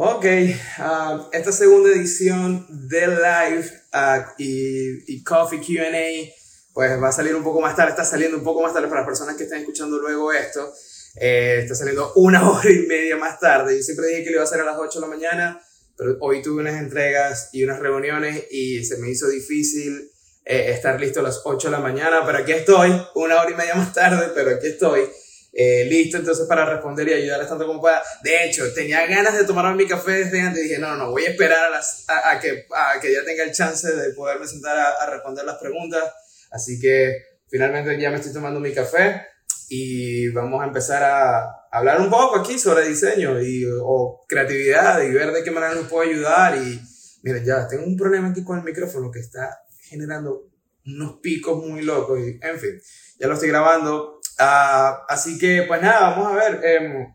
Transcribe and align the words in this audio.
Ok, 0.00 0.26
uh, 0.26 1.28
esta 1.32 1.50
segunda 1.50 1.90
edición 1.90 2.64
de 2.88 3.08
Live 3.08 3.68
uh, 3.92 4.22
y, 4.38 5.12
y, 5.12 5.24
Coffee 5.24 5.58
QA, 5.58 6.32
pues 6.72 7.02
va 7.02 7.08
a 7.08 7.10
salir 7.10 7.34
un 7.34 7.42
poco 7.42 7.60
más 7.60 7.74
tarde, 7.74 7.90
está 7.90 8.04
saliendo 8.04 8.36
un 8.36 8.44
poco 8.44 8.62
más 8.62 8.72
tarde 8.72 8.86
para 8.86 9.00
las 9.00 9.08
personas 9.08 9.34
que 9.34 9.42
estén 9.42 9.58
escuchando 9.58 9.98
luego 9.98 10.32
esto. 10.32 10.72
Eh, 11.16 11.62
está 11.62 11.74
saliendo 11.74 12.12
una 12.14 12.48
hora 12.52 12.70
y 12.70 12.86
media 12.86 13.16
más 13.16 13.40
tarde. 13.40 13.76
Yo 13.76 13.82
siempre 13.82 14.06
dije 14.06 14.22
que 14.22 14.30
lo 14.30 14.36
iba 14.36 14.42
a 14.42 14.44
hacer 14.44 14.60
a 14.60 14.64
las 14.64 14.76
8 14.78 15.00
de 15.00 15.04
la 15.08 15.12
mañana, 15.12 15.60
pero 15.96 16.16
hoy 16.20 16.42
tuve 16.42 16.60
unas 16.60 16.80
entregas 16.80 17.48
y 17.52 17.64
unas 17.64 17.80
reuniones 17.80 18.44
y 18.52 18.84
se 18.84 18.98
me 18.98 19.10
hizo 19.10 19.26
difícil 19.26 20.12
eh, 20.44 20.70
estar 20.70 21.00
listo 21.00 21.18
a 21.18 21.24
las 21.24 21.40
8 21.42 21.70
de 21.70 21.72
la 21.72 21.80
mañana, 21.80 22.22
pero 22.24 22.38
aquí 22.38 22.52
estoy, 22.52 22.92
una 23.16 23.42
hora 23.42 23.50
y 23.50 23.54
media 23.54 23.74
más 23.74 23.92
tarde, 23.92 24.30
pero 24.32 24.50
aquí 24.50 24.68
estoy. 24.68 25.08
Eh, 25.52 25.86
listo 25.86 26.18
entonces 26.18 26.46
para 26.46 26.66
responder 26.66 27.08
y 27.08 27.14
ayudarles 27.14 27.48
tanto 27.48 27.66
como 27.66 27.80
pueda. 27.80 28.02
De 28.22 28.44
hecho, 28.44 28.72
tenía 28.74 29.06
ganas 29.06 29.36
de 29.36 29.44
tomar 29.44 29.74
mi 29.74 29.86
café 29.86 30.24
desde 30.24 30.40
antes 30.40 30.60
y 30.60 30.68
dije, 30.68 30.78
no, 30.78 30.96
no, 30.96 31.10
voy 31.10 31.24
a 31.24 31.30
esperar 31.30 31.66
a, 31.66 31.70
las, 31.70 32.04
a, 32.08 32.38
que, 32.38 32.66
a 32.74 33.00
que 33.00 33.12
ya 33.12 33.24
tenga 33.24 33.44
el 33.44 33.52
chance 33.52 33.90
de 33.90 34.12
poderme 34.12 34.46
sentar 34.46 34.76
a, 34.76 34.90
a, 34.90 35.10
responder 35.10 35.44
las 35.44 35.58
preguntas. 35.58 36.02
Así 36.50 36.78
que 36.78 37.16
finalmente 37.48 37.98
ya 38.00 38.10
me 38.10 38.16
estoy 38.16 38.32
tomando 38.32 38.60
mi 38.60 38.72
café 38.72 39.22
y 39.68 40.28
vamos 40.30 40.62
a 40.62 40.66
empezar 40.66 41.02
a 41.02 41.58
hablar 41.70 42.00
un 42.00 42.10
poco 42.10 42.36
aquí 42.36 42.58
sobre 42.58 42.88
diseño 42.88 43.40
y, 43.40 43.64
o 43.82 44.24
creatividad 44.28 45.02
y 45.02 45.10
ver 45.10 45.32
de 45.32 45.42
qué 45.42 45.50
manera 45.50 45.74
nos 45.74 45.88
puede 45.88 46.10
ayudar. 46.10 46.56
Y 46.56 46.80
miren, 47.22 47.44
ya 47.44 47.66
tengo 47.68 47.84
un 47.84 47.96
problema 47.96 48.28
aquí 48.28 48.44
con 48.44 48.58
el 48.58 48.64
micrófono 48.64 49.10
que 49.10 49.20
está 49.20 49.62
generando 49.80 50.48
unos 50.86 51.18
picos 51.20 51.64
muy 51.64 51.82
locos 51.82 52.18
y 52.20 52.38
en 52.42 52.58
fin, 52.58 52.80
ya 53.18 53.26
lo 53.26 53.34
estoy 53.34 53.50
grabando 53.50 54.17
Uh, 54.38 55.02
así 55.08 55.36
que, 55.36 55.64
pues 55.66 55.82
nada, 55.82 56.10
vamos 56.10 56.32
a 56.32 56.34
ver. 56.36 56.60
Eh, 56.62 57.08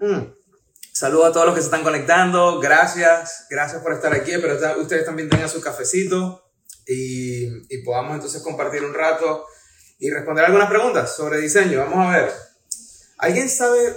mm, 0.00 0.22
saludos 0.92 1.28
a 1.28 1.32
todos 1.32 1.46
los 1.46 1.54
que 1.54 1.60
se 1.60 1.66
están 1.66 1.82
conectando. 1.82 2.60
Gracias, 2.60 3.46
gracias 3.50 3.82
por 3.82 3.92
estar 3.92 4.12
aquí. 4.14 4.32
Espero 4.32 4.58
que 4.58 4.80
ustedes 4.80 5.04
también 5.04 5.28
tengan 5.28 5.50
su 5.50 5.60
cafecito 5.60 6.50
y, 6.86 7.44
y 7.74 7.82
podamos 7.84 8.14
entonces 8.14 8.42
compartir 8.42 8.84
un 8.84 8.94
rato 8.94 9.44
y 9.98 10.10
responder 10.10 10.46
algunas 10.46 10.70
preguntas 10.70 11.14
sobre 11.14 11.40
diseño. 11.40 11.80
Vamos 11.80 12.06
a 12.06 12.18
ver. 12.18 12.32
¿Alguien 13.18 13.48
sabe 13.48 13.96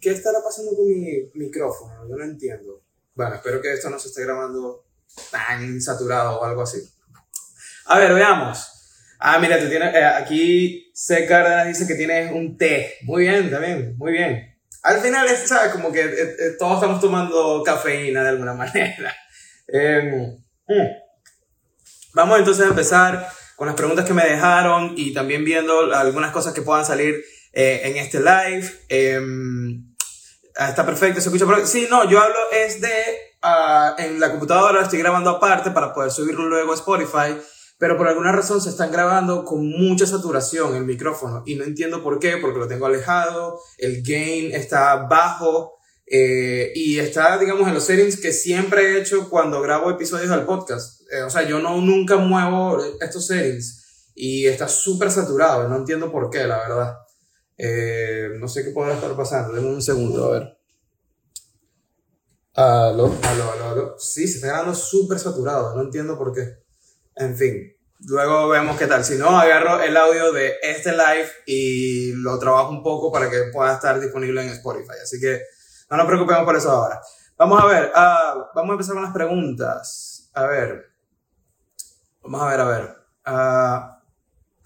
qué 0.00 0.10
estará 0.10 0.40
pasando 0.42 0.74
con 0.74 0.86
mi 0.86 1.30
micrófono? 1.34 2.08
Yo 2.08 2.16
no 2.16 2.24
entiendo. 2.24 2.82
Bueno, 3.14 3.36
espero 3.36 3.60
que 3.60 3.72
esto 3.72 3.90
no 3.90 3.98
se 3.98 4.08
esté 4.08 4.24
grabando 4.24 4.84
tan 5.30 5.80
saturado 5.80 6.40
o 6.40 6.44
algo 6.44 6.62
así. 6.62 6.78
A 7.86 7.98
ver, 7.98 8.12
veamos. 8.12 8.75
Ah, 9.18 9.38
mira, 9.38 9.58
tú 9.58 9.68
tienes, 9.68 9.94
eh, 9.94 10.04
aquí 10.04 10.90
C. 10.94 11.26
Dice 11.66 11.86
que 11.86 11.94
tienes 11.94 12.32
un 12.32 12.56
té. 12.56 12.94
Muy 13.02 13.22
bien, 13.22 13.50
también, 13.50 13.96
muy 13.96 14.12
bien. 14.12 14.54
Al 14.82 15.00
final, 15.00 15.26
es, 15.26 15.48
¿sabes? 15.48 15.72
Como 15.72 15.90
que 15.90 16.00
eh, 16.00 16.36
eh, 16.38 16.56
todos 16.58 16.74
estamos 16.74 17.00
tomando 17.00 17.62
cafeína 17.64 18.22
de 18.22 18.28
alguna 18.28 18.54
manera. 18.54 19.14
Em, 19.68 20.36
mm. 20.68 20.88
Vamos 22.14 22.38
entonces 22.38 22.64
a 22.64 22.68
empezar 22.68 23.28
con 23.56 23.66
las 23.66 23.76
preguntas 23.76 24.04
que 24.04 24.14
me 24.14 24.24
dejaron 24.24 24.94
y 24.96 25.12
también 25.12 25.44
viendo 25.44 25.94
algunas 25.94 26.30
cosas 26.30 26.52
que 26.52 26.62
puedan 26.62 26.84
salir 26.84 27.22
en 27.52 27.96
este 27.96 28.18
live. 28.20 28.70
Em, 28.88 29.94
ah, 30.56 30.68
está 30.68 30.84
perfecto, 30.84 31.20
se 31.20 31.30
escucha. 31.30 31.66
Sí, 31.66 31.86
no, 31.90 32.08
yo 32.08 32.20
hablo 32.20 32.36
es 32.52 32.80
de, 32.82 32.88
uh, 33.42 34.00
en 34.00 34.20
la 34.20 34.30
computadora 34.30 34.82
estoy 34.82 34.98
grabando 34.98 35.30
aparte 35.30 35.70
para 35.70 35.92
poder 35.94 36.10
subirlo 36.10 36.48
luego 36.48 36.72
a 36.72 36.74
Spotify 36.74 37.36
pero 37.78 37.96
por 37.96 38.08
alguna 38.08 38.32
razón 38.32 38.60
se 38.60 38.70
están 38.70 38.90
grabando 38.90 39.44
con 39.44 39.68
mucha 39.68 40.06
saturación 40.06 40.74
el 40.76 40.84
micrófono 40.84 41.42
y 41.46 41.56
no 41.56 41.64
entiendo 41.64 42.02
por 42.02 42.18
qué, 42.18 42.38
porque 42.38 42.58
lo 42.58 42.68
tengo 42.68 42.86
alejado, 42.86 43.60
el 43.78 44.02
gain 44.02 44.52
está 44.54 45.06
bajo 45.08 45.76
eh, 46.06 46.72
y 46.74 46.98
está, 46.98 47.36
digamos, 47.36 47.66
en 47.68 47.74
los 47.74 47.84
settings 47.84 48.20
que 48.20 48.32
siempre 48.32 48.82
he 48.82 49.00
hecho 49.00 49.28
cuando 49.28 49.60
grabo 49.60 49.90
episodios 49.90 50.30
del 50.30 50.44
podcast. 50.44 51.02
Eh, 51.12 51.22
o 51.22 51.30
sea, 51.30 51.42
yo 51.42 51.58
no 51.58 51.80
nunca 51.80 52.16
muevo 52.16 52.82
estos 53.00 53.26
settings 53.26 54.12
y 54.14 54.46
está 54.46 54.68
súper 54.68 55.10
saturado, 55.10 55.68
no 55.68 55.76
entiendo 55.76 56.10
por 56.10 56.30
qué, 56.30 56.46
la 56.46 56.58
verdad. 56.58 56.96
Eh, 57.58 58.28
no 58.38 58.48
sé 58.48 58.64
qué 58.64 58.70
puede 58.70 58.94
estar 58.94 59.14
pasando, 59.16 59.52
denme 59.52 59.68
un 59.68 59.82
segundo, 59.82 60.26
a 60.26 60.38
ver. 60.38 60.58
Aló, 62.54 63.14
aló, 63.22 63.52
aló, 63.52 63.68
aló. 63.68 63.94
Sí, 63.98 64.26
se 64.26 64.36
está 64.36 64.46
grabando 64.46 64.74
súper 64.74 65.18
saturado, 65.18 65.74
no 65.74 65.82
entiendo 65.82 66.16
por 66.16 66.32
qué. 66.32 66.65
En 67.16 67.34
fin, 67.34 67.74
luego 68.00 68.48
vemos 68.48 68.78
qué 68.78 68.86
tal. 68.86 69.02
Si 69.02 69.16
no, 69.16 69.38
agarro 69.38 69.80
el 69.80 69.96
audio 69.96 70.32
de 70.32 70.56
este 70.62 70.92
live 70.92 71.30
y 71.46 72.12
lo 72.12 72.38
trabajo 72.38 72.70
un 72.70 72.82
poco 72.82 73.10
para 73.10 73.30
que 73.30 73.44
pueda 73.52 73.74
estar 73.74 73.98
disponible 73.98 74.42
en 74.42 74.50
Spotify. 74.50 74.96
Así 75.02 75.18
que 75.18 75.40
no 75.90 75.96
nos 75.96 76.06
preocupemos 76.06 76.44
por 76.44 76.56
eso 76.56 76.70
ahora. 76.70 77.00
Vamos 77.38 77.62
a 77.62 77.66
ver, 77.66 77.90
uh, 77.94 78.44
vamos 78.54 78.70
a 78.70 78.72
empezar 78.72 78.94
con 78.94 79.02
las 79.02 79.14
preguntas. 79.14 80.30
A 80.34 80.44
ver, 80.44 80.90
vamos 82.22 82.42
a 82.42 82.46
ver, 82.48 82.60
a 82.60 82.64
ver. 82.64 82.96
Uh, 83.26 83.96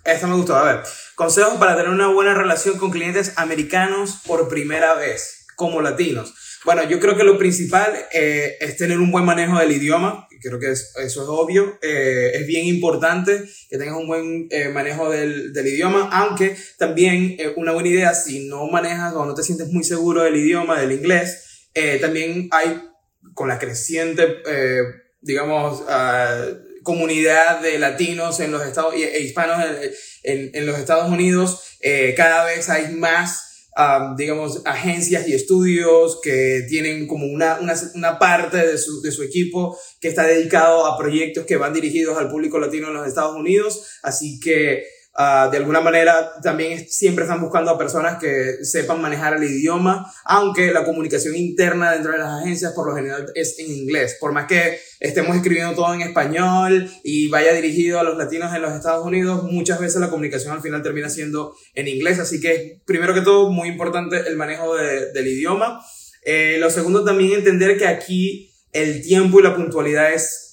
esta 0.04 0.26
me 0.26 0.34
gustó, 0.34 0.56
a 0.56 0.64
ver. 0.64 0.82
Consejos 1.14 1.54
para 1.54 1.76
tener 1.76 1.90
una 1.90 2.08
buena 2.08 2.34
relación 2.34 2.78
con 2.78 2.90
clientes 2.90 3.34
americanos 3.36 4.22
por 4.26 4.48
primera 4.48 4.94
vez, 4.94 5.46
como 5.54 5.82
latinos. 5.82 6.34
Bueno, 6.64 6.88
yo 6.88 7.00
creo 7.00 7.16
que 7.16 7.24
lo 7.24 7.38
principal 7.38 7.92
eh, 8.12 8.56
es 8.60 8.76
tener 8.76 8.98
un 8.98 9.10
buen 9.10 9.24
manejo 9.24 9.58
del 9.58 9.72
idioma 9.72 10.28
creo 10.40 10.58
que 10.58 10.70
eso 10.70 10.98
es 10.98 11.16
obvio. 11.16 11.78
Eh, 11.82 12.32
es 12.34 12.46
bien 12.46 12.66
importante 12.66 13.42
que 13.68 13.78
tengas 13.78 13.96
un 13.96 14.06
buen 14.06 14.48
eh, 14.50 14.68
manejo 14.68 15.10
del, 15.10 15.52
del, 15.52 15.66
idioma, 15.66 16.08
aunque 16.12 16.56
también 16.78 17.36
eh, 17.38 17.52
una 17.56 17.72
buena 17.72 17.88
idea 17.88 18.14
si 18.14 18.48
no 18.48 18.66
manejas 18.66 19.14
o 19.14 19.24
no 19.24 19.34
te 19.34 19.42
sientes 19.42 19.68
muy 19.68 19.84
seguro 19.84 20.22
del 20.22 20.36
idioma, 20.36 20.80
del 20.80 20.92
inglés, 20.92 21.68
también 22.00 22.48
hay 22.50 22.82
con 23.34 23.48
la 23.48 23.58
creciente, 23.58 24.42
digamos, 25.20 25.84
ah, 25.88 26.46
comunidad 26.82 27.60
de 27.60 27.78
latinos 27.78 28.40
en 28.40 28.50
los 28.50 28.66
Estados 28.66 28.94
e 28.94 29.20
hispanos 29.20 29.64
en, 30.24 30.50
en, 30.52 30.66
los 30.66 30.78
Estados 30.78 31.08
Unidos, 31.08 31.62
cada 32.16 32.44
vez 32.44 32.68
hay 32.68 32.92
más 32.94 33.49
digamos, 34.16 34.62
agencias 34.64 35.28
y 35.28 35.34
estudios 35.34 36.20
que 36.22 36.66
tienen 36.68 37.06
como 37.06 37.26
una, 37.26 37.58
una, 37.60 37.74
una 37.94 38.18
parte 38.18 38.56
de 38.58 38.78
su, 38.78 39.00
de 39.00 39.12
su, 39.12 39.22
equipo 39.22 39.78
que 40.00 40.08
está 40.08 40.24
dedicado 40.24 40.86
a 40.86 40.98
proyectos 40.98 41.46
que 41.46 41.56
van 41.56 41.72
dirigidos 41.72 42.18
al 42.18 42.30
público 42.30 42.58
latino 42.58 42.88
en 42.88 42.94
los 42.94 43.06
Estados 43.06 43.36
Unidos. 43.36 43.98
Así 44.02 44.40
que 44.40 44.84
Uh, 45.18 45.50
de 45.50 45.56
alguna 45.56 45.80
manera 45.80 46.30
también 46.40 46.86
siempre 46.88 47.24
están 47.24 47.40
buscando 47.40 47.72
a 47.72 47.76
personas 47.76 48.18
que 48.20 48.64
sepan 48.64 49.02
manejar 49.02 49.34
el 49.34 49.42
idioma, 49.42 50.06
aunque 50.24 50.72
la 50.72 50.84
comunicación 50.84 51.34
interna 51.34 51.92
dentro 51.92 52.12
de 52.12 52.18
las 52.18 52.40
agencias 52.40 52.72
por 52.74 52.88
lo 52.88 52.94
general 52.94 53.26
es 53.34 53.58
en 53.58 53.72
inglés. 53.72 54.18
Por 54.20 54.32
más 54.32 54.46
que 54.46 54.78
estemos 55.00 55.34
escribiendo 55.34 55.74
todo 55.74 55.92
en 55.94 56.02
español 56.02 56.88
y 57.02 57.28
vaya 57.28 57.52
dirigido 57.52 57.98
a 57.98 58.04
los 58.04 58.16
latinos 58.16 58.54
en 58.54 58.62
los 58.62 58.72
Estados 58.72 59.04
Unidos, 59.04 59.42
muchas 59.42 59.80
veces 59.80 60.00
la 60.00 60.10
comunicación 60.10 60.52
al 60.52 60.62
final 60.62 60.82
termina 60.82 61.10
siendo 61.10 61.56
en 61.74 61.88
inglés. 61.88 62.20
Así 62.20 62.40
que, 62.40 62.80
primero 62.86 63.12
que 63.12 63.22
todo, 63.22 63.50
muy 63.50 63.68
importante 63.68 64.16
el 64.28 64.36
manejo 64.36 64.76
de, 64.76 65.12
del 65.12 65.26
idioma. 65.26 65.80
Eh, 66.24 66.56
lo 66.60 66.70
segundo, 66.70 67.04
también 67.04 67.32
entender 67.32 67.76
que 67.76 67.88
aquí 67.88 68.52
el 68.72 69.02
tiempo 69.02 69.40
y 69.40 69.42
la 69.42 69.56
puntualidad 69.56 70.12
es 70.12 70.49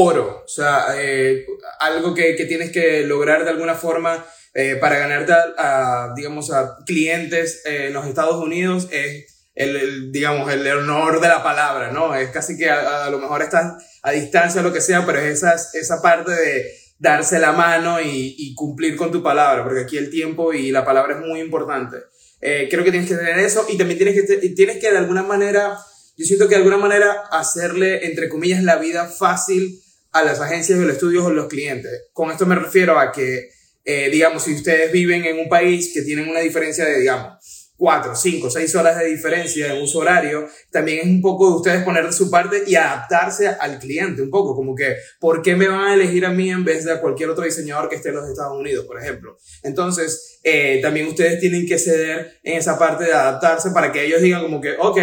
oro, 0.00 0.42
o 0.44 0.48
sea, 0.48 0.86
eh, 0.96 1.44
algo 1.80 2.14
que, 2.14 2.36
que, 2.36 2.44
tienes 2.44 2.70
que 2.70 3.04
lograr 3.04 3.42
de 3.44 3.50
alguna 3.50 3.74
forma 3.74 4.24
eh, 4.54 4.76
para 4.76 4.96
ganarte 4.96 5.32
a, 5.32 6.12
digamos, 6.14 6.52
a 6.52 6.76
clientes 6.86 7.62
en 7.64 7.92
los 7.92 8.06
Estados 8.06 8.36
Unidos 8.36 8.88
es 8.92 9.48
el, 9.56 10.12
digamos, 10.12 10.52
el 10.52 10.64
honor 10.68 11.20
de 11.20 11.26
la 11.26 11.42
palabra, 11.42 11.90
¿no? 11.90 12.14
Es 12.14 12.30
casi 12.30 12.56
que 12.56 12.70
a, 12.70 13.10
lo 13.10 13.18
mejor 13.18 13.42
estás 13.42 13.74
a 14.02 14.12
distancia 14.12 14.60
o 14.60 14.64
lo 14.64 14.72
que 14.72 14.80
sea, 14.80 15.04
pero 15.04 15.18
es 15.18 15.42
esa, 15.42 15.56
esa 15.72 16.00
parte 16.00 16.30
de 16.30 16.70
darse 17.00 17.40
la 17.40 17.50
mano 17.50 18.00
y, 18.00 18.36
y, 18.38 18.54
cumplir 18.54 18.96
con 18.96 19.10
tu 19.10 19.20
palabra, 19.20 19.64
porque 19.64 19.80
aquí 19.80 19.96
el 19.96 20.10
tiempo 20.10 20.52
y 20.52 20.70
la 20.70 20.84
palabra 20.84 21.14
es 21.14 21.26
muy 21.26 21.40
importante. 21.40 21.96
Eh, 22.40 22.68
creo 22.70 22.84
que 22.84 22.92
tienes 22.92 23.08
que 23.08 23.16
tener 23.16 23.38
eso 23.40 23.66
y 23.68 23.76
también 23.76 23.98
tienes 23.98 24.14
que, 24.14 24.48
tienes 24.50 24.78
que 24.78 24.92
de 24.92 24.98
alguna 24.98 25.24
manera 25.24 25.76
yo 26.18 26.24
siento 26.24 26.48
que 26.48 26.56
de 26.56 26.62
alguna 26.62 26.78
manera 26.78 27.22
hacerle, 27.30 28.06
entre 28.06 28.28
comillas, 28.28 28.64
la 28.64 28.76
vida 28.76 29.06
fácil 29.06 29.80
a 30.12 30.22
las 30.22 30.40
agencias 30.40 30.78
de 30.78 30.84
los 30.84 30.94
estudios 30.94 31.24
o 31.24 31.30
los 31.30 31.48
clientes. 31.48 32.08
Con 32.12 32.30
esto 32.30 32.46
me 32.46 32.54
refiero 32.54 32.98
a 32.98 33.12
que, 33.12 33.50
eh, 33.84 34.08
digamos, 34.10 34.44
si 34.44 34.54
ustedes 34.54 34.90
viven 34.92 35.24
en 35.24 35.38
un 35.38 35.48
país 35.48 35.92
que 35.92 36.02
tienen 36.02 36.28
una 36.28 36.40
diferencia 36.40 36.84
de, 36.84 37.00
digamos, 37.00 37.38
cuatro, 37.78 38.14
cinco, 38.16 38.50
seis 38.50 38.74
horas 38.74 38.98
de 38.98 39.06
diferencia 39.06 39.72
en 39.72 39.80
uso 39.80 40.00
horario, 40.00 40.48
también 40.72 40.98
es 40.98 41.06
un 41.06 41.22
poco 41.22 41.48
de 41.48 41.56
ustedes 41.56 41.84
poner 41.84 42.04
de 42.04 42.12
su 42.12 42.28
parte 42.28 42.64
y 42.66 42.74
adaptarse 42.74 43.46
al 43.46 43.78
cliente, 43.78 44.20
un 44.20 44.30
poco, 44.30 44.54
como 44.56 44.74
que, 44.74 44.96
¿por 45.20 45.40
qué 45.42 45.54
me 45.54 45.68
van 45.68 45.88
a 45.88 45.94
elegir 45.94 46.26
a 46.26 46.30
mí 46.30 46.50
en 46.50 46.64
vez 46.64 46.84
de 46.84 46.92
a 46.92 47.00
cualquier 47.00 47.30
otro 47.30 47.44
diseñador 47.44 47.88
que 47.88 47.94
esté 47.94 48.08
en 48.08 48.16
los 48.16 48.28
Estados 48.28 48.58
Unidos, 48.58 48.84
por 48.84 49.00
ejemplo? 49.00 49.38
Entonces, 49.62 50.40
eh, 50.42 50.80
también 50.82 51.06
ustedes 51.06 51.38
tienen 51.38 51.66
que 51.66 51.78
ceder 51.78 52.40
en 52.42 52.56
esa 52.56 52.76
parte 52.78 53.04
de 53.04 53.12
adaptarse 53.12 53.70
para 53.70 53.92
que 53.92 54.04
ellos 54.04 54.20
digan 54.20 54.42
como 54.42 54.60
que, 54.60 54.74
ok, 54.76 54.98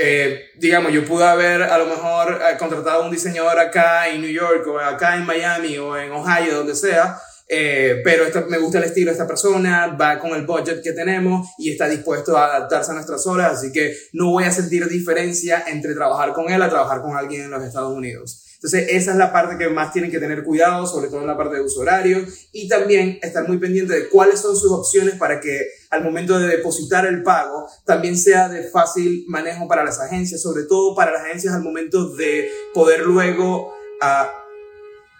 eh, 0.00 0.50
digamos, 0.54 0.92
yo 0.92 1.04
pude 1.04 1.24
haber 1.24 1.60
a 1.62 1.76
lo 1.76 1.86
mejor 1.86 2.40
eh, 2.40 2.56
contratado 2.56 3.02
a 3.02 3.04
un 3.04 3.10
diseñador 3.10 3.58
acá 3.58 4.08
en 4.08 4.20
New 4.20 4.30
York 4.30 4.64
o 4.68 4.78
acá 4.78 5.16
en 5.16 5.26
Miami 5.26 5.76
o 5.78 5.96
en 5.96 6.12
Ohio, 6.12 6.58
donde 6.58 6.76
sea, 6.76 7.18
eh, 7.48 8.00
pero 8.04 8.24
me 8.48 8.58
gusta 8.58 8.78
el 8.78 8.84
estilo 8.84 9.06
de 9.06 9.12
esta 9.12 9.26
persona, 9.26 9.96
va 10.00 10.20
con 10.20 10.30
el 10.34 10.46
budget 10.46 10.82
que 10.84 10.92
tenemos 10.92 11.48
y 11.58 11.72
está 11.72 11.88
dispuesto 11.88 12.36
a 12.36 12.44
adaptarse 12.44 12.92
a 12.92 12.94
nuestras 12.94 13.26
horas, 13.26 13.58
así 13.58 13.72
que 13.72 13.92
no 14.12 14.30
voy 14.30 14.44
a 14.44 14.52
sentir 14.52 14.86
diferencia 14.86 15.64
entre 15.66 15.94
trabajar 15.94 16.32
con 16.32 16.48
él 16.48 16.62
a 16.62 16.68
trabajar 16.68 17.02
con 17.02 17.16
alguien 17.16 17.42
en 17.42 17.50
los 17.50 17.64
Estados 17.64 17.92
Unidos. 17.92 18.47
Entonces, 18.58 18.88
esa 18.90 19.12
es 19.12 19.16
la 19.16 19.32
parte 19.32 19.56
que 19.56 19.68
más 19.68 19.92
tienen 19.92 20.10
que 20.10 20.18
tener 20.18 20.42
cuidado, 20.42 20.84
sobre 20.84 21.06
todo 21.06 21.20
en 21.20 21.28
la 21.28 21.36
parte 21.36 21.54
de 21.54 21.62
uso 21.62 21.80
horario, 21.80 22.26
y 22.50 22.66
también 22.66 23.20
estar 23.22 23.46
muy 23.46 23.58
pendiente 23.58 23.94
de 23.94 24.08
cuáles 24.08 24.40
son 24.40 24.56
sus 24.56 24.72
opciones 24.72 25.14
para 25.14 25.40
que 25.40 25.68
al 25.90 26.02
momento 26.02 26.40
de 26.40 26.48
depositar 26.48 27.06
el 27.06 27.22
pago 27.22 27.68
también 27.86 28.18
sea 28.18 28.48
de 28.48 28.64
fácil 28.64 29.24
manejo 29.28 29.68
para 29.68 29.84
las 29.84 30.00
agencias, 30.00 30.42
sobre 30.42 30.64
todo 30.64 30.96
para 30.96 31.12
las 31.12 31.22
agencias 31.22 31.54
al 31.54 31.62
momento 31.62 32.08
de 32.16 32.50
poder 32.74 33.02
luego, 33.02 33.74
uh, 34.02 34.26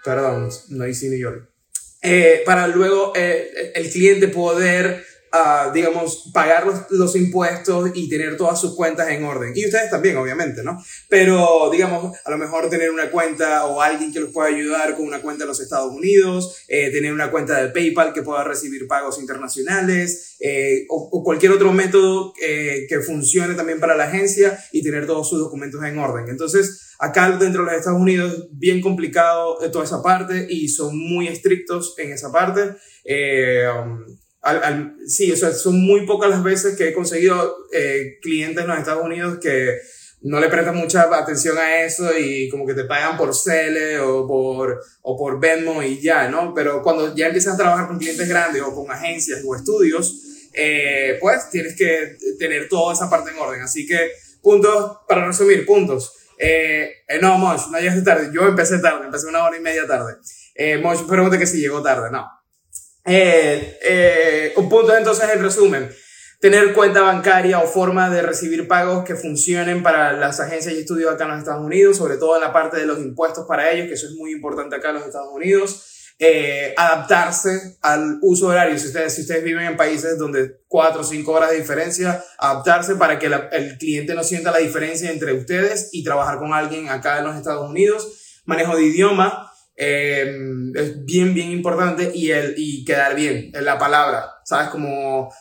perdón, 0.05 0.49
no 0.71 0.89
hice 0.89 1.09
New 1.09 1.21
York, 1.21 1.49
eh, 2.03 2.43
para 2.45 2.67
luego 2.67 3.13
eh, 3.15 3.73
el 3.77 3.89
cliente 3.89 4.27
poder 4.27 5.05
digamos, 5.75 6.31
pagar 6.33 6.67
los, 6.67 6.91
los, 6.91 7.17
impuestos 7.17 7.91
y 7.95 8.09
tener 8.09 8.37
todas 8.37 8.61
sus 8.61 8.75
cuentas 8.75 9.09
en 9.11 9.25
orden. 9.25 9.53
Y 9.55 9.67
ustedes 9.67 9.91
también, 9.91 10.17
obviamente, 10.17 10.63
¿no? 10.63 10.83
Pero, 11.09 11.69
digamos, 11.71 12.17
a 12.25 12.31
lo 12.31 12.39
mejor 12.39 12.69
tener 12.69 12.91
una 12.91 13.11
cuenta 13.11 13.67
o 13.67 13.81
alguien 13.81 14.13
que 14.13 14.21
los 14.21 14.31
pueda 14.31 14.49
ayudar 14.49 14.97
con 14.97 15.07
una 15.07 15.21
cuenta 15.21 15.45
en 15.45 15.49
los 15.49 15.61
Estados 15.61 15.93
Unidos, 15.93 16.65
eh, 16.69 16.91
tener 16.91 17.13
una 17.13 17.31
cuenta 17.31 17.63
de 17.63 17.69
PayPal 17.69 18.13
que 18.13 18.23
pueda 18.23 18.45
recibir 18.45 18.87
pagos 18.87 19.19
internacionales, 19.21 20.37
eh, 20.41 20.87
o, 20.89 21.23
cualquier 21.25 21.53
otro 21.53 21.73
método 21.73 22.33
eh, 22.41 22.87
que 22.89 23.01
funcione 23.01 23.55
también 23.55 23.81
para 23.81 23.97
la 23.97 24.05
agencia 24.05 24.59
y 24.73 24.83
tener 24.83 25.07
todos 25.07 25.29
sus 25.29 25.41
documentos 25.41 25.83
en 25.85 25.99
orden. 25.99 26.29
Entonces, 26.29 26.95
acá 26.99 27.31
dentro 27.31 27.65
de 27.65 27.71
los 27.71 27.79
Estados 27.79 28.01
Unidos, 28.01 28.49
bien 28.53 28.81
complicado 28.81 29.59
toda 29.73 29.85
esa 29.85 30.03
parte 30.03 30.47
y 30.49 30.69
son 30.69 30.97
muy 30.97 31.29
estrictos 31.29 31.95
en 31.99 32.13
esa 32.13 32.31
parte. 32.31 32.77
Um, 34.71 34.97
sí, 35.07 35.31
o 35.33 35.37
sea, 35.37 35.53
son 35.53 35.81
muy 35.81 36.07
pocas 36.07 36.31
las 36.31 36.43
veces 36.43 36.77
que 36.77 36.89
he 36.89 36.93
conseguido 36.93 37.57
eh, 37.73 38.19
clientes 38.23 38.63
en 38.63 38.69
los 38.71 38.79
Estados 38.79 39.05
Unidos 39.05 39.39
que 39.41 39.79
no 40.21 40.41
le 40.41 40.49
prestan 40.49 40.77
mucha 40.77 41.03
atención 41.03 41.57
a 41.59 41.83
eso 41.83 42.17
y 42.19 42.49
como 42.49 42.67
que 42.67 42.75
te 42.75 42.85
pagan 42.85 43.17
por 43.17 43.35
Cele 43.35 44.01
o 44.01 44.27
por, 44.27 44.81
o 45.03 45.17
por 45.17 45.41
Venmo 45.41 45.83
y 45.83 46.01
ya, 46.01 46.29
¿no? 46.29 46.53
Pero 46.55 46.83
cuando 46.83 47.15
ya 47.15 47.27
empiezas 47.27 47.55
a 47.55 47.59
trabajar 47.59 47.87
con 47.87 47.99
clientes 47.99 48.29
grandes 48.29 48.63
o 48.63 48.75
con 48.75 48.91
agencias 48.91 49.41
o 49.47 49.55
estudios, 49.55 50.49
eh, 50.53 51.19
pues 51.21 51.51
tienes 51.51 51.77
que 51.77 52.17
tener 52.39 52.69
toda 52.69 52.95
esa 52.95 53.09
parte 53.09 53.31
en 53.31 53.39
orden. 53.39 53.63
Así 53.63 53.87
que, 53.87 54.11
puntos, 54.43 54.99
para 55.07 55.27
resumir, 55.27 55.65
puntos. 55.65 56.15
Eh, 56.37 57.05
no, 57.21 57.39
Mosh, 57.39 57.69
no 57.71 57.79
llegaste 57.79 58.03
tarde. 58.03 58.31
Yo 58.33 58.47
empecé 58.47 58.79
tarde, 58.79 59.07
empecé 59.07 59.27
una 59.27 59.45
hora 59.45 59.57
y 59.57 59.61
media 59.61 59.87
tarde. 59.87 60.17
Eh, 60.55 60.79
Mosh 60.79 61.07
pregunta 61.07 61.39
que 61.39 61.47
si 61.47 61.61
llegó 61.61 61.83
tarde. 61.83 62.11
No, 62.11 62.27
eh, 63.09 63.79
eh, 63.83 64.53
un 64.57 64.69
punto 64.69 64.97
entonces 64.97 65.29
en 65.33 65.43
resumen, 65.43 65.91
tener 66.41 66.73
cuenta 66.73 67.03
bancaria 67.03 67.59
o 67.59 67.67
forma 67.67 68.11
de 68.11 68.23
recibir 68.23 68.69
pagos 68.69 69.05
que 69.05 69.17
funcionen 69.17 69.83
para 69.83 70.13
las 70.13 70.41
agencias 70.41 70.75
y 70.75 70.81
estudios 70.81 71.13
acá 71.13 71.25
en 71.25 71.31
los 71.31 71.39
Estados 71.41 71.65
Unidos, 71.65 71.97
sobre 71.97 72.17
todo 72.17 72.37
en 72.37 72.43
la 72.43 72.53
parte 72.53 72.79
de 72.79 72.87
los 72.87 72.99
impuestos 72.99 73.47
para 73.47 73.71
ellos, 73.71 73.89
que 73.89 73.95
eso 73.95 74.07
es 74.07 74.15
muy 74.15 74.33
importante 74.33 74.77
acá 74.77 74.91
en 74.91 74.97
los 74.97 75.07
Estados 75.07 75.33
Unidos. 75.33 75.95
Eh, 76.21 76.75
adaptarse 76.77 77.79
al 77.81 78.19
uso 78.23 78.49
horario. 78.49 78.77
Si 78.77 78.89
ustedes, 78.89 79.15
si 79.15 79.21
ustedes 79.21 79.45
viven 79.45 79.67
en 79.67 79.77
países 79.77 80.19
donde 80.19 80.63
4 80.67 81.01
o 81.01 81.05
5 81.05 81.31
horas 81.31 81.51
de 81.51 81.59
diferencia, 81.59 82.25
adaptarse 82.39 82.97
para 82.97 83.21
que 83.21 83.27
el 83.27 83.79
cliente 83.79 84.15
no 84.15 84.25
sienta 84.25 84.51
la 84.51 84.59
diferencia 84.59 85.13
entre 85.13 85.33
ustedes 85.33 85.91
y 85.93 86.03
trabajar 86.03 86.39
con 86.39 86.53
alguien 86.53 86.89
acá 86.89 87.19
en 87.19 87.25
los 87.25 87.37
Estados 87.37 87.71
Unidos. 87.71 88.41
Manejo 88.47 88.75
de 88.75 88.83
idioma, 88.83 89.48
Em, 89.81 90.77
es 90.77 91.05
bien, 91.05 91.35
bien 91.35 91.53
importante 91.53 92.11
y, 92.13 92.33
el, 92.33 92.55
y 92.57 92.85
quedar 92.85 93.15
bien 93.15 93.53
en 93.55 93.65
la 93.65 93.79
palabra, 93.79 94.29
¿sabes? 94.45 94.71
Como 94.71 95.33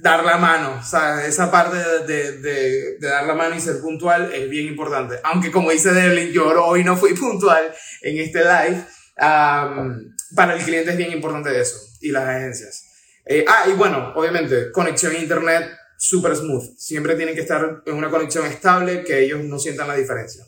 dar 0.00 0.24
la 0.24 0.38
mano, 0.38 0.82
¿sabes? 0.82 1.28
Esa 1.28 1.50
parte 1.50 1.76
de, 1.76 2.38
de, 2.38 2.98
de, 2.98 3.08
dar 3.08 3.26
la 3.26 3.34
mano 3.34 3.54
y 3.54 3.60
ser 3.60 3.80
puntual 3.82 4.32
es 4.32 4.48
bien 4.48 4.66
importante. 4.68 5.16
Aunque 5.22 5.50
como 5.50 5.70
dice 5.70 5.92
Devlin, 5.92 6.32
yo 6.32 6.46
hoy 6.64 6.82
no 6.82 6.96
fui 6.96 7.12
puntual 7.18 7.70
en 8.00 8.18
este 8.18 8.40
live, 8.40 8.84
para 9.16 10.54
el 10.54 10.62
cliente 10.62 10.92
es 10.92 10.96
bien 10.96 11.12
importante 11.12 11.60
eso 11.60 11.76
y 12.00 12.10
las 12.10 12.26
agencias. 12.26 12.86
Eh, 13.26 13.44
ah, 13.46 13.66
y 13.68 13.72
bueno, 13.72 14.14
obviamente, 14.14 14.72
conexión 14.72 15.14
a 15.14 15.18
internet 15.18 15.68
super 15.98 16.34
smooth. 16.34 16.74
Siempre 16.78 17.16
tienen 17.16 17.34
que 17.34 17.42
estar 17.42 17.82
en 17.84 17.94
una 17.94 18.08
conexión 18.08 18.46
estable 18.46 19.04
que 19.04 19.20
ellos 19.20 19.44
no 19.44 19.58
sientan 19.58 19.88
la 19.88 19.94
diferencia. 19.94 20.44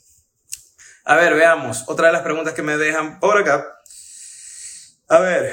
A 1.10 1.16
ver, 1.16 1.34
veamos. 1.34 1.82
Otra 1.88 2.06
de 2.06 2.12
las 2.12 2.22
preguntas 2.22 2.54
que 2.54 2.62
me 2.62 2.76
dejan 2.76 3.18
por 3.18 3.36
acá. 3.36 3.66
A 5.08 5.18
ver. 5.18 5.52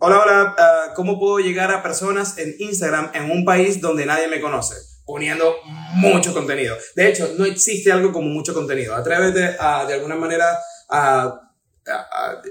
Hola, 0.00 0.20
hola. 0.20 0.56
Uh, 0.58 0.94
¿Cómo 0.96 1.20
puedo 1.20 1.38
llegar 1.38 1.70
a 1.70 1.84
personas 1.84 2.38
en 2.38 2.56
Instagram 2.58 3.12
en 3.14 3.30
un 3.30 3.44
país 3.44 3.80
donde 3.80 4.06
nadie 4.06 4.26
me 4.26 4.40
conoce? 4.40 4.74
Poniendo 5.06 5.54
mucho 5.94 6.34
contenido. 6.34 6.76
De 6.96 7.08
hecho, 7.08 7.32
no 7.38 7.44
existe 7.44 7.92
algo 7.92 8.10
como 8.10 8.28
mucho 8.28 8.54
contenido. 8.54 8.96
Atrévete 8.96 9.54
a, 9.60 9.84
de 9.84 9.94
alguna 9.94 10.16
manera, 10.16 10.58
a, 10.90 11.51
a, 11.86 12.42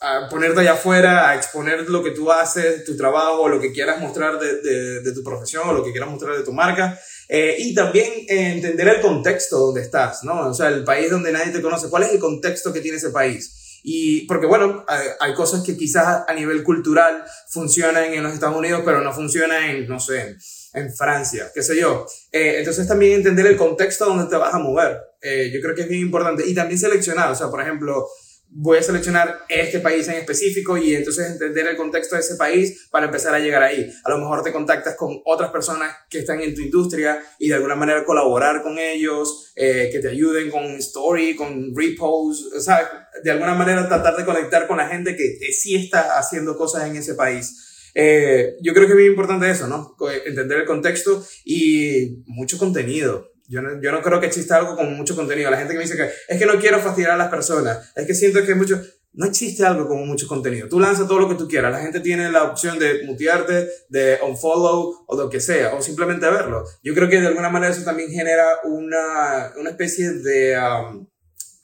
a, 0.00 0.28
ponerte 0.28 0.60
allá 0.60 0.72
afuera, 0.72 1.30
a 1.30 1.36
exponer 1.36 1.88
lo 1.88 2.02
que 2.02 2.10
tú 2.10 2.30
haces, 2.30 2.84
tu 2.84 2.96
trabajo, 2.96 3.48
lo 3.48 3.60
que 3.60 3.72
quieras 3.72 4.00
mostrar 4.00 4.38
de, 4.38 4.60
de, 4.60 5.00
de 5.00 5.12
tu 5.12 5.22
profesión 5.22 5.68
o 5.68 5.72
lo 5.72 5.84
que 5.84 5.92
quieras 5.92 6.10
mostrar 6.10 6.36
de 6.36 6.44
tu 6.44 6.52
marca. 6.52 6.98
Eh, 7.32 7.54
y 7.60 7.74
también 7.76 8.10
eh, 8.26 8.54
entender 8.54 8.88
el 8.88 9.00
contexto 9.00 9.56
donde 9.56 9.82
estás, 9.82 10.24
¿no? 10.24 10.48
O 10.48 10.52
sea, 10.52 10.66
el 10.66 10.82
país 10.82 11.08
donde 11.08 11.30
nadie 11.30 11.52
te 11.52 11.62
conoce, 11.62 11.88
¿cuál 11.88 12.02
es 12.02 12.12
el 12.12 12.18
contexto 12.18 12.72
que 12.72 12.80
tiene 12.80 12.96
ese 12.96 13.10
país? 13.10 13.78
Y 13.84 14.26
porque, 14.26 14.46
bueno, 14.46 14.84
hay, 15.20 15.32
cosas 15.34 15.62
que 15.62 15.76
quizás 15.76 16.24
a 16.26 16.34
nivel 16.34 16.64
cultural 16.64 17.24
funcionan 17.48 18.12
en 18.12 18.24
los 18.24 18.34
Estados 18.34 18.56
Unidos, 18.56 18.82
pero 18.84 19.00
no 19.00 19.12
funcionan 19.12 19.62
en, 19.62 19.86
no 19.86 20.00
sé, 20.00 20.36
en, 20.74 20.92
Francia, 20.92 21.52
qué 21.54 21.62
sé 21.62 21.80
yo. 21.80 22.04
Eh, 22.32 22.56
entonces 22.58 22.88
también 22.88 23.12
entender 23.12 23.46
el 23.46 23.56
contexto 23.56 24.06
donde 24.06 24.28
te 24.28 24.36
vas 24.36 24.52
a 24.52 24.58
mover. 24.58 24.98
yo 25.22 25.60
creo 25.62 25.74
que 25.76 25.82
es 25.82 25.88
bien 25.88 26.02
importante. 26.02 26.44
Y 26.44 26.52
también 26.52 26.80
seleccionar, 26.80 27.30
o 27.30 27.36
sea, 27.36 27.48
por 27.48 27.62
ejemplo, 27.62 28.08
voy 28.52 28.78
a 28.78 28.82
seleccionar 28.82 29.44
este 29.48 29.80
país 29.80 30.08
en 30.08 30.14
específico 30.14 30.76
y 30.76 30.94
entonces 30.94 31.30
entender 31.30 31.68
el 31.68 31.76
contexto 31.76 32.16
de 32.16 32.20
ese 32.20 32.34
país 32.34 32.88
para 32.90 33.06
empezar 33.06 33.34
a 33.34 33.38
llegar 33.38 33.62
ahí. 33.62 33.90
A 34.04 34.10
lo 34.10 34.18
mejor 34.18 34.42
te 34.42 34.52
contactas 34.52 34.96
con 34.96 35.20
otras 35.24 35.50
personas 35.50 35.94
que 36.08 36.18
están 36.18 36.40
en 36.40 36.54
tu 36.54 36.60
industria 36.60 37.22
y 37.38 37.48
de 37.48 37.54
alguna 37.54 37.76
manera 37.76 38.04
colaborar 38.04 38.62
con 38.62 38.78
ellos, 38.78 39.52
eh, 39.54 39.88
que 39.92 40.00
te 40.00 40.08
ayuden 40.08 40.50
con 40.50 40.64
story, 40.76 41.36
con 41.36 41.74
repost, 41.74 42.56
¿sabes? 42.58 42.88
De 43.22 43.30
alguna 43.30 43.54
manera 43.54 43.88
tratar 43.88 44.16
de 44.16 44.24
conectar 44.24 44.66
con 44.66 44.78
la 44.78 44.88
gente 44.88 45.16
que, 45.16 45.38
sí 45.52 45.74
está 45.74 46.18
haciendo 46.18 46.56
cosas 46.56 46.88
en 46.88 46.96
ese 46.96 47.14
país. 47.14 47.90
Eh, 47.94 48.56
yo 48.62 48.72
creo 48.72 48.86
que 48.86 48.92
es 48.92 48.98
muy 48.98 49.06
importante 49.06 49.50
eso, 49.50 49.66
¿no? 49.66 49.96
Entender 50.24 50.60
el 50.60 50.66
contexto 50.66 51.24
y 51.44 52.22
mucho 52.26 52.56
contenido. 52.56 53.29
Yo 53.50 53.60
no, 53.62 53.82
yo 53.82 53.90
no 53.90 54.00
creo 54.00 54.20
que 54.20 54.26
exista 54.26 54.56
algo 54.56 54.76
con 54.76 54.96
mucho 54.96 55.16
contenido. 55.16 55.50
La 55.50 55.58
gente 55.58 55.72
que 55.72 55.78
me 55.78 55.84
dice 55.84 55.96
que 55.96 56.08
es 56.28 56.38
que 56.38 56.46
no 56.46 56.60
quiero 56.60 56.78
fastidiar 56.78 57.10
a 57.10 57.16
las 57.16 57.28
personas, 57.28 57.92
es 57.96 58.06
que 58.06 58.14
siento 58.14 58.44
que 58.44 58.54
mucho... 58.54 58.80
No 59.12 59.26
existe 59.26 59.66
algo 59.66 59.88
como 59.88 60.06
mucho 60.06 60.28
contenido. 60.28 60.68
Tú 60.68 60.78
lanzas 60.78 61.08
todo 61.08 61.18
lo 61.18 61.28
que 61.28 61.34
tú 61.34 61.48
quieras. 61.48 61.72
La 61.72 61.80
gente 61.80 61.98
tiene 61.98 62.30
la 62.30 62.44
opción 62.44 62.78
de 62.78 63.02
mutearte, 63.06 63.68
de 63.88 64.20
unfollow 64.24 65.04
o 65.04 65.16
lo 65.16 65.28
que 65.28 65.40
sea, 65.40 65.74
o 65.74 65.82
simplemente 65.82 66.30
verlo. 66.30 66.64
Yo 66.84 66.94
creo 66.94 67.08
que 67.08 67.20
de 67.20 67.26
alguna 67.26 67.48
manera 67.48 67.72
eso 67.72 67.82
también 67.82 68.12
genera 68.12 68.46
una, 68.62 69.52
una 69.58 69.70
especie 69.70 70.12
de, 70.12 70.56
um, 70.56 71.08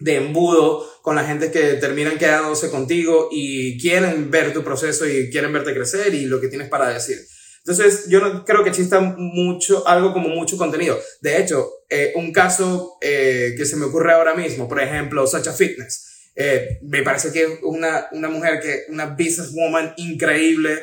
de 0.00 0.16
embudo 0.16 0.85
con 1.02 1.14
la 1.14 1.23
gente 1.23 1.52
que 1.52 1.75
terminan 1.75 2.19
quedándose 2.19 2.69
contigo 2.69 3.28
y 3.31 3.81
quieren 3.81 4.28
ver 4.28 4.52
tu 4.52 4.64
proceso 4.64 5.07
y 5.07 5.31
quieren 5.31 5.52
verte 5.52 5.73
crecer 5.73 6.12
y 6.14 6.26
lo 6.26 6.40
que 6.40 6.49
tienes 6.49 6.69
para 6.69 6.88
decir. 6.88 7.19
Entonces, 7.66 8.06
yo 8.08 8.20
no 8.20 8.44
creo 8.44 8.62
que 8.62 8.68
exista 8.68 9.00
mucho, 9.00 9.87
algo 9.88 10.12
como 10.12 10.28
mucho 10.28 10.56
contenido. 10.56 10.96
De 11.20 11.40
hecho, 11.40 11.68
eh, 11.90 12.12
un 12.14 12.32
caso 12.32 12.96
eh, 13.00 13.54
que 13.56 13.66
se 13.66 13.75
me 13.75 13.87
ocurre 13.87 14.12
ahora 14.12 14.35
mismo, 14.35 14.68
por 14.68 14.80
ejemplo, 14.80 15.26
Sacha 15.26 15.52
Fitness. 15.52 16.30
Eh, 16.37 16.78
me 16.82 17.02
parece 17.02 17.32
que 17.32 17.42
es 17.42 17.49
una, 17.64 18.06
una 18.12 18.28
mujer 18.28 18.61
que, 18.61 18.85
una 18.88 19.06
businesswoman 19.06 19.94
increíble, 19.96 20.80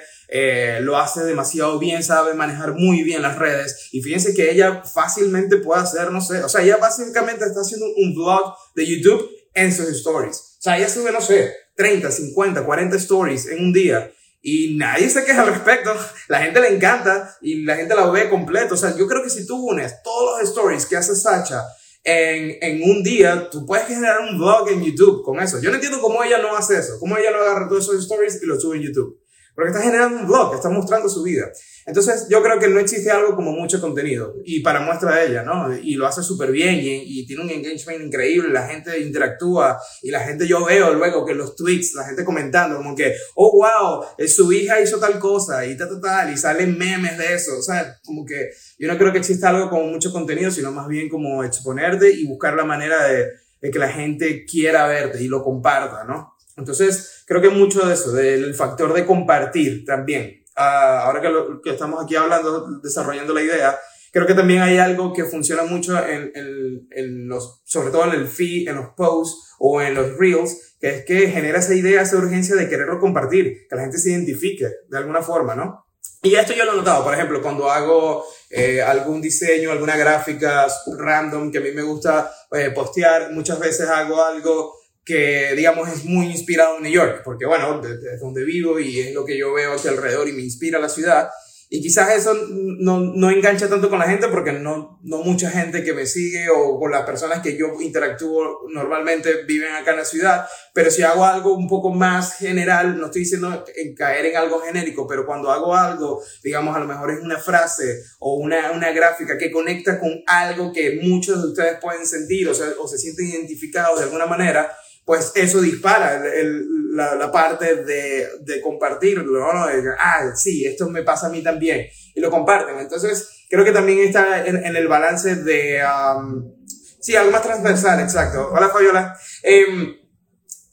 lo 0.82 0.98
hace 0.98 1.24
demasiado 1.24 1.80
bien, 1.80 2.04
sabe 2.04 2.34
manejar 2.34 2.74
muy 2.74 3.04
bien 3.04 3.22
las 3.22 3.40
redes. 3.40 3.88
Y 3.94 4.02
fíjense 4.02 4.34
que 4.34 4.52
ella 4.52 4.84
fácilmente 4.84 5.58
puede 5.58 5.84
hacer, 5.84 6.12
no 6.12 6.20
sé, 6.20 6.44
o 6.44 6.50
sea, 6.50 6.64
ella 6.64 6.78
básicamente 6.78 7.46
está 7.46 7.62
haciendo 7.62 7.86
un 7.96 8.14
vlog 8.14 8.56
de 8.76 8.86
YouTube 8.86 9.30
en 9.54 9.72
sus 9.72 9.88
stories. 9.88 10.38
O 10.60 10.62
sea, 10.62 10.78
ella 10.78 10.90
sube, 10.90 11.14
no 11.14 11.22
sé, 11.22 11.54
30, 11.78 12.12
50, 12.12 12.66
40 12.66 12.98
stories 12.98 13.48
en 13.48 13.64
un 13.64 13.72
día 13.72 14.12
y 14.46 14.76
nadie 14.76 15.10
se 15.10 15.24
queja 15.24 15.42
al 15.42 15.48
respecto. 15.48 15.96
La 16.28 16.42
gente 16.42 16.60
le 16.60 16.76
encanta 16.76 17.36
y 17.42 17.64
la 17.64 17.78
gente 17.78 17.96
la 17.96 18.12
ve 18.12 18.30
completo. 18.30 18.76
O 18.76 18.78
sea, 18.78 18.96
yo 18.96 19.08
creo 19.08 19.24
que 19.24 19.30
si 19.30 19.48
tú 19.48 19.56
unes 19.56 20.04
todos 20.04 20.42
los 20.42 20.50
stories 20.50 20.86
que 20.86 20.98
hace 20.98 21.16
Sacha 21.16 21.64
en, 22.04 22.58
en 22.62 22.84
un 22.84 23.02
día, 23.02 23.50
tú 23.50 23.66
puedes 23.66 23.88
generar 23.88 24.20
un 24.20 24.38
vlog 24.38 24.70
en 24.70 24.84
YouTube 24.84 25.24
con 25.24 25.40
eso. 25.40 25.62
Yo 25.62 25.70
no 25.70 25.76
entiendo 25.76 26.02
cómo 26.02 26.22
ella 26.22 26.40
no 26.40 26.56
hace 26.58 26.78
eso. 26.78 27.00
Cómo 27.00 27.18
ella 27.18 27.32
no 27.32 27.38
agarra 27.38 27.70
todos 27.70 27.86
esos 27.86 28.04
stories 28.04 28.44
y 28.44 28.46
los 28.46 28.62
sube 28.62 28.76
en 28.76 28.84
YouTube. 28.84 29.23
Porque 29.56 29.72
está 29.72 29.84
generando 29.84 30.18
un 30.20 30.28
blog, 30.28 30.56
está 30.56 30.70
mostrando 30.70 31.08
su 31.08 31.22
vida. 31.22 31.52
Entonces, 31.86 32.28
yo 32.30 32.42
creo 32.42 32.60
que 32.60 32.70
no 32.70 32.80
existe 32.80 33.12
algo 33.12 33.36
como 33.36 33.52
mucho 33.52 33.80
contenido. 33.80 34.36
Y 34.44 34.62
para 34.62 34.80
muestra 34.80 35.16
de 35.16 35.28
ella, 35.28 35.44
¿no? 35.44 35.76
Y 35.76 35.94
lo 35.94 36.08
hace 36.08 36.24
súper 36.24 36.52
bien 36.52 36.76
y, 36.76 37.20
y, 37.20 37.26
tiene 37.28 37.44
un 37.44 37.50
engagement 37.50 38.02
increíble. 38.02 38.50
La 38.50 38.68
gente 38.68 39.00
interactúa 39.00 39.80
y 40.02 40.10
la 40.10 40.22
gente, 40.22 40.48
yo 40.48 40.66
veo 40.66 40.94
luego 40.94 41.26
que 41.26 41.36
los 41.36 41.56
tweets, 41.56 41.94
la 41.94 42.06
gente 42.06 42.24
comentando, 42.24 42.78
como 42.78 42.96
que, 42.96 43.14
oh, 43.36 43.52
wow, 43.58 44.06
eh, 44.18 44.28
su 44.28 44.52
hija 44.52 44.82
hizo 44.82 44.98
tal 44.98 45.20
cosa 45.20 45.66
y 45.66 45.78
tal, 45.78 45.90
tal, 45.90 46.02
tal. 46.02 46.34
Y 46.34 46.38
salen 46.38 46.78
memes 46.78 47.18
de 47.18 47.34
eso. 47.34 47.58
O 47.58 47.62
sea, 47.62 48.00
como 48.06 48.26
que 48.26 48.50
yo 48.80 48.88
no 48.88 48.98
creo 48.98 49.12
que 49.12 49.20
exista 49.20 49.50
algo 49.50 49.70
como 49.70 49.86
mucho 49.86 50.12
contenido, 50.12 50.50
sino 50.50 50.72
más 50.72 50.88
bien 50.88 51.10
como 51.10 51.44
exponerte 51.44 52.12
y 52.12 52.26
buscar 52.26 52.56
la 52.56 52.66
manera 52.66 53.08
de, 53.08 53.28
de 53.62 53.72
que 53.72 53.80
la 53.80 53.90
gente 53.90 54.46
quiera 54.46 54.88
verte 54.88 55.22
y 55.22 55.28
lo 55.28 55.44
comparta, 55.44 56.06
¿no? 56.06 56.33
Entonces, 56.58 57.24
creo 57.26 57.42
que 57.42 57.50
mucho 57.50 57.86
de 57.86 57.94
eso, 57.94 58.12
del 58.12 58.54
factor 58.54 58.94
de 58.94 59.06
compartir 59.06 59.86
también. 59.86 60.44
Ah, 60.56 61.04
ahora 61.06 61.22
que, 61.22 61.30
lo, 61.30 61.62
que, 61.62 61.72
estamos 61.72 62.04
aquí 62.04 62.16
hablando, 62.16 62.80
desarrollando 62.82 63.34
la 63.34 63.42
idea, 63.42 63.80
creo 64.12 64.28
que 64.28 64.36
también 64.36 64.62
hay 64.62 64.78
algo 64.78 65.14
que 65.14 65.26
funciona 65.26 65.64
mucho 65.64 65.98
en, 66.06 66.32
en, 66.36 66.88
en, 66.92 67.28
los, 67.28 67.62
sobre 67.66 67.90
todo 67.90 68.06
en 68.06 68.20
el 68.20 68.28
feed, 68.28 68.68
en 68.68 68.76
los 68.76 68.90
posts 68.96 69.56
o 69.58 69.82
en 69.82 69.96
los 69.96 70.18
reels, 70.18 70.76
que 70.80 70.90
es 70.90 71.06
que 71.06 71.32
genera 71.32 71.60
esa 71.60 71.74
idea, 71.74 72.02
esa 72.02 72.18
urgencia 72.18 72.56
de 72.56 72.70
quererlo 72.70 73.00
compartir, 73.00 73.68
que 73.68 73.76
la 73.76 73.82
gente 73.82 73.98
se 73.98 74.12
identifique 74.12 74.68
de 74.88 74.98
alguna 74.98 75.22
forma, 75.24 75.56
¿no? 75.56 75.84
Y 76.22 76.36
esto 76.36 76.54
yo 76.54 76.64
lo 76.64 76.74
he 76.74 76.78
notado, 76.78 77.04
por 77.04 77.14
ejemplo, 77.14 77.42
cuando 77.42 77.70
hago 77.70 78.26
eh, 78.50 78.82
algún 78.82 79.22
diseño, 79.22 79.72
alguna 79.72 79.98
gráfica 79.98 80.68
random 80.98 81.52
que 81.52 81.58
a 81.58 81.62
mí 81.62 81.72
me 81.72 81.82
gusta 81.82 82.32
eh, 82.52 82.72
postear, 82.74 83.32
muchas 83.32 83.60
veces 83.60 83.90
hago 83.90 84.24
algo 84.24 84.74
que 85.06 85.54
digamos 85.56 85.90
es 85.90 86.06
muy 86.06 86.28
inspirado 86.28 86.78
en 86.78 86.84
New 86.84 86.92
York, 86.92 87.22
porque 87.24 87.46
bueno, 87.46 87.82
es 87.84 88.20
donde 88.20 88.44
vivo 88.44 88.80
y 88.80 89.00
es 89.00 89.14
lo 89.14 89.26
que 89.26 89.38
yo 89.38 89.54
veo 89.54 89.74
aquí 89.74 89.88
alrededor 89.88 90.28
y 90.28 90.34
me 90.34 90.42
inspira 90.42 90.80
la 90.80 90.90
ciudad. 90.90 91.30
Y 91.70 91.82
quizás 91.82 92.16
eso 92.16 92.36
no, 92.52 93.00
no 93.00 93.32
engancha 93.32 93.68
tanto 93.68 93.90
con 93.90 93.98
la 93.98 94.06
gente 94.06 94.28
porque 94.28 94.52
no, 94.52 95.00
no 95.02 95.24
mucha 95.24 95.50
gente 95.50 95.84
que 95.84 95.94
me 95.94 96.06
sigue 96.06 96.48
o 96.48 96.80
con 96.80 96.92
las 96.92 97.02
personas 97.02 97.42
que 97.42 97.58
yo 97.58 97.82
interactúo 97.82 98.68
normalmente 98.72 99.42
viven 99.48 99.74
acá 99.74 99.90
en 99.90 99.98
la 99.98 100.06
ciudad, 100.06 100.46
pero 100.72 100.92
si 100.92 101.02
hago 101.02 101.26
algo 101.26 101.56
un 101.56 101.68
poco 101.68 101.90
más 101.90 102.38
general, 102.38 103.00
no 103.00 103.08
estoy 103.08 103.22
diciendo 103.22 103.66
en 103.76 103.96
caer 103.96 104.28
en 104.28 104.38
algo 104.38 104.60
genérico, 104.60 105.08
pero 105.08 105.26
cuando 105.26 105.52
hago 105.52 105.76
algo, 105.76 106.22
digamos, 106.44 106.76
a 106.76 106.80
lo 106.80 106.86
mejor 106.86 107.10
es 107.10 107.22
una 107.22 107.40
frase 107.40 108.04
o 108.20 108.36
una, 108.36 108.72
una 108.72 108.92
gráfica 108.92 109.36
que 109.40 109.52
conecta 109.52 110.00
con 110.00 110.12
algo 110.28 110.72
que 110.72 111.00
muchos 111.02 111.42
de 111.42 111.48
ustedes 111.50 111.80
pueden 111.82 112.06
sentir 112.06 112.48
o, 112.50 112.54
sea, 112.54 112.68
o 112.80 112.88
se 112.88 113.00
sienten 113.00 113.26
identificados 113.26 113.98
de 113.98 114.06
alguna 114.06 114.28
manera, 114.28 114.72
pues 115.06 115.32
eso 115.36 115.62
dispara 115.62 116.16
el, 116.34 116.66
la, 116.96 117.32
parte 117.32 117.84
de, 117.84 118.28
de 118.42 118.62
compartirlo, 118.62 119.54
¿no? 119.54 119.68
De, 119.68 119.84
ah, 120.00 120.32
sí, 120.36 120.66
esto 120.66 120.90
me 120.90 121.04
pasa 121.04 121.28
a 121.28 121.30
mí 121.30 121.42
también, 121.42 121.88
y 122.16 122.22
lo 122.22 122.30
comparten. 122.30 122.80
Entonces, 122.80 123.46
creo 123.50 123.66
que 123.66 123.72
también 123.72 124.00
está 124.00 124.46
en, 124.46 124.76
el 124.76 124.88
balance 124.88 125.36
de, 125.36 125.82
um, 125.84 126.56
sí, 127.02 127.16
algo 127.16 127.32
más 127.32 127.42
transversal, 127.42 128.00
exacto. 128.00 128.50
Hola, 128.54 128.70
Fabiola. 128.70 129.18
Eh, 129.42 130.00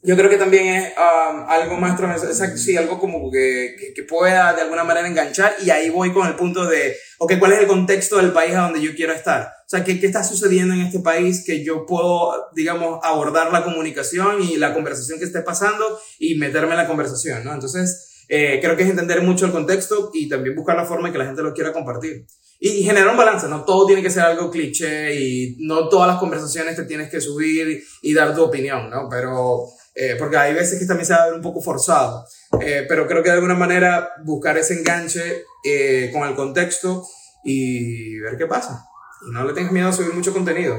yo 0.03 0.17
creo 0.17 0.29
que 0.29 0.37
también 0.37 0.67
es 0.67 0.93
algo 0.97 1.77
más 1.77 1.95
transversal, 1.95 2.57
sí, 2.57 2.75
algo 2.75 2.99
como 2.99 3.29
que, 3.29 3.75
que, 3.77 3.93
que, 3.93 4.03
pueda 4.03 4.53
de 4.53 4.61
alguna 4.61 4.83
manera 4.83 5.07
enganchar, 5.07 5.55
y 5.63 5.69
ahí 5.69 5.89
voy 5.89 6.11
con 6.11 6.27
el 6.27 6.35
punto 6.35 6.65
de, 6.65 6.95
ok, 7.19 7.33
¿cuál 7.37 7.53
es 7.53 7.59
el 7.59 7.67
contexto 7.67 8.17
del 8.17 8.31
país 8.31 8.55
a 8.55 8.61
donde 8.61 8.81
yo 8.81 8.95
quiero 8.95 9.13
estar? 9.13 9.51
Sea, 9.71 9.85
¿qué, 9.85 10.01
¿qué 10.01 10.07
está 10.07 10.21
sucediendo 10.21 10.73
en 10.73 10.81
este 10.81 10.99
país 10.99 11.45
que 11.45 11.63
yo 11.63 11.85
puedo, 11.85 12.33
digamos, 12.53 12.99
abordar 13.03 13.53
la 13.53 13.63
comunicación 13.63 14.41
y 14.41 14.57
la 14.57 14.73
conversación 14.73 15.17
que 15.17 15.23
esté 15.23 15.43
pasando 15.43 15.97
y 16.19 16.35
meterme 16.35 16.71
en 16.71 16.77
la 16.79 16.87
conversación, 16.87 17.45
¿no? 17.45 17.53
Entonces, 17.53 18.25
eh, 18.27 18.59
creo 18.61 18.75
que 18.75 18.83
es 18.83 18.89
entender 18.89 19.21
mucho 19.21 19.45
el 19.45 19.53
contexto 19.53 20.11
y 20.13 20.27
también 20.27 20.57
buscar 20.57 20.75
la 20.75 20.83
forma 20.83 21.07
en 21.07 21.13
que 21.13 21.19
la 21.19 21.25
gente 21.25 21.41
lo 21.41 21.53
quiera 21.53 21.71
compartir. 21.71 22.25
Y, 22.59 22.67
y 22.67 22.83
generar 22.83 23.11
un 23.11 23.15
balance, 23.15 23.47
no 23.47 23.63
todo 23.63 23.85
tiene 23.85 24.01
que 24.01 24.09
ser 24.09 24.23
algo 24.23 24.51
cliché 24.51 25.15
y 25.15 25.55
no 25.61 25.87
todas 25.87 26.09
las 26.09 26.17
conversaciones 26.17 26.75
te 26.75 26.83
tienes 26.83 27.09
que 27.09 27.21
subir 27.21 27.81
y 28.01 28.13
dar 28.13 28.35
tu 28.35 28.43
opinión, 28.43 28.89
¿no? 28.89 29.07
Pero 29.09 29.69
eh, 29.95 30.17
porque 30.19 30.35
hay 30.35 30.53
veces 30.53 30.79
que 30.79 30.85
también 30.85 31.05
se 31.05 31.13
va 31.13 31.23
a 31.23 31.25
ver 31.27 31.35
un 31.35 31.41
poco 31.41 31.61
forzado, 31.61 32.25
eh, 32.59 32.85
pero 32.89 33.07
creo 33.07 33.23
que 33.23 33.29
de 33.29 33.35
alguna 33.35 33.55
manera 33.55 34.09
buscar 34.25 34.57
ese 34.57 34.73
enganche 34.73 35.45
eh, 35.63 36.09
con 36.11 36.27
el 36.27 36.35
contexto 36.35 37.07
y 37.45 38.19
ver 38.19 38.35
qué 38.37 38.47
pasa. 38.47 38.85
No 39.23 39.43
le 39.43 39.53
tengas 39.53 39.71
miedo 39.71 39.89
a 39.89 39.93
subir 39.93 40.13
mucho 40.13 40.33
contenido. 40.33 40.75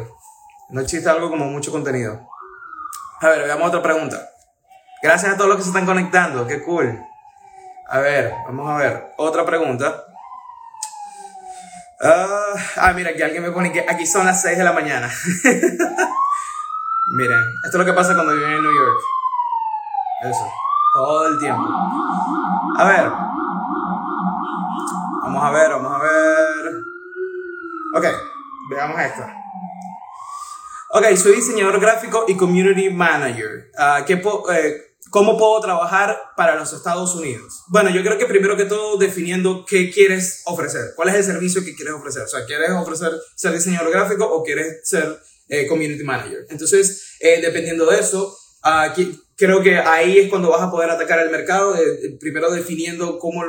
No 0.70 0.80
existe 0.80 1.08
algo 1.08 1.30
como 1.30 1.46
mucho 1.46 1.70
contenido. 1.70 2.28
A 3.20 3.28
ver, 3.28 3.44
veamos 3.44 3.68
otra 3.68 3.82
pregunta. 3.82 4.28
Gracias 5.02 5.34
a 5.34 5.36
todos 5.36 5.48
los 5.48 5.58
que 5.58 5.62
se 5.62 5.68
están 5.68 5.86
conectando, 5.86 6.46
qué 6.46 6.62
cool. 6.62 6.98
A 7.88 7.98
ver, 8.00 8.32
vamos 8.46 8.68
a 8.68 8.76
ver. 8.78 9.12
Otra 9.16 9.44
pregunta. 9.44 10.06
Uh, 12.00 12.58
ah, 12.78 12.92
mira, 12.94 13.10
aquí 13.10 13.22
alguien 13.22 13.42
me 13.44 13.52
pone 13.52 13.70
que 13.70 13.86
aquí 13.88 14.06
son 14.06 14.26
las 14.26 14.42
6 14.42 14.58
de 14.58 14.64
la 14.64 14.72
mañana. 14.72 15.08
Miren, 17.16 17.44
esto 17.64 17.68
es 17.68 17.74
lo 17.74 17.84
que 17.84 17.92
pasa 17.92 18.14
cuando 18.14 18.34
viven 18.34 18.52
en 18.52 18.62
New 18.62 18.72
York. 18.74 18.98
Eso, 20.24 20.50
todo 20.94 21.28
el 21.28 21.38
tiempo. 21.38 21.62
A 22.78 22.84
ver. 22.88 23.08
Vamos 25.22 25.44
a 25.44 25.50
ver, 25.50 25.70
vamos 25.70 25.92
a 25.92 25.98
ver. 25.98 26.82
Ok, 27.94 28.06
veamos 28.70 29.00
esto. 29.00 29.22
Ok, 30.94 31.16
soy 31.16 31.36
diseñador 31.36 31.80
gráfico 31.80 32.24
y 32.28 32.36
community 32.36 32.90
manager. 32.90 33.70
Uh, 33.78 34.04
¿qué 34.04 34.22
eh, 34.52 34.76
¿Cómo 35.10 35.36
puedo 35.36 35.60
trabajar 35.60 36.18
para 36.36 36.54
los 36.56 36.72
Estados 36.72 37.14
Unidos? 37.14 37.64
Bueno, 37.68 37.90
yo 37.90 38.02
creo 38.02 38.18
que 38.18 38.26
primero 38.26 38.56
que 38.56 38.64
todo 38.64 38.96
definiendo 38.96 39.64
qué 39.66 39.90
quieres 39.90 40.42
ofrecer. 40.46 40.92
¿Cuál 40.96 41.10
es 41.10 41.14
el 41.16 41.24
servicio 41.24 41.64
que 41.64 41.74
quieres 41.74 41.94
ofrecer? 41.94 42.22
O 42.22 42.28
sea, 42.28 42.46
¿quieres 42.46 42.70
ofrecer 42.70 43.12
ser 43.34 43.52
diseñador 43.52 43.90
gráfico 43.90 44.24
o 44.24 44.42
quieres 44.42 44.80
ser 44.88 45.18
eh, 45.52 45.66
community 45.66 46.02
manager. 46.02 46.46
Entonces, 46.48 47.16
eh, 47.20 47.42
dependiendo 47.42 47.84
de 47.84 47.98
eso, 47.98 48.34
aquí, 48.62 49.21
creo 49.36 49.62
que 49.62 49.76
ahí 49.76 50.18
es 50.18 50.28
cuando 50.28 50.50
vas 50.50 50.62
a 50.62 50.70
poder 50.70 50.90
atacar 50.90 51.18
el 51.20 51.30
mercado, 51.30 51.74
de, 51.74 52.16
primero 52.20 52.50
definiendo 52.50 53.18
cómo, 53.18 53.42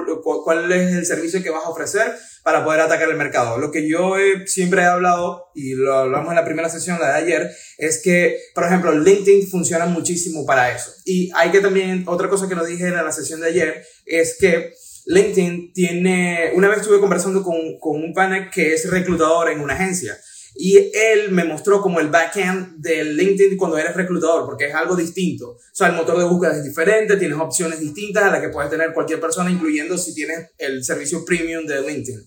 cuál 0.43 0.71
es 0.71 0.93
el 0.93 1.05
servicio 1.05 1.43
que 1.43 1.49
vas 1.49 1.65
a 1.65 1.69
ofrecer 1.69 2.13
para 2.43 2.63
poder 2.63 2.81
atacar 2.81 3.09
el 3.09 3.17
mercado. 3.17 3.57
Lo 3.57 3.71
que 3.71 3.87
yo 3.87 4.15
siempre 4.45 4.81
he 4.81 4.85
hablado, 4.85 5.51
y 5.55 5.75
lo 5.75 5.93
hablamos 5.93 6.29
en 6.29 6.35
la 6.35 6.45
primera 6.45 6.69
sesión, 6.69 6.99
la 6.99 7.13
de 7.13 7.23
ayer, 7.23 7.51
es 7.77 8.01
que, 8.03 8.37
por 8.53 8.65
ejemplo, 8.65 8.91
LinkedIn 8.91 9.47
funciona 9.47 9.85
muchísimo 9.85 10.45
para 10.45 10.75
eso. 10.75 10.91
Y 11.05 11.31
hay 11.35 11.51
que 11.51 11.61
también, 11.61 12.03
otra 12.07 12.29
cosa 12.29 12.47
que 12.47 12.55
nos 12.55 12.67
dije 12.67 12.87
en 12.87 12.95
la 12.95 13.11
sesión 13.11 13.41
de 13.41 13.47
ayer, 13.47 13.85
es 14.05 14.37
que 14.39 14.73
LinkedIn 15.05 15.73
tiene, 15.73 16.51
una 16.55 16.69
vez 16.69 16.79
estuve 16.79 16.99
conversando 16.99 17.43
con, 17.43 17.77
con 17.79 18.03
un 18.03 18.13
panel 18.13 18.49
que 18.49 18.73
es 18.73 18.89
reclutador 18.89 19.49
en 19.49 19.59
una 19.59 19.73
agencia. 19.73 20.17
Y 20.55 20.91
él 20.93 21.31
me 21.31 21.45
mostró 21.45 21.81
como 21.81 21.99
el 21.99 22.09
backend 22.09 22.77
del 22.77 23.17
LinkedIn 23.17 23.57
cuando 23.57 23.77
eres 23.77 23.95
reclutador, 23.95 24.45
porque 24.45 24.65
es 24.65 24.75
algo 24.75 24.95
distinto. 24.95 25.49
O 25.49 25.59
sea, 25.71 25.87
el 25.87 25.93
motor 25.93 26.17
de 26.17 26.25
búsqueda 26.25 26.57
es 26.57 26.63
diferente, 26.63 27.17
tienes 27.17 27.39
opciones 27.39 27.79
distintas 27.79 28.23
a 28.23 28.31
las 28.31 28.41
que 28.41 28.49
puedes 28.49 28.69
tener 28.69 28.93
cualquier 28.93 29.19
persona, 29.19 29.49
incluyendo 29.49 29.97
si 29.97 30.13
tienes 30.13 30.51
el 30.57 30.83
servicio 30.83 31.25
premium 31.25 31.65
de 31.65 31.81
LinkedIn. 31.81 32.23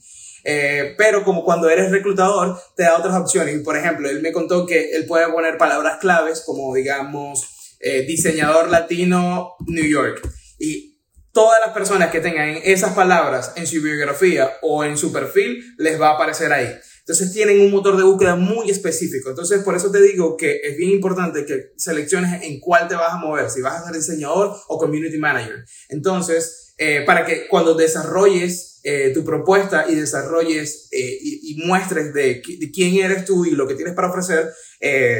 Eh, 0.49 0.95
pero 0.97 1.25
como 1.25 1.45
cuando 1.45 1.68
eres 1.68 1.90
reclutador, 1.90 2.56
te 2.76 2.85
da 2.85 2.99
otras 2.99 3.16
opciones. 3.16 3.61
Por 3.62 3.76
ejemplo, 3.76 4.09
él 4.09 4.23
me 4.23 4.33
contó 4.33 4.64
que 4.64 4.90
él 4.92 5.04
puede 5.06 5.28
poner 5.33 5.59
palabras 5.59 5.99
claves 5.99 6.42
como, 6.47 6.75
digamos, 6.75 7.76
eh, 7.80 8.02
diseñador 8.02 8.71
latino 8.71 9.54
New 9.66 9.85
York. 9.85 10.28
Y 10.59 11.00
todas 11.33 11.59
las 11.64 11.75
personas 11.75 12.11
que 12.11 12.21
tengan 12.21 12.59
esas 12.64 12.95
palabras 12.95 13.52
en 13.56 13.66
su 13.66 13.83
biografía 13.83 14.52
o 14.62 14.85
en 14.85 14.97
su 14.97 15.12
perfil, 15.12 15.62
les 15.78 16.00
va 16.00 16.11
a 16.11 16.14
aparecer 16.14 16.52
ahí. 16.52 16.73
Entonces 17.06 17.32
tienen 17.32 17.60
un 17.60 17.70
motor 17.70 17.96
de 17.96 18.02
búsqueda 18.02 18.34
muy 18.34 18.68
específico. 18.68 19.30
Entonces 19.30 19.62
por 19.62 19.76
eso 19.76 19.92
te 19.92 20.02
digo 20.02 20.36
que 20.36 20.60
es 20.64 20.76
bien 20.76 20.90
importante 20.90 21.46
que 21.46 21.72
selecciones 21.76 22.42
en 22.42 22.58
cuál 22.58 22.88
te 22.88 22.96
vas 22.96 23.12
a 23.12 23.18
mover, 23.18 23.48
si 23.48 23.62
vas 23.62 23.80
a 23.80 23.84
ser 23.84 23.94
diseñador 23.94 24.56
o 24.66 24.76
community 24.76 25.16
manager. 25.16 25.64
Entonces, 25.88 26.75
eh, 26.78 27.04
para 27.06 27.25
que 27.25 27.46
cuando 27.46 27.75
desarrolles 27.75 28.80
eh, 28.82 29.12
tu 29.14 29.25
propuesta 29.25 29.86
y 29.88 29.94
desarrolles 29.94 30.88
eh, 30.90 31.18
y, 31.20 31.62
muestres 31.64 32.12
de, 32.12 32.42
quién 32.75 32.96
eres 32.96 33.25
tú 33.25 33.44
y 33.44 33.52
lo 33.52 33.68
que 33.68 33.76
tienes 33.76 33.94
para 33.94 34.10
ofrecer, 34.10 34.52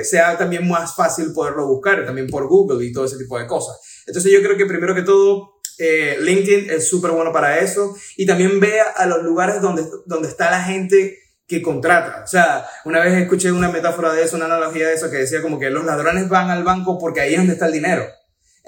sea 0.03 0.37
también 0.37 0.67
más 0.69 0.97
fácil 0.97 1.33
poderlo 1.33 1.69
buscar, 1.69 2.05
también 2.05 2.27
por 2.27 2.49
Google 2.49 2.85
y 2.85 2.93
todo 2.93 3.05
ese 3.05 3.17
tipo 3.17 3.39
de 3.39 3.47
cosas. 3.47 3.77
Entonces 4.07 4.33
yo 4.33 4.43
creo 4.43 4.57
que 4.57 4.67
primero 4.67 4.95
que 4.95 5.03
todo, 5.03 5.61
LinkedIn 5.79 6.69
es 6.71 6.89
súper 6.89 7.13
bueno 7.13 7.33
para 7.33 7.61
eso 7.61 7.97
y 8.17 8.27
también 8.27 8.59
vea 8.59 8.85
a 8.97 9.07
los 9.07 9.23
lugares 9.23 9.63
donde, 9.63 9.85
donde 10.05 10.29
está 10.29 10.51
la 10.51 10.63
gente 10.63 11.19
que 11.47 11.63
contrata. 11.63 12.23
O 12.25 12.27
sea, 12.27 12.67
una 12.85 13.01
vez 13.01 13.15
escuché 13.15 13.53
una 13.53 13.71
metáfora 13.71 14.13
de 14.13 14.23
eso, 14.25 14.37
una 14.37 14.47
analogía 14.47 14.89
de 14.89 14.95
eso, 14.95 15.11
que 15.11 15.19
decía 15.19 15.43
como 15.43 15.59
que 15.59 15.71
los 15.71 15.85
ladrones 15.85 16.29
van 16.29 16.51
al 16.51 16.65
banco 16.65 16.99
porque 16.99 17.21
ahí 17.21 17.33
es 17.35 17.39
donde 17.39 17.53
está 17.55 17.67
el 17.67 17.73
dinero. 17.73 18.05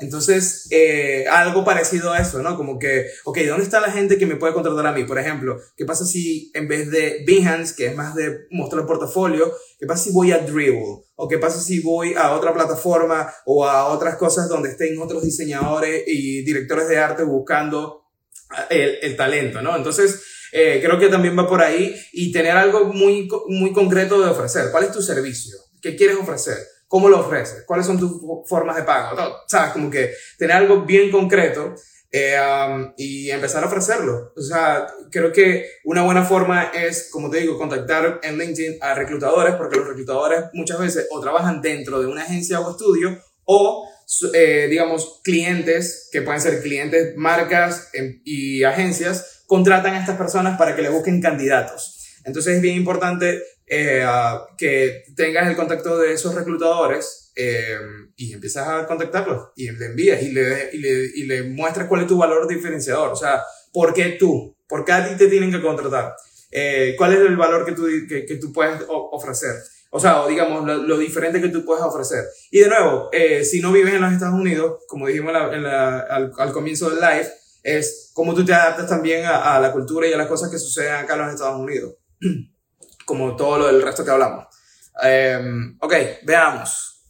Entonces, 0.01 0.69
eh, 0.71 1.27
algo 1.29 1.65
parecido 1.65 2.13
a 2.13 2.21
eso, 2.21 2.41
¿no? 2.41 2.57
Como 2.57 2.79
que, 2.79 3.07
ok, 3.25 3.39
¿dónde 3.49 3.65
está 3.65 3.81
la 3.81 3.91
gente 3.91 4.17
que 4.17 4.27
me 4.27 4.37
puede 4.37 4.55
contratar 4.55 4.87
a 4.87 4.93
mí? 4.93 5.03
Por 5.03 5.19
ejemplo, 5.19 5.59
¿qué 5.77 5.85
pasa 5.85 6.05
si 6.05 6.53
en 6.55 6.69
vez 6.69 6.89
de 6.93 7.25
Behance, 7.27 7.75
que 7.77 7.87
es 7.87 7.97
más 7.97 8.15
de 8.15 8.47
mostrar 8.53 8.83
el 8.83 8.87
portafolio, 8.87 9.53
¿qué 9.77 9.87
pasa 9.87 10.05
si 10.05 10.13
voy 10.13 10.31
a 10.31 10.39
Dribble? 10.39 11.03
¿O 11.17 11.29
qué 11.29 11.39
pasa 11.39 11.61
si 11.61 11.81
voy 11.81 12.15
a 12.15 12.31
otra 12.31 12.55
plataforma 12.55 13.29
o 13.45 13.67
a 13.67 13.87
otras 13.87 14.17
cosas 14.17 14.49
donde 14.49 14.69
estén 14.69 14.97
otros 15.01 15.25
diseñadores 15.25 16.05
y 16.07 16.45
directores 16.45 16.87
de 16.87 16.99
arte 16.99 17.25
buscando 17.25 18.05
el, 18.71 18.99
el 19.03 19.17
talento, 19.17 19.63
¿no? 19.63 19.77
Entonces, 19.77 20.23
eh, 20.53 20.81
creo 20.83 20.99
que 20.99 21.09
también 21.09 21.39
va 21.39 21.49
por 21.49 21.63
ahí 21.63 21.95
y 22.13 22.33
tener 22.33 22.53
algo 22.53 22.87
muy, 22.87 23.29
muy 23.49 23.73
concreto 23.73 24.21
de 24.21 24.31
ofrecer. 24.31 24.71
¿Cuál 24.71 24.85
es 24.85 24.93
tu 24.93 25.03
servicio? 25.03 25.57
¿Qué 25.81 25.97
quieres 25.97 26.17
ofrecer? 26.17 26.59
¿Cómo 26.87 27.09
lo 27.09 27.21
ofreces? 27.21 27.65
¿Cuáles 27.67 27.87
son 27.87 27.99
tus 27.99 28.13
formas 28.47 28.77
de 28.77 28.83
pago? 28.83 29.17
¿Sabes? 29.47 29.73
Como 29.73 29.91
que 29.91 30.13
tener 30.39 30.57
algo 30.57 30.83
bien 30.83 31.11
concreto 31.11 31.75
eh, 32.11 32.37
um, 32.41 32.95
y 32.97 33.31
empezar 33.31 33.63
a 33.63 33.67
ofrecerlo. 33.67 34.33
O 34.35 34.41
sea, 34.41 34.87
creo 35.11 35.31
que 35.31 35.67
una 35.85 36.03
buena 36.03 36.25
forma 36.25 36.71
es, 36.75 37.11
como 37.13 37.29
te 37.29 37.41
digo, 37.41 37.59
contactar 37.59 38.21
en 38.23 38.39
LinkedIn 38.39 38.79
a 38.81 38.95
reclutadores, 38.95 39.55
porque 39.57 39.77
los 39.77 39.89
reclutadores 39.89 40.45
muchas 40.55 40.79
veces 40.79 41.07
o 41.11 41.21
trabajan 41.21 41.61
dentro 41.61 42.01
de 42.01 42.07
una 42.07 42.23
agencia 42.23 42.61
o 42.61 42.71
estudio 42.71 43.19
o, 43.45 43.87
eh, 44.33 44.69
digamos, 44.71 45.21
clientes, 45.23 46.09
que 46.11 46.23
pueden 46.23 46.41
ser 46.41 46.63
clientes, 46.63 47.15
marcas 47.17 47.91
em, 47.93 48.23
y 48.25 48.65
agencias, 48.65 49.38
contratan 49.49 49.95
a 49.95 50.01
estas 50.01 50.19
personas 50.19 50.59
para 50.59 50.77
que 50.77 50.83
le 50.83 50.91
busquen 50.91 51.21
candidatos. 51.21 52.21
Entonces 52.25 52.57
es 52.57 52.63
bien 52.63 52.77
importante 52.77 53.43
eh, 53.67 54.05
que 54.59 55.05
tengas 55.17 55.49
el 55.49 55.57
contacto 55.57 55.99
de 55.99 56.13
esos 56.13 56.35
reclutadores 56.35 57.33
eh, 57.35 57.79
y 58.17 58.35
empiezas 58.35 58.69
a 58.69 58.87
contactarlos 58.87 59.49
y 59.57 59.71
le 59.71 59.87
envías 59.87 60.23
y 60.23 60.33
le, 60.33 60.71
y, 60.73 60.79
le, 60.79 61.11
y 61.15 61.23
le 61.25 61.43
muestras 61.45 61.89
cuál 61.89 62.03
es 62.03 62.07
tu 62.07 62.19
valor 62.19 62.47
diferenciador. 62.47 63.11
O 63.11 63.17
sea, 63.17 63.43
¿por 63.73 63.95
qué 63.95 64.17
tú? 64.19 64.55
¿Por 64.69 64.85
qué 64.85 64.93
a 64.93 65.09
ti 65.09 65.17
te 65.17 65.29
tienen 65.29 65.51
que 65.51 65.63
contratar? 65.63 66.15
Eh, 66.51 66.95
¿Cuál 66.99 67.15
es 67.15 67.21
el 67.21 67.37
valor 67.37 67.65
que 67.65 67.73
tú, 67.73 67.87
que, 68.07 68.39
tú 68.41 68.53
puedes 68.53 68.83
ofrecer? 68.89 69.55
O 69.91 69.99
sea, 69.99 70.23
o 70.23 70.29
digamos, 70.29 70.67
lo, 70.67 70.99
diferente 70.99 71.41
que 71.41 71.49
tú 71.49 71.65
puedes 71.65 71.83
ofrecer. 71.83 72.25
Y 72.51 72.61
de 72.61 72.69
nuevo, 72.69 73.09
eh, 73.13 73.43
si 73.45 73.63
no 73.63 73.73
vives 73.73 73.95
en 73.95 74.03
los 74.03 74.13
Estados 74.13 74.39
Unidos, 74.39 74.85
como 74.87 75.07
dijimos 75.07 75.33
en 75.53 75.63
la, 75.63 76.01
al, 76.01 76.33
al, 76.37 76.53
comienzo 76.53 76.91
del 76.91 77.01
live, 77.01 77.33
es 77.63 78.11
cómo 78.15 78.35
tú 78.35 78.45
te 78.45 78.55
adaptas 78.55 78.89
también 78.89 79.27
a, 79.27 79.59
la 79.61 79.73
cultura 79.73 80.07
y 80.07 80.13
a 80.13 80.17
las 80.17 80.27
cosas 80.27 80.51
que 80.51 80.59
suceden 80.59 80.95
acá 80.95 81.15
en 81.15 81.21
los 81.21 81.35
Estados 81.35 81.61
Unidos. 81.61 81.95
como 83.05 83.37
todo 83.37 83.59
lo 83.59 83.67
del 83.69 83.83
resto 83.83 84.05
que 84.05 84.11
hablamos. 84.11 84.47
ok, 85.81 85.95
veamos. 86.25 87.03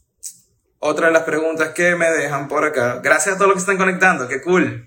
Otra 0.81 1.09
de 1.09 1.13
las 1.13 1.25
preguntas 1.25 1.71
que 1.71 1.97
me 1.97 2.09
dejan 2.09 2.47
por 2.47 2.65
acá. 2.65 3.01
Gracias 3.03 3.35
a 3.35 3.39
todos 3.39 3.49
los 3.49 3.57
que 3.57 3.71
están 3.71 3.79
conectando, 3.79 4.29
qué 4.29 4.41
cool. 4.41 4.87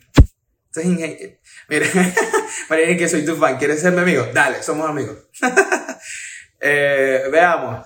Mira, 1.67 1.85
María 2.69 2.97
que 2.97 3.09
soy 3.09 3.25
tu 3.25 3.35
fan, 3.35 3.57
¿quieres 3.57 3.81
ser 3.81 3.91
mi 3.91 3.99
amigo? 3.99 4.25
Dale, 4.33 4.63
somos 4.63 4.89
amigos. 4.89 5.17
eh, 6.61 7.27
veamos. 7.29 7.85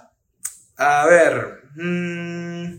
A 0.77 1.05
ver. 1.07 1.63
Mm. 1.75 2.77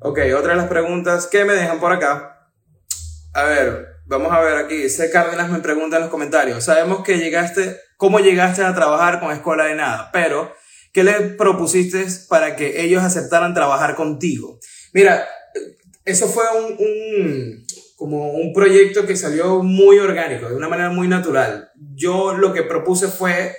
Ok, 0.00 0.20
otra 0.36 0.52
de 0.52 0.56
las 0.56 0.68
preguntas 0.68 1.26
que 1.26 1.44
me 1.44 1.54
dejan 1.54 1.80
por 1.80 1.92
acá. 1.92 2.35
A 3.36 3.44
ver, 3.44 3.86
vamos 4.06 4.32
a 4.32 4.40
ver 4.40 4.56
aquí. 4.56 4.88
C. 4.88 5.10
Cárdenas 5.10 5.50
me 5.50 5.60
pregunta 5.60 5.96
en 5.96 6.02
los 6.02 6.10
comentarios. 6.10 6.64
Sabemos 6.64 7.04
que 7.04 7.18
llegaste, 7.18 7.78
¿cómo 7.96 8.18
llegaste 8.18 8.62
a 8.64 8.74
trabajar 8.74 9.20
con 9.20 9.30
Escuela 9.30 9.64
de 9.64 9.74
Nada? 9.74 10.10
Pero 10.12 10.52
¿Qué 10.96 11.04
le 11.04 11.12
propusiste 11.36 12.06
para 12.26 12.56
que 12.56 12.80
ellos 12.82 13.04
aceptaran 13.04 13.52
trabajar 13.52 13.96
contigo? 13.96 14.58
Mira, 14.94 15.28
eso 16.06 16.26
fue 16.26 16.42
un, 16.78 17.66
como 17.96 18.30
un 18.30 18.54
proyecto 18.54 19.04
que 19.06 19.14
salió 19.14 19.62
muy 19.62 19.98
orgánico, 19.98 20.48
de 20.48 20.54
una 20.54 20.70
manera 20.70 20.88
muy 20.88 21.06
natural. 21.06 21.68
Yo 21.94 22.32
lo 22.38 22.54
que 22.54 22.62
propuse 22.62 23.08
fue, 23.08 23.54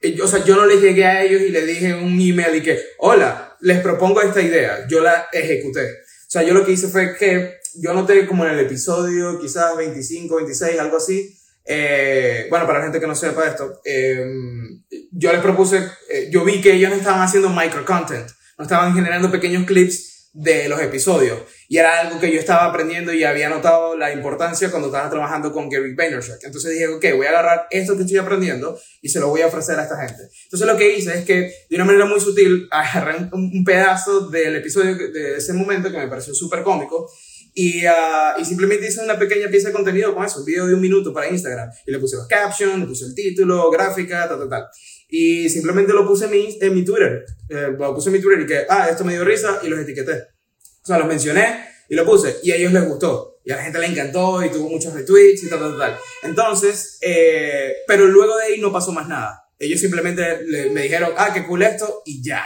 eh, 0.00 0.18
o 0.22 0.26
sea, 0.26 0.42
yo 0.46 0.56
no 0.56 0.64
les 0.64 0.80
llegué 0.80 1.04
a 1.04 1.22
ellos 1.22 1.42
y 1.42 1.50
les 1.50 1.66
dije 1.66 1.92
un 1.92 2.18
email 2.18 2.56
y 2.56 2.62
que, 2.62 2.80
hola, 3.00 3.58
les 3.60 3.80
propongo 3.80 4.22
esta 4.22 4.40
idea, 4.40 4.86
yo 4.88 5.00
la 5.00 5.28
ejecuté. 5.34 5.82
O 5.82 6.30
sea, 6.30 6.42
yo 6.42 6.54
lo 6.54 6.64
que 6.64 6.72
hice 6.72 6.88
fue 6.88 7.18
que 7.18 7.58
yo 7.80 7.92
noté 7.94 8.26
como 8.26 8.44
en 8.44 8.52
el 8.52 8.60
episodio, 8.60 9.38
quizás 9.40 9.76
25, 9.76 10.36
26, 10.36 10.78
algo 10.78 10.96
así, 10.96 11.36
eh, 11.68 12.46
bueno, 12.48 12.64
para 12.66 12.78
la 12.78 12.84
gente 12.84 13.00
que 13.00 13.06
no 13.08 13.14
sepa 13.14 13.46
esto, 13.46 13.80
eh, 13.84 14.24
yo 15.10 15.32
les 15.32 15.40
propuse, 15.40 15.82
eh, 16.08 16.28
yo 16.30 16.44
vi 16.44 16.60
que 16.60 16.72
ellos 16.72 16.92
estaban 16.92 17.22
haciendo 17.22 17.48
micro 17.48 17.84
content, 17.84 18.28
no 18.56 18.64
estaban 18.64 18.94
generando 18.94 19.30
pequeños 19.30 19.66
clips 19.66 20.30
de 20.32 20.68
los 20.68 20.80
episodios. 20.80 21.40
Y 21.68 21.78
era 21.78 22.00
algo 22.00 22.20
que 22.20 22.30
yo 22.30 22.38
estaba 22.38 22.66
aprendiendo 22.66 23.12
y 23.12 23.24
había 23.24 23.48
notado 23.48 23.96
la 23.96 24.12
importancia 24.12 24.70
cuando 24.70 24.88
estaba 24.88 25.10
trabajando 25.10 25.50
con 25.50 25.68
Gary 25.68 25.94
Vaynerchuk. 25.94 26.44
Entonces 26.44 26.72
dije, 26.72 26.88
ok, 26.88 27.04
voy 27.16 27.26
a 27.26 27.30
agarrar 27.30 27.66
esto 27.70 27.96
que 27.96 28.02
estoy 28.02 28.18
aprendiendo 28.18 28.78
y 29.00 29.08
se 29.08 29.18
lo 29.18 29.28
voy 29.28 29.40
a 29.40 29.46
ofrecer 29.46 29.78
a 29.78 29.84
esta 29.84 29.96
gente. 29.96 30.28
Entonces 30.44 30.68
lo 30.68 30.76
que 30.76 30.96
hice 30.96 31.18
es 31.18 31.24
que 31.24 31.52
de 31.68 31.76
una 31.76 31.86
manera 31.86 32.04
muy 32.04 32.20
sutil 32.20 32.68
agarré 32.70 33.28
un 33.32 33.64
pedazo 33.64 34.28
del 34.28 34.56
episodio 34.56 34.94
de 34.94 35.38
ese 35.38 35.54
momento 35.54 35.90
que 35.90 35.98
me 35.98 36.06
pareció 36.06 36.34
súper 36.34 36.62
cómico 36.62 37.10
y, 37.58 37.86
uh, 37.86 38.38
y, 38.38 38.44
simplemente 38.44 38.86
hice 38.86 39.02
una 39.02 39.18
pequeña 39.18 39.48
pieza 39.48 39.68
de 39.68 39.72
contenido 39.72 40.14
con 40.14 40.22
eso, 40.22 40.40
un 40.40 40.44
video 40.44 40.66
de 40.66 40.74
un 40.74 40.80
minuto 40.80 41.10
para 41.10 41.30
Instagram. 41.30 41.70
Y 41.86 41.90
le 41.90 41.98
puse 41.98 42.16
los 42.16 42.26
captions, 42.26 42.78
le 42.78 42.84
puse 42.84 43.06
el 43.06 43.14
título, 43.14 43.70
gráfica, 43.70 44.28
tal, 44.28 44.40
tal, 44.40 44.50
tal. 44.50 44.66
Y 45.08 45.48
simplemente 45.48 45.94
lo 45.94 46.06
puse 46.06 46.26
en 46.26 46.32
mi, 46.32 46.58
en 46.60 46.74
mi 46.74 46.84
Twitter. 46.84 47.24
Eh, 47.48 47.68
lo 47.78 47.94
puse 47.94 48.10
en 48.10 48.12
mi 48.12 48.20
Twitter 48.20 48.42
y 48.42 48.46
que, 48.46 48.66
ah, 48.68 48.88
esto 48.90 49.04
me 49.04 49.14
dio 49.14 49.24
risa 49.24 49.60
y 49.62 49.68
los 49.68 49.80
etiqueté. 49.80 50.12
O 50.82 50.86
sea, 50.86 50.98
los 50.98 51.08
mencioné 51.08 51.66
y 51.88 51.94
lo 51.94 52.04
puse. 52.04 52.36
Y 52.42 52.50
a 52.50 52.56
ellos 52.56 52.74
les 52.74 52.86
gustó. 52.86 53.38
Y 53.42 53.50
a 53.50 53.56
la 53.56 53.62
gente 53.62 53.78
le 53.78 53.86
encantó 53.86 54.44
y 54.44 54.50
tuvo 54.50 54.68
muchos 54.68 54.92
retweets 54.92 55.44
y 55.44 55.48
tal, 55.48 55.60
tal, 55.60 55.78
tal. 55.78 55.98
Entonces, 56.24 56.98
eh, 57.00 57.72
pero 57.88 58.04
luego 58.04 58.36
de 58.36 58.44
ahí 58.44 58.60
no 58.60 58.70
pasó 58.70 58.92
más 58.92 59.08
nada. 59.08 59.44
Ellos 59.58 59.80
simplemente 59.80 60.42
le, 60.44 60.68
me 60.68 60.82
dijeron, 60.82 61.14
ah, 61.16 61.30
qué 61.32 61.46
cool 61.46 61.62
esto 61.62 62.02
y 62.04 62.22
ya. 62.22 62.44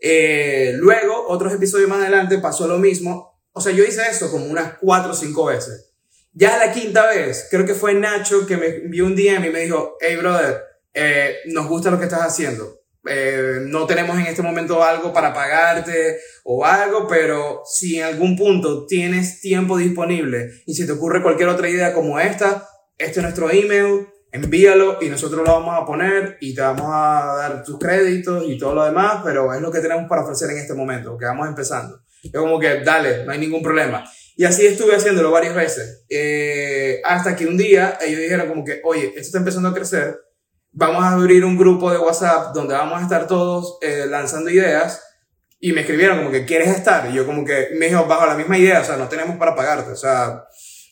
Eh, 0.00 0.72
luego, 0.78 1.28
otros 1.28 1.52
episodios 1.52 1.90
más 1.90 2.00
adelante 2.00 2.38
pasó 2.38 2.66
lo 2.66 2.78
mismo 2.78 3.37
o 3.58 3.60
sea, 3.60 3.72
yo 3.72 3.84
hice 3.84 4.02
eso 4.08 4.30
como 4.30 4.46
unas 4.46 4.74
cuatro 4.80 5.10
o 5.10 5.14
cinco 5.14 5.46
veces. 5.46 5.92
Ya 6.32 6.56
la 6.58 6.72
quinta 6.72 7.06
vez, 7.06 7.48
creo 7.50 7.66
que 7.66 7.74
fue 7.74 7.94
Nacho 7.94 8.46
que 8.46 8.56
me 8.56 8.66
envió 8.68 9.04
un 9.04 9.16
DM 9.16 9.46
y 9.46 9.50
me 9.50 9.60
dijo, 9.60 9.96
hey 10.00 10.16
brother, 10.16 10.62
eh, 10.94 11.38
nos 11.46 11.66
gusta 11.66 11.90
lo 11.90 11.98
que 11.98 12.04
estás 12.04 12.22
haciendo. 12.22 12.80
Eh, 13.04 13.60
no 13.62 13.86
tenemos 13.86 14.16
en 14.16 14.26
este 14.26 14.42
momento 14.42 14.84
algo 14.84 15.12
para 15.12 15.34
pagarte 15.34 16.18
o 16.44 16.64
algo, 16.64 17.08
pero 17.08 17.62
si 17.64 17.98
en 17.98 18.04
algún 18.04 18.36
punto 18.36 18.86
tienes 18.86 19.40
tiempo 19.40 19.76
disponible 19.76 20.50
y 20.64 20.74
si 20.74 20.86
te 20.86 20.92
ocurre 20.92 21.22
cualquier 21.22 21.48
otra 21.48 21.68
idea 21.68 21.92
como 21.92 22.20
esta, 22.20 22.68
este 22.96 23.18
es 23.18 23.22
nuestro 23.22 23.50
email, 23.50 24.06
envíalo 24.30 24.98
y 25.00 25.08
nosotros 25.08 25.44
lo 25.44 25.52
vamos 25.52 25.76
a 25.76 25.84
poner 25.84 26.36
y 26.40 26.54
te 26.54 26.60
vamos 26.60 26.86
a 26.88 27.34
dar 27.36 27.64
tus 27.64 27.78
créditos 27.80 28.44
y 28.46 28.56
todo 28.56 28.74
lo 28.74 28.84
demás, 28.84 29.22
pero 29.24 29.52
es 29.52 29.60
lo 29.60 29.72
que 29.72 29.80
tenemos 29.80 30.08
para 30.08 30.22
ofrecer 30.22 30.50
en 30.50 30.58
este 30.58 30.74
momento, 30.74 31.18
que 31.18 31.24
vamos 31.24 31.48
empezando. 31.48 32.00
Yo 32.22 32.42
como 32.42 32.58
que, 32.58 32.80
dale, 32.80 33.24
no 33.24 33.32
hay 33.32 33.38
ningún 33.38 33.62
problema. 33.62 34.04
Y 34.38 34.44
así 34.44 34.64
estuve 34.64 34.94
haciéndolo 34.94 35.32
varias 35.32 35.52
veces. 35.52 36.04
Eh, 36.08 37.00
hasta 37.04 37.34
que 37.34 37.46
un 37.46 37.56
día 37.56 37.98
ellos 38.00 38.20
dijeron 38.20 38.46
como 38.46 38.64
que, 38.64 38.80
oye, 38.84 39.08
esto 39.08 39.20
está 39.20 39.38
empezando 39.38 39.68
a 39.68 39.74
crecer. 39.74 40.16
Vamos 40.70 41.02
a 41.02 41.14
abrir 41.14 41.44
un 41.44 41.56
grupo 41.58 41.90
de 41.90 41.98
WhatsApp 41.98 42.54
donde 42.54 42.74
vamos 42.74 43.00
a 43.00 43.02
estar 43.02 43.26
todos 43.26 43.78
eh, 43.82 44.06
lanzando 44.08 44.48
ideas. 44.48 45.02
Y 45.58 45.72
me 45.72 45.80
escribieron 45.80 46.18
como 46.18 46.30
que, 46.30 46.44
¿quieres 46.44 46.68
estar? 46.68 47.10
Y 47.10 47.14
yo 47.14 47.26
como 47.26 47.44
que, 47.44 47.70
me 47.80 47.86
dijo, 47.86 48.06
bajo 48.06 48.26
la 48.26 48.36
misma 48.36 48.56
idea, 48.56 48.80
o 48.80 48.84
sea, 48.84 48.96
no 48.96 49.08
tenemos 49.08 49.36
para 49.38 49.56
pagarte. 49.56 49.90
O 49.90 49.96
sea, 49.96 50.44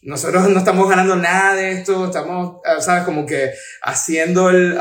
nosotros 0.03 0.49
no 0.49 0.59
estamos 0.59 0.89
ganando 0.89 1.15
nada 1.15 1.55
de 1.55 1.71
esto. 1.71 2.07
Estamos, 2.07 2.61
ah, 2.65 2.81
¿sabes? 2.81 3.05
Como 3.05 3.27
que 3.27 3.53
haciendo 3.81 4.51
el... 4.51 4.77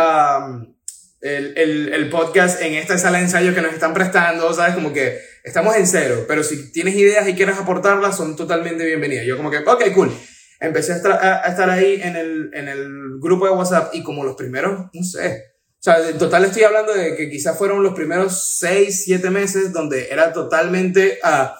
el, 1.21 1.53
el, 1.55 1.93
el, 1.93 2.09
podcast 2.09 2.61
en 2.63 2.73
esta 2.73 2.97
sala 2.97 3.19
de 3.19 3.25
ensayo 3.25 3.53
que 3.53 3.61
nos 3.61 3.73
están 3.73 3.93
prestando, 3.93 4.51
¿sabes? 4.55 4.73
Como 4.73 4.91
que 4.91 5.19
estamos 5.45 5.75
en 5.77 5.87
cero, 5.87 6.25
pero 6.27 6.43
si 6.43 6.71
tienes 6.71 6.95
ideas 6.95 7.27
y 7.27 7.35
quieres 7.35 7.57
aportarlas, 7.57 8.17
son 8.17 8.35
totalmente 8.35 8.85
bienvenidas. 8.85 9.25
Yo 9.25 9.37
como 9.37 9.51
que, 9.51 9.59
ok, 9.59 9.93
cool. 9.93 10.11
Empecé 10.59 10.93
a, 10.93 11.41
estar 11.47 11.69
ahí 11.69 12.01
en 12.01 12.15
el, 12.15 12.49
en 12.53 12.67
el 12.67 13.19
grupo 13.19 13.45
de 13.45 13.51
WhatsApp 13.51 13.93
y 13.93 14.03
como 14.03 14.23
los 14.23 14.35
primeros, 14.35 14.89
no 14.93 15.03
sé, 15.03 15.55
o 15.79 15.83
sea, 15.85 16.09
en 16.09 16.17
total 16.17 16.43
estoy 16.43 16.63
hablando 16.63 16.95
de 16.95 17.15
que 17.15 17.29
quizás 17.29 17.55
fueron 17.55 17.83
los 17.83 17.93
primeros 17.93 18.57
6, 18.57 19.03
7 19.05 19.29
meses 19.29 19.71
donde 19.71 20.07
era 20.09 20.33
totalmente 20.33 21.19
a 21.21 21.55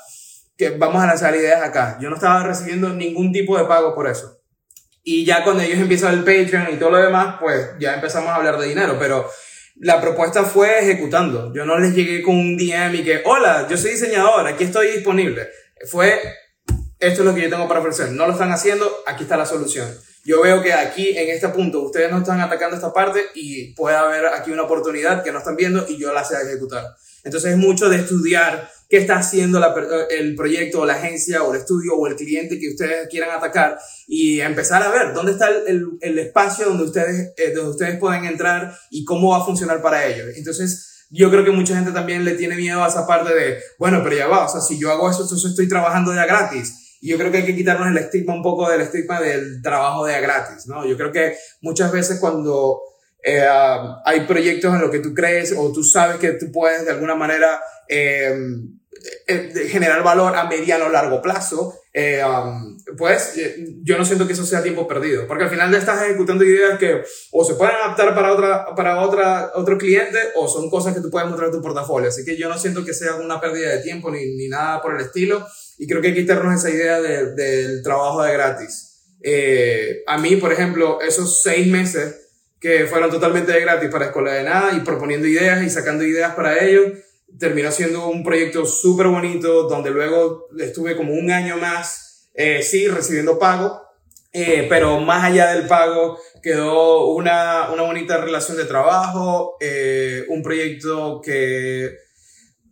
que 0.57 0.71
vamos 0.71 1.03
a 1.03 1.05
lanzar 1.05 1.35
ideas 1.35 1.61
acá. 1.61 1.99
Yo 2.01 2.09
no 2.09 2.15
estaba 2.15 2.41
recibiendo 2.41 2.89
ningún 2.89 3.31
tipo 3.31 3.55
de 3.55 3.65
pago 3.65 3.93
por 3.93 4.07
eso. 4.07 4.41
Y 5.03 5.25
ya 5.25 5.43
cuando 5.43 5.61
ellos 5.61 5.77
empiezan 5.77 6.15
el 6.15 6.23
Patreon 6.23 6.73
y 6.73 6.77
todo 6.77 6.89
lo 6.89 6.97
demás, 6.97 7.35
pues 7.39 7.73
ya 7.79 7.93
empezamos 7.93 8.29
a 8.29 8.37
hablar 8.37 8.57
de 8.57 8.67
dinero, 8.67 8.97
pero 8.97 9.29
la 9.75 9.99
propuesta 9.99 10.43
fue 10.43 10.79
ejecutando. 10.79 11.53
Yo 11.53 11.65
no 11.65 11.77
les 11.77 11.93
llegué 11.93 12.21
con 12.23 12.35
un 12.35 12.57
DM 12.57 12.95
y 12.95 13.03
que, 13.03 13.21
hola, 13.25 13.67
yo 13.69 13.77
soy 13.77 13.91
diseñador, 13.91 14.47
aquí 14.47 14.63
estoy 14.63 14.91
disponible. 14.91 15.47
Fue, 15.89 16.19
esto 16.99 17.21
es 17.21 17.25
lo 17.25 17.35
que 17.35 17.41
yo 17.41 17.49
tengo 17.49 17.67
para 17.67 17.81
ofrecer. 17.81 18.11
No 18.11 18.25
lo 18.25 18.33
están 18.33 18.51
haciendo, 18.51 18.89
aquí 19.05 19.23
está 19.23 19.37
la 19.37 19.45
solución. 19.45 19.87
Yo 20.23 20.41
veo 20.41 20.63
que 20.63 20.73
aquí, 20.73 21.15
en 21.15 21.29
este 21.29 21.49
punto, 21.49 21.81
ustedes 21.81 22.09
no 22.09 22.19
están 22.19 22.41
atacando 22.41 22.75
esta 22.75 22.91
parte 22.91 23.25
y 23.35 23.75
puede 23.75 23.95
haber 23.95 24.25
aquí 24.27 24.49
una 24.49 24.63
oportunidad 24.63 25.23
que 25.23 25.31
no 25.31 25.37
están 25.37 25.55
viendo 25.55 25.85
y 25.87 25.99
yo 25.99 26.11
la 26.13 26.23
sé 26.23 26.35
ejecutar. 26.41 26.83
Entonces 27.23 27.51
es 27.51 27.57
mucho 27.57 27.89
de 27.89 27.97
estudiar 27.97 28.69
qué 28.89 28.97
está 28.97 29.17
haciendo 29.17 29.61
el 30.09 30.35
proyecto 30.35 30.81
o 30.81 30.85
la 30.85 30.95
agencia 30.95 31.43
o 31.43 31.53
el 31.53 31.61
estudio 31.61 31.95
o 31.95 32.07
el 32.07 32.15
cliente 32.15 32.59
que 32.59 32.69
ustedes 32.69 33.07
quieran 33.09 33.31
atacar 33.31 33.77
y 34.07 34.39
empezar 34.41 34.83
a 34.83 34.89
ver 34.89 35.13
dónde 35.13 35.31
está 35.31 35.49
el, 35.49 35.97
el, 36.01 36.19
espacio 36.19 36.65
donde 36.65 36.83
ustedes, 36.83 37.33
eh, 37.37 37.53
donde 37.53 37.71
ustedes 37.71 37.99
pueden 37.99 38.25
entrar 38.25 38.77
y 38.91 39.03
cómo 39.03 39.31
va 39.31 39.37
a 39.37 39.45
funcionar 39.45 39.81
para 39.81 40.05
ellos. 40.05 40.27
Entonces, 40.35 41.05
yo 41.09 41.29
creo 41.29 41.43
que 41.43 41.51
mucha 41.51 41.75
gente 41.75 41.91
también 41.91 42.25
le 42.25 42.35
tiene 42.35 42.55
miedo 42.55 42.83
a 42.83 42.87
esa 42.87 43.07
parte 43.07 43.33
de, 43.33 43.57
bueno, 43.79 44.01
pero 44.03 44.15
ya 44.15 44.27
va, 44.27 44.45
o 44.45 44.49
sea, 44.49 44.61
si 44.61 44.79
yo 44.79 44.91
hago 44.91 45.09
eso, 45.09 45.23
entonces 45.23 45.51
estoy 45.51 45.67
trabajando 45.67 46.13
ya 46.13 46.25
gratis 46.25 46.97
Y 47.01 47.09
yo 47.09 47.17
creo 47.17 47.31
que 47.31 47.37
hay 47.37 47.45
que 47.45 47.55
quitarnos 47.55 47.87
el 47.87 47.97
estigma 47.97 48.33
un 48.33 48.43
poco 48.43 48.69
del 48.69 48.81
estigma 48.81 49.21
del 49.21 49.61
trabajo 49.61 50.05
de 50.05 50.19
gratis, 50.19 50.67
¿no? 50.67 50.85
Yo 50.85 50.97
creo 50.97 51.11
que 51.11 51.35
muchas 51.61 51.91
veces 51.91 52.19
cuando 52.19 52.81
eh, 53.25 53.47
hay 54.05 54.21
proyectos 54.21 54.73
en 54.73 54.81
los 54.81 54.91
que 54.91 54.99
tú 54.99 55.13
crees 55.13 55.53
o 55.57 55.71
tú 55.71 55.83
sabes 55.83 56.17
que 56.17 56.33
tú 56.33 56.51
puedes 56.51 56.85
de 56.85 56.91
alguna 56.91 57.15
manera 57.15 57.61
eh, 57.89 58.33
eh, 59.27 59.67
generar 59.69 60.03
valor 60.03 60.35
a 60.35 60.45
mediano 60.45 60.85
o 60.85 60.89
largo 60.89 61.21
plazo, 61.21 61.73
eh, 61.93 62.23
um, 62.23 62.77
pues 62.97 63.37
eh, 63.37 63.55
yo 63.83 63.97
no 63.97 64.05
siento 64.05 64.25
que 64.25 64.33
eso 64.33 64.45
sea 64.45 64.63
tiempo 64.63 64.87
perdido, 64.87 65.27
porque 65.27 65.43
al 65.43 65.49
final 65.49 65.73
estás 65.73 66.03
ejecutando 66.03 66.43
ideas 66.43 66.79
que 66.79 67.03
o 67.31 67.43
se 67.43 67.55
pueden 67.55 67.75
adaptar 67.75 68.15
para, 68.15 68.31
otra, 68.31 68.75
para 68.75 69.01
otra, 69.01 69.51
otro 69.55 69.77
cliente 69.77 70.17
o 70.35 70.47
son 70.47 70.69
cosas 70.69 70.93
que 70.93 71.01
tú 71.01 71.09
puedes 71.09 71.27
mostrar 71.27 71.49
en 71.49 71.55
tu 71.55 71.61
portafolio. 71.61 72.09
Así 72.09 72.23
que 72.23 72.37
yo 72.37 72.49
no 72.49 72.57
siento 72.57 72.85
que 72.85 72.93
sea 72.93 73.15
una 73.15 73.39
pérdida 73.41 73.71
de 73.71 73.83
tiempo 73.83 74.09
ni, 74.09 74.25
ni 74.35 74.47
nada 74.47 74.81
por 74.81 74.95
el 74.95 75.01
estilo, 75.01 75.45
y 75.77 75.87
creo 75.87 76.01
que 76.01 76.07
hay 76.07 76.13
que 76.13 76.21
quitarnos 76.21 76.55
esa 76.55 76.69
idea 76.69 77.01
de, 77.01 77.33
del 77.33 77.83
trabajo 77.83 78.23
de 78.23 78.33
gratis. 78.33 79.03
a 80.07 80.17
mí, 80.17 80.37
por 80.37 80.51
ejemplo, 80.51 81.01
esos 81.01 81.41
seis 81.43 81.67
meses 81.67 82.24
que 82.59 82.85
fueron 82.85 83.11
totalmente 83.11 83.51
de 83.51 83.61
gratis 83.61 83.89
para 83.89 84.05
Escuela 84.05 84.33
de 84.33 84.43
Nada 84.43 84.73
y 84.73 84.79
proponiendo 84.81 85.27
ideas 85.27 85.63
y 85.63 85.69
sacando 85.69 86.03
ideas 86.03 86.33
para 86.35 86.63
ellos, 86.63 86.93
terminó 87.39 87.71
siendo 87.71 88.07
un 88.07 88.23
proyecto 88.23 88.65
súper 88.65 89.07
bonito, 89.07 89.63
donde 89.63 89.91
luego 89.91 90.47
estuve 90.57 90.95
como 90.95 91.13
un 91.13 91.31
año 91.31 91.57
más, 91.57 92.29
eh, 92.33 92.63
sí, 92.63 92.87
recibiendo 92.87 93.37
pago, 93.37 93.81
eh, 94.37 94.65
pero 94.67 94.99
más 94.99 95.23
allá 95.23 95.53
del 95.53 95.65
pago 95.65 96.19
quedó 96.43 97.07
una, 97.11 97.71
una 97.71 97.83
bonita 97.83 98.17
relación 98.17 98.57
de 98.57 98.65
trabajo, 98.65 99.55
eh, 99.61 100.25
un 100.27 100.43
proyecto 100.43 101.21
que, 101.23 101.97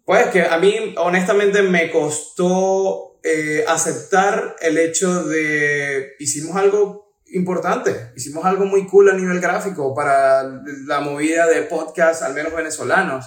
pues, 0.03 0.27
que 0.27 0.41
a 0.41 0.57
mí 0.57 0.93
honestamente 0.97 1.61
me 1.61 1.89
costó 1.89 3.13
eh, 3.23 3.63
aceptar 3.69 4.57
el 4.59 4.77
hecho 4.77 5.23
de, 5.23 6.15
hicimos 6.19 6.57
algo 6.57 7.02
importante, 7.33 8.11
hicimos 8.15 8.45
algo 8.45 8.65
muy 8.65 8.87
cool 8.87 9.09
a 9.09 9.13
nivel 9.13 9.39
gráfico 9.39 9.93
para 9.93 10.43
la 10.87 10.99
movida 10.99 11.47
de 11.47 11.63
podcast, 11.63 12.23
al 12.23 12.33
menos 12.33 12.53
venezolanos. 12.55 13.25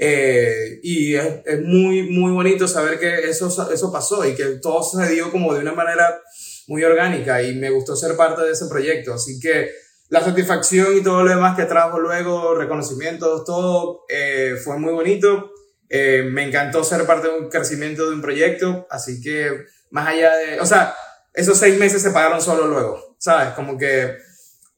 Eh, 0.00 0.78
y 0.82 1.14
es, 1.14 1.40
es, 1.44 1.60
muy, 1.62 2.08
muy 2.10 2.30
bonito 2.30 2.68
saber 2.68 3.00
que 3.00 3.28
eso, 3.28 3.48
eso 3.72 3.92
pasó 3.92 4.24
y 4.24 4.34
que 4.34 4.44
todo 4.62 4.82
se 4.82 5.08
dio 5.12 5.32
como 5.32 5.54
de 5.54 5.60
una 5.60 5.72
manera 5.72 6.20
muy 6.68 6.84
orgánica 6.84 7.42
y 7.42 7.56
me 7.56 7.70
gustó 7.70 7.96
ser 7.96 8.16
parte 8.16 8.42
de 8.42 8.52
ese 8.52 8.66
proyecto. 8.66 9.14
Así 9.14 9.40
que 9.40 9.70
la 10.08 10.20
satisfacción 10.22 10.96
y 10.96 11.02
todo 11.02 11.22
lo 11.22 11.30
demás 11.30 11.56
que 11.56 11.64
trajo 11.64 11.98
luego, 11.98 12.54
reconocimientos, 12.54 13.44
todo, 13.44 14.04
eh, 14.08 14.54
fue 14.62 14.78
muy 14.78 14.92
bonito. 14.92 15.50
Eh, 15.90 16.28
me 16.30 16.44
encantó 16.44 16.84
ser 16.84 17.04
parte 17.06 17.28
de 17.28 17.38
un 17.38 17.48
crecimiento 17.48 18.08
de 18.08 18.14
un 18.14 18.22
proyecto. 18.22 18.86
Así 18.90 19.20
que 19.20 19.50
más 19.90 20.08
allá 20.08 20.34
de, 20.36 20.60
o 20.60 20.66
sea, 20.66 20.94
esos 21.34 21.58
seis 21.58 21.78
meses 21.78 22.02
se 22.02 22.10
pagaron 22.10 22.40
solo 22.40 22.66
luego, 22.66 23.07
¿sabes? 23.18 23.50
Como 23.54 23.76
que 23.76 24.16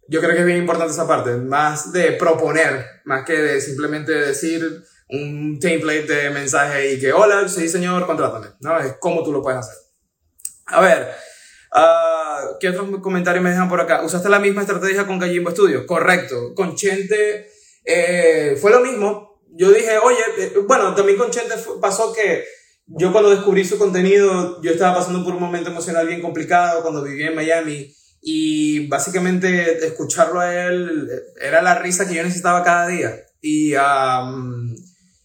yo 0.08 0.20
creo 0.20 0.32
que 0.32 0.40
es 0.40 0.46
bien 0.46 0.58
importante 0.58 0.92
esa 0.92 1.06
parte, 1.06 1.36
más 1.36 1.92
de 1.92 2.12
proponer, 2.12 2.84
más 3.04 3.24
que 3.24 3.34
de 3.34 3.60
simplemente 3.60 4.12
decir, 4.12 4.82
un 5.08 5.58
template 5.60 6.06
de 6.06 6.30
mensaje 6.30 6.92
y 6.92 7.00
que, 7.00 7.12
hola, 7.12 7.48
sí 7.48 7.68
señor, 7.68 8.06
contrátame, 8.06 8.48
¿no? 8.60 8.78
Es 8.78 8.94
cómo 8.98 9.22
tú 9.22 9.32
lo 9.32 9.42
puedes 9.42 9.60
hacer. 9.60 9.76
A 10.66 10.80
ver, 10.80 11.08
uh, 11.74 12.58
¿qué 12.58 12.68
otros 12.68 12.88
comentarios 13.00 13.42
me 13.42 13.50
dejan 13.50 13.68
por 13.68 13.80
acá? 13.80 14.02
¿Usaste 14.02 14.28
la 14.28 14.38
misma 14.38 14.62
estrategia 14.62 15.06
con 15.06 15.18
Gallimbo 15.18 15.50
Studio? 15.50 15.86
Correcto. 15.86 16.54
Con 16.54 16.76
Chente 16.76 17.48
eh, 17.84 18.56
fue 18.60 18.70
lo 18.70 18.80
mismo. 18.80 19.40
Yo 19.52 19.70
dije, 19.70 19.98
oye, 19.98 20.22
eh, 20.38 20.52
bueno, 20.66 20.94
también 20.94 21.18
con 21.18 21.30
Chente 21.30 21.54
pasó 21.80 22.12
que 22.12 22.44
yo 22.86 23.12
cuando 23.12 23.30
descubrí 23.30 23.64
su 23.64 23.78
contenido, 23.78 24.60
yo 24.62 24.72
estaba 24.72 24.96
pasando 24.98 25.24
por 25.24 25.34
un 25.34 25.40
momento 25.40 25.70
emocional 25.70 26.06
bien 26.06 26.22
complicado 26.22 26.82
cuando 26.82 27.02
vivía 27.02 27.28
en 27.28 27.36
Miami 27.36 27.94
y 28.20 28.86
básicamente 28.88 29.84
escucharlo 29.86 30.40
a 30.40 30.66
él 30.66 31.08
era 31.40 31.62
la 31.62 31.78
risa 31.78 32.06
que 32.06 32.14
yo 32.14 32.22
necesitaba 32.22 32.62
cada 32.62 32.88
día. 32.88 33.16
Y 33.40 33.74
um, 33.74 34.74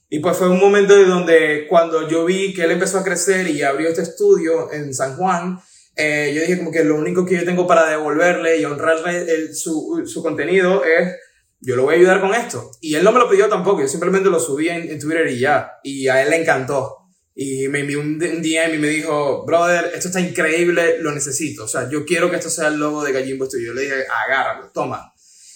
y 0.09 0.19
pues 0.19 0.37
fue 0.37 0.49
un 0.49 0.59
momento 0.59 0.95
de 0.95 1.05
donde 1.05 1.67
cuando 1.67 2.07
yo 2.07 2.25
vi 2.25 2.53
que 2.53 2.63
él 2.63 2.71
empezó 2.71 2.99
a 2.99 3.03
crecer 3.03 3.49
y 3.49 3.63
abrió 3.63 3.89
este 3.89 4.03
estudio 4.03 4.71
en 4.71 4.93
San 4.93 5.17
Juan, 5.17 5.59
eh, 5.95 6.31
yo 6.33 6.41
dije 6.41 6.57
como 6.57 6.71
que 6.71 6.83
lo 6.83 6.95
único 6.95 7.25
que 7.25 7.35
yo 7.35 7.43
tengo 7.43 7.65
para 7.65 7.89
devolverle 7.89 8.57
y 8.57 8.65
honrarle 8.65 9.53
su, 9.53 10.03
su, 10.05 10.21
contenido 10.21 10.83
es, 10.83 11.15
yo 11.59 11.75
lo 11.75 11.83
voy 11.83 11.95
a 11.95 11.97
ayudar 11.97 12.21
con 12.21 12.33
esto. 12.33 12.71
Y 12.81 12.95
él 12.95 13.03
no 13.03 13.11
me 13.11 13.19
lo 13.19 13.29
pidió 13.29 13.49
tampoco, 13.49 13.81
yo 13.81 13.87
simplemente 13.87 14.29
lo 14.29 14.39
subí 14.39 14.69
en, 14.69 14.89
en 14.89 14.99
Twitter 14.99 15.27
y 15.27 15.39
ya. 15.39 15.71
Y 15.83 16.07
a 16.07 16.21
él 16.21 16.29
le 16.29 16.41
encantó. 16.41 17.04
Y 17.35 17.67
me 17.67 17.81
envió 17.81 17.99
un, 17.99 18.13
un 18.13 18.41
DM 18.41 18.75
y 18.75 18.77
me 18.77 18.87
dijo, 18.87 19.45
brother, 19.45 19.91
esto 19.93 20.07
está 20.07 20.21
increíble, 20.21 20.99
lo 20.99 21.11
necesito. 21.11 21.65
O 21.65 21.67
sea, 21.67 21.89
yo 21.89 22.05
quiero 22.05 22.29
que 22.29 22.37
esto 22.37 22.49
sea 22.49 22.69
el 22.69 22.77
logo 22.77 23.03
de 23.03 23.11
Gallimbo 23.11 23.45
Studio. 23.45 23.67
Yo 23.67 23.73
le 23.73 23.81
dije, 23.81 24.05
agárralo, 24.25 24.71
toma. 24.73 25.13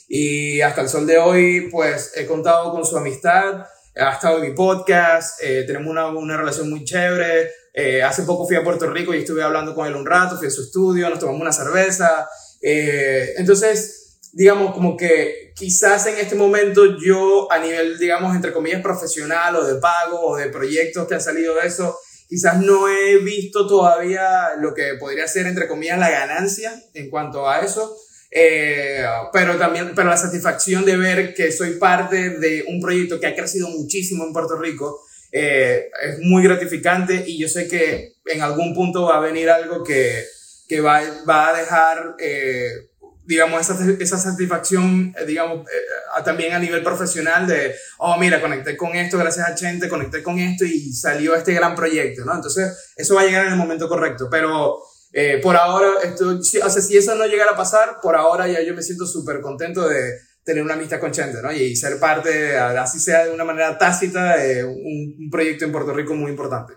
Y 0.08 0.60
hasta 0.62 0.82
el 0.82 0.90
sol 0.90 1.08
de 1.08 1.18
hoy, 1.18 1.70
pues 1.72 2.12
he 2.16 2.26
contado 2.26 2.72
con 2.72 2.86
su 2.86 2.98
amistad 2.98 3.66
ha 4.00 4.14
estado 4.14 4.38
en 4.38 4.50
mi 4.50 4.56
podcast, 4.56 5.42
eh, 5.44 5.64
tenemos 5.66 5.90
una, 5.90 6.08
una, 6.08 6.38
relación 6.38 6.70
muy 6.70 6.84
chévere. 6.84 7.52
Eh, 7.74 8.02
hace 8.02 8.24
poco 8.24 8.48
fui 8.48 8.56
a 8.56 8.64
Puerto 8.64 8.90
Rico 8.90 9.14
y 9.14 9.20
estuve 9.20 9.44
hablando 9.44 9.76
con 9.76 9.88
él 9.88 9.96
un 9.96 10.06
rato, 10.06 10.38
fui 10.38 10.48
a 10.48 10.52
su 10.52 10.62
estudio, 10.62 11.10
nos 11.10 11.20
tomamos 11.20 11.42
una 11.42 11.52
cerveza. 11.52 12.30
Eh, 12.62 13.34
entonces, 13.38 13.99
digamos, 14.34 14.74
como 14.74 14.96
que 14.96 15.54
quizás 15.56 16.06
en 16.08 16.18
este 16.18 16.36
momento 16.36 16.98
yo 16.98 17.52
a 17.52 17.60
nivel, 17.60 17.98
digamos, 17.98 18.36
entre 18.36 18.54
comillas, 18.54 18.82
profesional 18.82 19.56
o 19.56 19.66
de 19.66 19.80
pago 19.80 20.20
o 20.22 20.38
de 20.38 20.48
proyectos 20.48 21.08
que 21.08 21.16
han 21.16 21.22
salido 21.22 21.56
de 21.56 21.68
eso, 21.68 21.98
quizás 22.28 22.60
no 22.62 22.88
he 22.88 23.18
visto 23.18 23.68
todavía 23.68 24.56
lo 24.60 24.74
que 24.74 24.96
podría 25.00 25.28
ser, 25.28 25.48
entre 25.48 25.68
comillas, 25.68 26.00
la 26.00 26.10
ganancia 26.10 26.72
en 26.94 27.10
cuanto 27.10 27.50
a 27.50 27.62
eso. 27.62 27.98
Eh, 28.32 29.04
pero 29.34 29.58
también, 29.58 29.94
pero 29.96 30.10
la 30.10 30.18
satisfacción 30.18 30.86
de 30.86 30.98
ver 30.98 31.34
que 31.34 31.52
soy 31.52 31.80
parte 31.80 32.30
de 32.38 32.64
un 32.68 32.80
proyecto 32.80 33.20
que 33.20 33.26
ha 33.26 33.36
crecido 33.36 33.68
muchísimo 33.70 34.24
en 34.24 34.34
Puerto 34.34 34.56
Rico 34.56 35.02
eh, 35.32 35.90
es 36.02 36.20
muy 36.20 36.44
gratificante 36.44 37.24
y 37.26 37.40
yo 37.40 37.48
sé 37.48 37.68
que 37.68 38.14
en 38.26 38.42
algún 38.42 38.74
punto 38.74 39.06
va 39.06 39.18
a 39.18 39.22
venir 39.22 39.50
algo 39.50 39.84
que, 39.84 40.26
que 40.68 40.82
va, 40.82 41.02
va 41.28 41.50
a 41.50 41.60
dejar, 41.60 42.16
eh, 42.20 42.89
digamos, 43.30 43.62
esa, 43.62 43.78
esa 44.00 44.18
satisfacción, 44.18 45.14
eh, 45.16 45.24
digamos, 45.24 45.60
eh, 45.70 46.24
también 46.26 46.54
a 46.54 46.60
nivel 46.60 46.82
profesional 46.82 47.46
de, 47.46 47.76
oh, 48.00 48.18
mira, 48.18 48.42
conecté 48.42 48.76
con 48.76 48.96
esto 48.96 49.20
gracias 49.20 49.48
a 49.48 49.54
Chente, 49.54 49.88
conecté 49.88 50.24
con 50.24 50.40
esto 50.40 50.66
y 50.66 50.92
salió 50.92 51.36
este 51.36 51.54
gran 51.54 51.76
proyecto, 51.76 52.26
¿no? 52.26 52.34
Entonces, 52.34 52.92
eso 52.96 53.14
va 53.14 53.22
a 53.22 53.26
llegar 53.26 53.46
en 53.46 53.52
el 53.52 53.58
momento 53.60 53.88
correcto, 53.88 54.30
pero 54.32 54.80
eh, 55.14 55.40
por 55.44 55.56
ahora, 55.56 55.92
esto, 56.04 56.40
o 56.40 56.42
sea, 56.42 56.82
si 56.82 56.98
eso 56.98 57.14
no 57.14 57.28
llegara 57.28 57.52
a 57.52 57.56
pasar, 57.56 58.00
por 58.02 58.16
ahora 58.16 58.48
ya 58.48 58.64
yo 58.64 58.74
me 58.74 58.82
siento 58.82 59.06
súper 59.06 59.42
contento 59.42 59.88
de 59.88 60.22
tener 60.44 60.64
una 60.64 60.74
amistad 60.74 61.00
con 61.00 61.12
Chente, 61.12 61.40
¿no? 61.44 61.52
Y 61.52 61.76
ser 61.76 62.00
parte, 62.00 62.58
así 62.58 63.00
sea 63.00 63.26
de 63.26 63.32
una 63.32 63.46
manera 63.46 63.78
tácita, 63.78 64.38
de 64.38 64.64
un, 64.64 65.16
un 65.20 65.30
proyecto 65.30 65.66
en 65.66 65.72
Puerto 65.72 65.94
Rico 65.94 66.16
muy 66.16 66.32
importante. 66.32 66.74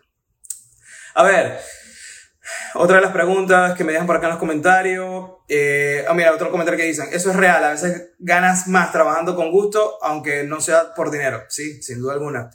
A 1.15 1.23
ver, 1.23 1.59
otra 2.75 2.97
de 2.97 3.03
las 3.03 3.13
preguntas 3.13 3.77
que 3.77 3.85
me 3.85 3.93
dejan 3.93 4.07
por 4.07 4.17
acá 4.17 4.27
en 4.27 4.33
los 4.33 4.39
comentarios. 4.39 5.31
Eh, 5.49 6.05
ah, 6.09 6.15
mira, 6.15 6.33
otro 6.33 6.51
comentario 6.51 6.79
que 6.79 6.87
dicen, 6.87 7.09
eso 7.13 7.31
es 7.31 7.37
real, 7.37 7.63
a 7.65 7.71
veces 7.71 8.11
ganas 8.19 8.69
más 8.69 8.93
trabajando 8.93 9.37
con 9.37 9.51
gusto, 9.51 9.99
aunque 10.03 10.45
no 10.45 10.61
sea 10.61 10.95
por 10.95 11.11
dinero, 11.11 11.45
sí, 11.49 11.83
sin 11.83 12.01
duda 12.01 12.15
alguna. 12.15 12.51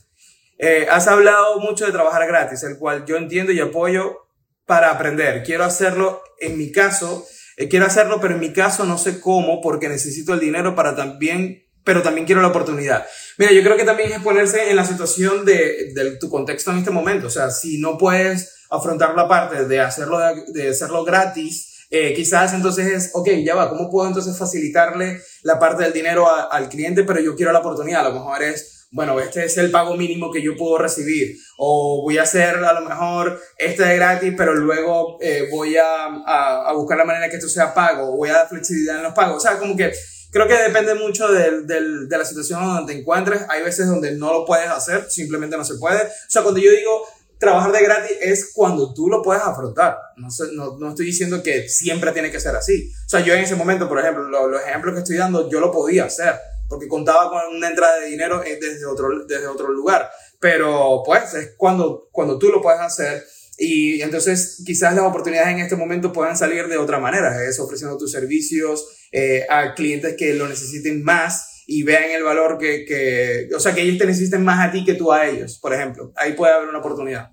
Eh, 0.58 0.88
has 0.90 1.08
hablado 1.08 1.60
mucho 1.60 1.86
de 1.86 1.92
trabajar 1.92 2.26
gratis, 2.26 2.64
el 2.64 2.78
cual 2.78 3.06
yo 3.06 3.18
entiendo 3.18 3.52
y 3.52 3.60
apoyo 3.60 4.28
para 4.66 4.92
aprender. 4.92 5.44
Quiero 5.44 5.64
hacerlo, 5.64 6.22
en 6.40 6.58
mi 6.58 6.72
caso, 6.72 7.26
eh, 7.58 7.68
quiero 7.68 7.86
hacerlo, 7.86 8.20
pero 8.20 8.34
en 8.34 8.40
mi 8.40 8.54
caso 8.54 8.86
no 8.86 8.98
sé 8.98 9.20
cómo, 9.20 9.62
porque 9.62 9.88
necesito 9.90 10.34
el 10.34 10.40
dinero 10.40 10.76
para 10.76 10.96
también, 10.96 11.64
pero 11.84 12.02
también 12.02 12.26
quiero 12.26 12.42
la 12.42 12.48
oportunidad. 12.48 13.06
Mira, 13.38 13.52
yo 13.52 13.62
creo 13.62 13.78
que 13.78 13.84
también 13.84 14.12
es 14.12 14.22
ponerse 14.22 14.72
en 14.72 14.76
la 14.76 14.86
situación 14.86 15.46
de, 15.46 15.94
de 15.94 16.18
tu 16.18 16.30
contexto 16.30 16.72
en 16.72 16.80
este 16.80 16.92
momento. 16.92 17.28
O 17.28 17.30
sea, 17.30 17.52
si 17.52 17.80
no 17.80 17.98
puedes 17.98 18.57
afrontar 18.70 19.16
la 19.16 19.28
parte 19.28 19.66
de 19.66 19.80
hacerlo, 19.80 20.20
de, 20.20 20.44
de 20.54 20.70
hacerlo 20.70 21.04
gratis, 21.04 21.86
eh, 21.90 22.14
quizás 22.14 22.54
entonces 22.54 22.88
es, 22.88 23.12
ok, 23.14 23.30
ya 23.46 23.56
va, 23.56 23.70
¿cómo 23.70 23.90
puedo 23.90 24.08
entonces 24.08 24.38
facilitarle 24.38 25.22
la 25.44 25.58
parte 25.58 25.84
del 25.84 25.94
dinero 25.94 26.28
a, 26.28 26.44
al 26.44 26.68
cliente, 26.68 27.04
pero 27.04 27.22
yo 27.22 27.36
quiero 27.36 27.52
la 27.52 27.60
oportunidad? 27.60 28.06
A 28.06 28.10
lo 28.10 28.16
mejor 28.16 28.44
es 28.44 28.74
bueno, 28.90 29.20
este 29.20 29.44
es 29.44 29.58
el 29.58 29.70
pago 29.70 29.96
mínimo 29.96 30.32
que 30.32 30.42
yo 30.42 30.56
puedo 30.56 30.78
recibir, 30.78 31.36
o 31.58 32.02
voy 32.04 32.18
a 32.18 32.24
hacer 32.24 32.56
a 32.56 32.74
lo 32.74 32.88
mejor 32.88 33.40
este 33.58 33.84
de 33.84 33.98
gratis, 33.98 34.34
pero 34.38 34.56
luego 34.56 35.18
eh, 35.22 35.50
voy 35.52 35.76
a, 35.76 36.06
a, 36.26 36.70
a, 36.70 36.74
buscar 36.74 36.98
la 36.98 37.04
manera 37.04 37.30
que 37.30 37.36
esto 37.36 37.50
sea 37.50 37.74
pago, 37.74 38.14
o 38.14 38.18
voy 38.18 38.30
a 38.30 38.34
dar 38.34 38.48
flexibilidad 38.48 38.98
en 38.98 39.04
los 39.04 39.14
pagos. 39.14 39.38
O 39.38 39.40
sea, 39.42 39.60
como 39.60 39.76
que 39.76 39.92
creo 40.32 40.48
que 40.48 40.54
depende 40.54 40.96
mucho 40.96 41.28
del, 41.28 41.68
del, 41.68 42.08
de 42.08 42.18
la 42.18 42.24
situación 42.24 42.64
donde 42.64 42.94
te 42.94 43.00
encuentres. 43.00 43.42
Hay 43.50 43.62
veces 43.62 43.88
donde 43.88 44.12
no 44.14 44.32
lo 44.32 44.46
puedes 44.46 44.70
hacer, 44.70 45.10
simplemente 45.10 45.58
no 45.58 45.66
se 45.66 45.76
puede. 45.76 46.04
O 46.04 46.30
sea, 46.30 46.44
cuando 46.44 46.62
yo 46.62 46.72
digo 46.72 47.06
trabajar 47.40 47.72
de 47.72 47.84
gratis 47.84 48.18
es 48.22 48.52
cuando 48.54 48.94
tú 48.94 49.10
lo 49.10 49.22
puedes 49.22 49.44
afrontar. 49.44 49.98
No, 50.18 50.32
sé, 50.32 50.46
no, 50.54 50.78
no, 50.78 50.90
estoy 50.90 51.06
diciendo 51.06 51.44
que 51.44 51.70
siempre 51.70 52.12
tiene 52.12 52.32
que 52.32 52.40
ser 52.40 52.56
así. 52.56 52.92
O 53.06 53.10
sea, 53.10 53.20
yo 53.20 53.34
en 53.34 53.42
ese 53.42 53.56
momento, 53.56 53.88
por 53.88 54.00
ejemplo, 54.00 54.24
lo, 54.24 54.48
los 54.48 54.62
ejemplos 54.62 54.94
que 54.94 55.00
estoy 55.02 55.18
dando, 55.18 55.50
yo 55.50 55.60
lo 55.60 55.72
podía 55.72 56.06
hacer 56.06 56.36
porque 56.68 56.88
contaba 56.88 57.30
con 57.30 57.56
una 57.56 57.70
entrada 57.70 58.00
de 58.00 58.08
dinero 58.08 58.42
desde 58.42 58.86
otro, 58.86 59.26
desde 59.26 59.48
otro 59.48 59.72
lugar. 59.72 60.10
Pero 60.40 61.02
pues 61.06 61.34
es 61.34 61.54
cuando, 61.58 62.10
cuando 62.12 62.38
tú 62.38 62.50
lo 62.50 62.62
puedes 62.62 62.82
hacer 62.82 63.26
Y 63.58 64.02
entonces 64.02 64.62
quizás 64.66 64.94
las 64.94 65.06
oportunidades 65.06 65.50
en 65.50 65.60
este 65.60 65.76
momento 65.76 66.14
puedan 66.14 66.38
salir 66.38 66.68
de 66.68 66.78
otra 66.78 67.00
manera, 67.00 67.44
es 67.44 67.60
ofreciendo 67.60 67.98
tus 67.98 68.12
servicios 68.12 68.88
eh, 69.12 69.48
a 69.50 69.74
clientes 69.74 70.16
que 70.16 70.36
lo 70.36 70.48
necesiten 70.48 71.04
más 71.04 71.47
y 71.68 71.84
vean 71.84 72.10
el 72.12 72.24
valor 72.24 72.58
que, 72.58 72.86
que, 72.86 73.50
o 73.54 73.60
sea, 73.60 73.76
que 73.76 73.82
ellos 73.82 73.98
te 73.98 74.06
necesiten 74.06 74.44
más 74.44 74.66
a 74.66 74.72
ti 74.72 74.86
que 74.86 74.94
tú 74.94 75.12
a 75.12 75.28
ellos, 75.28 75.60
por 75.60 75.74
ejemplo. 75.74 76.14
Ahí 76.16 76.32
puede 76.32 76.54
haber 76.54 76.70
una 76.70 76.80
oportunidad. 76.80 77.32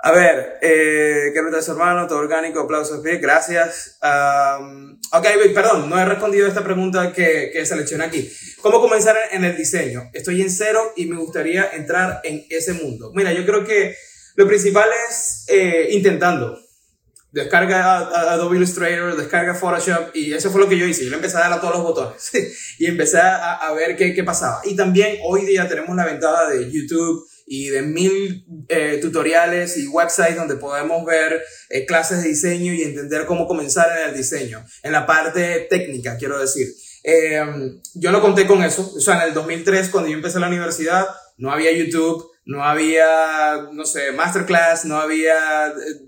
A 0.00 0.12
ver, 0.12 0.58
eh, 0.62 1.32
¿qué 1.34 1.42
metas 1.42 1.68
hermano? 1.68 2.06
Todo 2.06 2.18
orgánico, 2.18 2.60
aplausos, 2.60 3.02
bien, 3.02 3.20
gracias. 3.20 3.98
ok, 4.00 5.26
perdón, 5.52 5.90
no 5.90 5.98
he 5.98 6.04
respondido 6.04 6.46
a 6.46 6.50
esta 6.50 6.62
pregunta 6.62 7.12
que, 7.12 7.50
que 7.52 7.66
seleccioné 7.66 8.04
aquí. 8.04 8.30
¿Cómo 8.62 8.80
comenzar 8.80 9.16
en 9.32 9.44
el 9.44 9.56
diseño? 9.56 10.08
Estoy 10.12 10.40
en 10.40 10.50
cero 10.50 10.92
y 10.94 11.06
me 11.06 11.16
gustaría 11.16 11.68
entrar 11.72 12.20
en 12.22 12.46
ese 12.48 12.74
mundo. 12.74 13.10
Mira, 13.12 13.32
yo 13.32 13.44
creo 13.44 13.64
que 13.64 13.96
lo 14.36 14.46
principal 14.46 14.88
es 15.10 15.44
eh, 15.48 15.88
intentando. 15.90 16.56
Descarga 17.38 17.98
Adobe 18.32 18.56
Illustrator, 18.56 19.16
descarga 19.16 19.54
Photoshop 19.54 20.14
y 20.14 20.32
eso 20.32 20.50
fue 20.50 20.60
lo 20.60 20.68
que 20.68 20.78
yo 20.78 20.86
hice. 20.86 21.04
Yo 21.04 21.10
le 21.10 21.16
empecé 21.16 21.36
a 21.36 21.40
dar 21.40 21.52
a 21.52 21.60
todos 21.60 21.74
los 21.74 21.82
botones 21.82 22.30
y 22.78 22.86
empecé 22.86 23.18
a, 23.18 23.54
a 23.54 23.72
ver 23.72 23.96
qué, 23.96 24.14
qué 24.14 24.24
pasaba. 24.24 24.60
Y 24.64 24.74
también 24.74 25.18
hoy 25.24 25.44
día 25.44 25.68
tenemos 25.68 25.94
la 25.96 26.04
ventaja 26.04 26.48
de 26.50 26.70
YouTube 26.70 27.26
y 27.48 27.68
de 27.68 27.82
mil 27.82 28.44
eh, 28.68 28.98
tutoriales 29.00 29.76
y 29.78 29.86
websites 29.88 30.36
donde 30.36 30.56
podemos 30.56 31.04
ver 31.04 31.42
eh, 31.70 31.86
clases 31.86 32.22
de 32.22 32.28
diseño 32.28 32.74
y 32.74 32.82
entender 32.82 33.24
cómo 33.24 33.46
comenzar 33.46 33.88
en 33.98 34.10
el 34.10 34.16
diseño, 34.16 34.64
en 34.82 34.92
la 34.92 35.06
parte 35.06 35.66
técnica, 35.70 36.16
quiero 36.16 36.38
decir. 36.38 36.66
Eh, 37.04 37.40
yo 37.94 38.12
no 38.12 38.20
conté 38.20 38.46
con 38.46 38.62
eso, 38.62 38.92
o 38.94 39.00
sea, 39.00 39.22
en 39.22 39.28
el 39.28 39.34
2003, 39.34 39.88
cuando 39.88 40.10
yo 40.10 40.16
empecé 40.16 40.38
la 40.40 40.48
universidad, 40.48 41.06
no 41.38 41.50
había 41.50 41.72
YouTube, 41.72 42.30
no 42.48 42.64
había, 42.64 43.68
no 43.74 43.84
sé, 43.84 44.10
masterclass, 44.12 44.86
no 44.86 44.96
había 44.96 45.34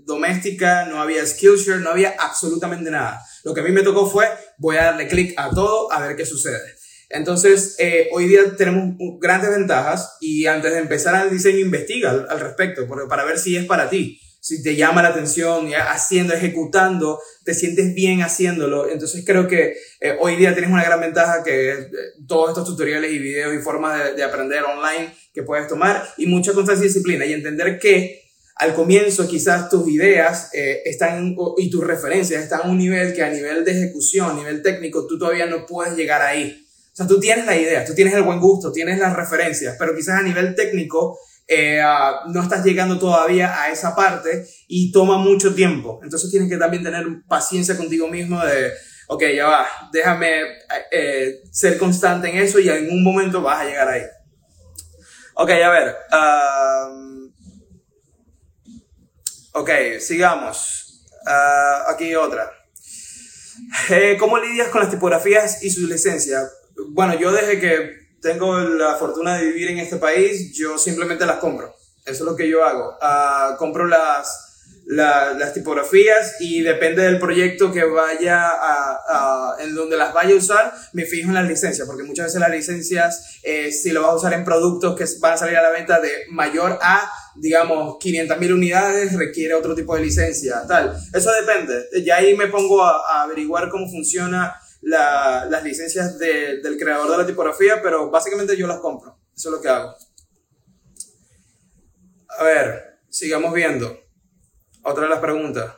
doméstica, 0.05 0.85
no 0.85 0.99
había 0.99 1.23
Skillshare, 1.23 1.81
no 1.81 1.91
había 1.91 2.15
absolutamente 2.17 2.89
nada. 2.89 3.21
Lo 3.43 3.53
que 3.53 3.61
a 3.61 3.63
mí 3.63 3.71
me 3.71 3.83
tocó 3.83 4.09
fue, 4.09 4.27
voy 4.57 4.77
a 4.77 4.85
darle 4.85 5.07
clic 5.07 5.35
a 5.37 5.51
todo 5.51 5.93
a 5.93 5.99
ver 5.99 6.15
qué 6.15 6.25
sucede. 6.25 6.59
Entonces, 7.09 7.75
eh, 7.77 8.09
hoy 8.11 8.27
día 8.27 8.55
tenemos 8.57 8.95
grandes 9.19 9.51
ventajas 9.51 10.17
y 10.19 10.47
antes 10.47 10.73
de 10.73 10.79
empezar 10.79 11.23
el 11.23 11.31
diseño, 11.31 11.59
investiga 11.59 12.09
al, 12.09 12.39
respecto 12.39 12.87
para 13.07 13.23
ver 13.23 13.37
si 13.37 13.55
es 13.55 13.65
para 13.65 13.87
ti, 13.87 14.19
si 14.39 14.63
te 14.63 14.75
llama 14.75 15.03
la 15.03 15.09
atención, 15.09 15.67
y 15.67 15.75
haciendo, 15.75 16.33
ejecutando, 16.33 17.19
te 17.45 17.53
sientes 17.53 17.93
bien 17.93 18.23
haciéndolo. 18.23 18.89
Entonces, 18.89 19.23
creo 19.23 19.47
que 19.47 19.75
eh, 19.99 20.17
hoy 20.19 20.37
día 20.37 20.53
tienes 20.53 20.71
una 20.71 20.83
gran 20.83 21.01
ventaja 21.01 21.43
que 21.43 21.71
eh, 21.71 21.91
todos 22.27 22.49
estos 22.49 22.65
tutoriales 22.65 23.11
y 23.11 23.19
videos 23.19 23.53
y 23.53 23.59
formas 23.59 24.15
de, 24.15 24.23
aprender 24.23 24.63
online 24.63 25.13
que 25.33 25.43
puedes 25.43 25.67
tomar 25.67 26.07
y 26.17 26.25
mucha 26.25 26.53
constancia 26.53 26.85
y 26.85 26.87
disciplina 26.87 27.25
y 27.25 27.33
entender 27.33 27.79
que 27.79 28.21
al 28.55 28.73
comienzo 28.73 29.27
quizás 29.27 29.69
tus 29.69 29.87
ideas 29.89 30.49
están 30.53 31.35
y 31.57 31.69
tus 31.69 31.83
referencias 31.83 32.43
están 32.43 32.61
a 32.63 32.69
un 32.69 32.77
nivel 32.77 33.13
que 33.13 33.23
a 33.23 33.29
nivel 33.29 33.65
de 33.65 33.71
ejecución, 33.71 34.31
a 34.31 34.33
nivel 34.35 34.61
técnico, 34.61 35.07
tú 35.07 35.17
todavía 35.17 35.47
no 35.47 35.65
puedes 35.65 35.95
llegar 35.95 36.21
ahí. 36.21 36.67
O 36.93 36.95
sea, 36.95 37.07
tú 37.07 37.19
tienes 37.19 37.45
la 37.45 37.55
idea, 37.55 37.85
tú 37.85 37.95
tienes 37.95 38.13
el 38.13 38.23
buen 38.23 38.39
gusto, 38.39 38.71
tienes 38.71 38.99
las 38.99 39.15
referencias, 39.15 39.77
pero 39.79 39.95
quizás 39.95 40.19
a 40.19 40.23
nivel 40.23 40.53
técnico 40.55 41.17
eh, 41.47 41.81
ah, 41.81 42.21
no 42.27 42.41
estás 42.41 42.63
llegando 42.63 42.99
todavía 42.99 43.61
a 43.61 43.71
esa 43.71 43.95
parte 43.95 44.45
y 44.67 44.91
toma 44.91 45.17
mucho 45.17 45.55
tiempo. 45.55 45.99
Entonces 46.03 46.29
tienes 46.29 46.49
que 46.49 46.57
también 46.57 46.83
tener 46.83 47.05
paciencia 47.27 47.77
contigo 47.77 48.07
mismo 48.07 48.39
de, 48.45 48.71
ok, 49.07 49.23
ya 49.35 49.47
va, 49.47 49.67
déjame 49.91 50.41
eh, 50.91 51.41
ser 51.51 51.77
constante 51.77 52.29
en 52.29 52.37
eso 52.37 52.59
y 52.59 52.69
en 52.69 52.89
un 52.89 53.03
momento 53.03 53.41
vas 53.41 53.61
a 53.61 53.65
llegar 53.65 53.87
ahí. 53.87 54.01
Ok, 55.35 55.49
a 55.49 55.69
ver. 55.69 55.95
ok, 59.53 59.69
sigamos. 59.99 61.05
Uh, 61.25 61.91
aquí 61.91 62.15
otra. 62.15 62.51
Eh, 63.89 64.17
¿Cómo 64.19 64.37
lidias 64.37 64.69
con 64.69 64.81
las 64.81 64.89
tipografías 64.89 65.63
y 65.63 65.69
su 65.69 65.85
licencia? 65.87 66.41
bueno, 66.89 67.13
yo 67.15 67.31
desde 67.31 67.59
que 67.59 67.91
tengo 68.21 68.57
la 68.59 68.95
fortuna 68.95 69.37
de 69.37 69.45
vivir 69.45 69.69
en 69.69 69.79
este 69.79 69.97
país, 69.97 70.53
yo 70.53 70.77
simplemente 70.77 71.25
las 71.25 71.37
compro. 71.37 71.75
Eso 72.05 72.23
es 72.23 72.29
lo 72.29 72.35
que 72.35 72.49
yo 72.49 72.63
hago. 72.63 72.97
Uh, 73.01 73.57
compro 73.57 73.85
las, 73.85 74.50
las 74.91 75.53
tipografías 75.53 76.35
y 76.41 76.61
depende 76.61 77.03
del 77.03 77.17
proyecto 77.17 77.71
que 77.71 77.85
vaya 77.85 78.49
a, 78.51 79.55
en 79.59 79.73
donde 79.73 79.95
las 79.95 80.13
vaya 80.13 80.33
a 80.33 80.37
usar, 80.37 80.73
me 80.91 81.05
fijo 81.05 81.29
en 81.29 81.35
las 81.35 81.47
licencias, 81.47 81.87
porque 81.87 82.03
muchas 82.03 82.25
veces 82.25 82.41
las 82.41 82.51
licencias, 82.51 83.39
eh, 83.43 83.71
si 83.71 83.91
lo 83.91 84.01
vas 84.01 84.11
a 84.11 84.15
usar 84.15 84.33
en 84.33 84.43
productos 84.43 84.97
que 84.97 85.05
van 85.21 85.33
a 85.33 85.37
salir 85.37 85.55
a 85.55 85.61
la 85.61 85.69
venta 85.69 86.01
de 86.01 86.11
mayor 86.29 86.77
a, 86.81 87.09
digamos, 87.35 87.97
500 87.99 88.37
mil 88.37 88.53
unidades, 88.53 89.13
requiere 89.13 89.53
otro 89.53 89.75
tipo 89.75 89.95
de 89.95 90.01
licencia, 90.01 90.63
tal. 90.67 90.93
Eso 91.13 91.31
depende. 91.31 91.87
Ya 92.03 92.17
ahí 92.17 92.35
me 92.35 92.47
pongo 92.47 92.83
a, 92.83 92.97
a 93.07 93.23
averiguar 93.23 93.69
cómo 93.69 93.89
funciona 93.89 94.53
la, 94.81 95.45
las 95.49 95.63
licencias 95.63 96.19
del 96.19 96.77
creador 96.77 97.09
de 97.11 97.17
la 97.17 97.25
tipografía, 97.25 97.81
pero 97.81 98.09
básicamente 98.09 98.57
yo 98.57 98.67
las 98.67 98.79
compro. 98.79 99.17
Eso 99.33 99.49
es 99.49 99.55
lo 99.55 99.61
que 99.61 99.69
hago. 99.69 99.95
A 102.39 102.43
ver, 102.43 102.99
sigamos 103.09 103.53
viendo. 103.53 104.00
Otra 104.83 105.03
de 105.03 105.09
las 105.09 105.19
preguntas. 105.19 105.75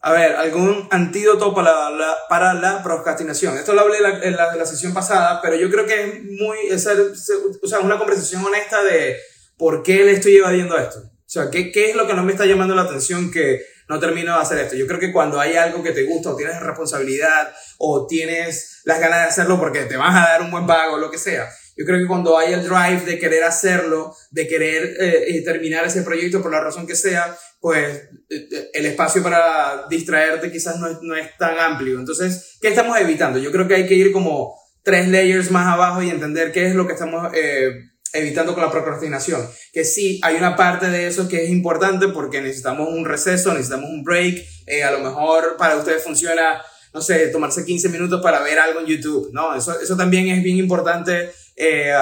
A 0.00 0.12
ver, 0.12 0.36
¿algún 0.36 0.86
antídoto 0.90 1.52
para 1.52 1.90
la, 1.90 2.16
para 2.28 2.82
procrastinación? 2.82 3.56
Esto 3.56 3.72
lo 3.72 3.80
hablé 3.80 3.98
en 4.22 4.36
la, 4.36 4.54
la, 4.54 4.66
sesión 4.66 4.94
pasada, 4.94 5.40
pero 5.42 5.56
yo 5.56 5.68
creo 5.68 5.84
que 5.84 6.04
es 6.04 6.24
muy, 6.24 6.58
es, 6.70 6.86
o 6.86 7.66
sea, 7.66 7.80
una 7.80 7.98
conversación 7.98 8.44
honesta 8.44 8.84
de 8.84 9.16
por 9.56 9.82
qué 9.82 10.04
le 10.04 10.12
estoy 10.12 10.36
evadiendo 10.36 10.78
esto. 10.78 10.98
O 11.00 11.28
sea, 11.28 11.50
¿qué, 11.50 11.72
¿qué 11.72 11.90
es 11.90 11.96
lo 11.96 12.06
que 12.06 12.14
no 12.14 12.22
me 12.22 12.32
está 12.32 12.46
llamando 12.46 12.76
la 12.76 12.82
atención 12.82 13.32
que 13.32 13.62
no 13.88 14.00
termino 14.00 14.34
de 14.34 14.42
hacer 14.42 14.58
esto. 14.58 14.76
Yo 14.76 14.86
creo 14.86 14.98
que 14.98 15.12
cuando 15.12 15.40
hay 15.40 15.56
algo 15.56 15.82
que 15.82 15.92
te 15.92 16.04
gusta 16.04 16.30
o 16.30 16.36
tienes 16.36 16.60
responsabilidad 16.60 17.52
o 17.78 18.06
tienes 18.06 18.80
las 18.84 19.00
ganas 19.00 19.20
de 19.20 19.28
hacerlo 19.28 19.58
porque 19.58 19.84
te 19.84 19.96
vas 19.96 20.14
a 20.14 20.28
dar 20.30 20.42
un 20.42 20.50
buen 20.50 20.66
pago 20.66 20.94
o 20.94 20.98
lo 20.98 21.10
que 21.10 21.18
sea, 21.18 21.48
yo 21.76 21.84
creo 21.84 21.98
que 21.98 22.06
cuando 22.06 22.38
hay 22.38 22.54
el 22.54 22.62
drive 22.66 23.02
de 23.04 23.18
querer 23.18 23.44
hacerlo, 23.44 24.14
de 24.30 24.48
querer 24.48 24.96
eh, 24.98 25.42
terminar 25.44 25.84
ese 25.84 26.02
proyecto 26.02 26.40
por 26.42 26.50
la 26.50 26.60
razón 26.60 26.86
que 26.86 26.96
sea, 26.96 27.36
pues 27.60 28.08
eh, 28.30 28.70
el 28.72 28.86
espacio 28.86 29.22
para 29.22 29.86
distraerte 29.88 30.50
quizás 30.50 30.78
no 30.78 30.88
es, 30.88 30.98
no 31.02 31.16
es 31.16 31.36
tan 31.36 31.58
amplio. 31.58 31.98
Entonces, 31.98 32.56
¿qué 32.60 32.68
estamos 32.68 32.98
evitando? 32.98 33.38
Yo 33.38 33.50
creo 33.50 33.66
que 33.66 33.74
hay 33.74 33.86
que 33.86 33.94
ir 33.94 34.12
como 34.12 34.54
tres 34.82 35.08
layers 35.08 35.50
más 35.50 35.66
abajo 35.66 36.02
y 36.02 36.10
entender 36.10 36.52
qué 36.52 36.68
es 36.68 36.74
lo 36.74 36.86
que 36.86 36.92
estamos 36.92 37.32
eh, 37.34 37.72
evitando 38.12 38.54
con 38.54 38.62
la 38.62 38.70
procrastinación. 38.70 39.44
Que 39.72 39.84
sí, 39.84 40.20
hay 40.22 40.36
una 40.36 40.54
parte 40.54 40.88
de 40.90 41.08
eso 41.08 41.28
que 41.28 41.44
es 41.44 41.50
importante 41.50 42.08
porque 42.08 42.40
necesitamos 42.40 42.88
un 42.88 43.04
receso, 43.04 43.52
necesitamos 43.52 43.90
un 43.90 44.04
break. 44.04 44.44
Eh, 44.66 44.84
a 44.84 44.92
lo 44.92 45.00
mejor 45.00 45.56
para 45.58 45.76
ustedes 45.76 46.04
funciona, 46.04 46.62
no 46.94 47.00
sé, 47.00 47.28
tomarse 47.28 47.64
15 47.64 47.88
minutos 47.88 48.22
para 48.22 48.40
ver 48.42 48.58
algo 48.58 48.80
en 48.80 48.86
YouTube, 48.86 49.30
¿no? 49.32 49.54
Eso, 49.54 49.78
eso 49.80 49.96
también 49.96 50.28
es 50.28 50.42
bien 50.42 50.58
importante 50.58 51.30
eh, 51.56 51.92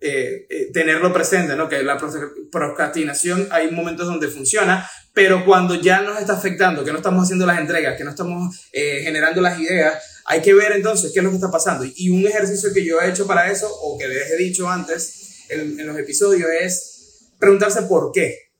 eh, 0.00 0.70
tenerlo 0.72 1.12
presente, 1.12 1.56
¿no? 1.56 1.68
Que 1.68 1.82
la 1.82 1.98
procrastinación 2.50 3.48
hay 3.50 3.70
momentos 3.70 4.06
donde 4.06 4.28
funciona, 4.28 4.88
pero 5.14 5.44
cuando 5.44 5.74
ya 5.74 6.02
nos 6.02 6.20
está 6.20 6.34
afectando, 6.34 6.84
que 6.84 6.92
no 6.92 6.98
estamos 6.98 7.24
haciendo 7.24 7.46
las 7.46 7.58
entregas, 7.58 7.96
que 7.96 8.04
no 8.04 8.10
estamos 8.10 8.54
generando 8.72 9.40
las 9.40 9.58
ideas, 9.58 9.94
hay 10.24 10.40
que 10.40 10.54
ver 10.54 10.72
entonces 10.72 11.12
qué 11.12 11.20
es 11.20 11.24
lo 11.24 11.30
que 11.30 11.36
está 11.36 11.50
pasando. 11.50 11.84
Y 11.84 12.10
un 12.10 12.26
ejercicio 12.26 12.72
que 12.72 12.84
yo 12.84 13.00
he 13.00 13.10
hecho 13.10 13.26
para 13.26 13.50
eso, 13.50 13.68
o 13.70 13.98
que 13.98 14.08
les 14.08 14.30
he 14.30 14.36
dicho 14.36 14.68
antes, 14.68 15.46
en, 15.48 15.86
los 15.86 15.98
episodios 15.98 16.48
es 16.60 17.32
preguntarse 17.38 17.82
por 17.82 18.12
qué. 18.12 18.51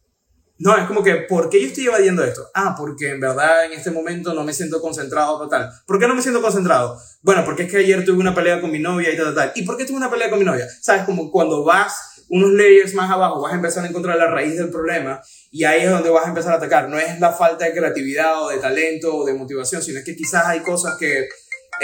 No, 0.63 0.77
es 0.77 0.87
como 0.87 1.03
que, 1.03 1.17
¿por 1.29 1.49
qué 1.49 1.61
yo 1.61 1.69
estoy 1.69 1.87
evadiendo 1.87 2.25
esto? 2.25 2.49
Ah, 2.55 2.75
porque 2.77 3.11
en 3.11 3.21
verdad 3.21 3.67
en 3.67 3.73
este 3.73 3.91
momento 3.91 4.33
no 4.33 4.45
me 4.45 4.53
siento 4.53 4.81
concentrado 4.81 5.39
total. 5.39 5.71
¿Por 5.87 5.99
qué 5.99 6.07
no 6.07 6.15
me 6.15 6.23
siento 6.23 6.41
concentrado? 6.41 6.99
Bueno, 7.23 7.45
porque 7.45 7.65
es 7.65 7.71
que 7.71 7.79
ayer 7.79 8.05
tuve 8.05 8.19
una 8.19 8.35
pelea 8.35 8.61
con 8.61 8.71
mi 8.71 8.79
novia 8.79 9.13
y 9.13 9.17
tal, 9.17 9.35
tal, 9.35 9.53
¿Y 9.55 9.63
por 9.63 9.77
qué 9.77 9.85
tuve 9.85 9.97
una 9.97 10.11
pelea 10.11 10.31
con 10.31 10.39
mi 10.39 10.45
novia? 10.45 10.67
Sabes, 10.81 11.05
como 11.05 11.31
cuando 11.31 11.65
vas 11.65 12.25
unos 12.29 12.51
layers 12.51 12.95
más 12.95 13.11
abajo, 13.11 13.41
vas 13.41 13.53
a 13.53 13.57
empezar 13.57 13.85
a 13.85 13.89
encontrar 13.89 14.17
la 14.17 14.29
raíz 14.31 14.57
del 14.57 14.71
problema 14.71 15.21
y 15.51 15.65
ahí 15.65 15.83
es 15.83 15.91
donde 15.91 16.11
vas 16.11 16.25
a 16.25 16.29
empezar 16.29 16.53
a 16.53 16.57
atacar. 16.57 16.89
No 16.89 16.99
es 16.99 17.21
la 17.21 17.33
falta 17.33 17.65
de 17.65 17.73
creatividad 17.73 18.43
o 18.43 18.49
de 18.49 18.59
talento 18.59 19.15
o 19.17 19.25
de 19.27 19.35
motivación, 19.35 19.83
sino 19.83 19.99
es 19.99 20.05
que 20.05 20.17
quizás 20.17 20.47
hay 20.47 20.61
cosas 20.61 20.97
que 20.99 21.29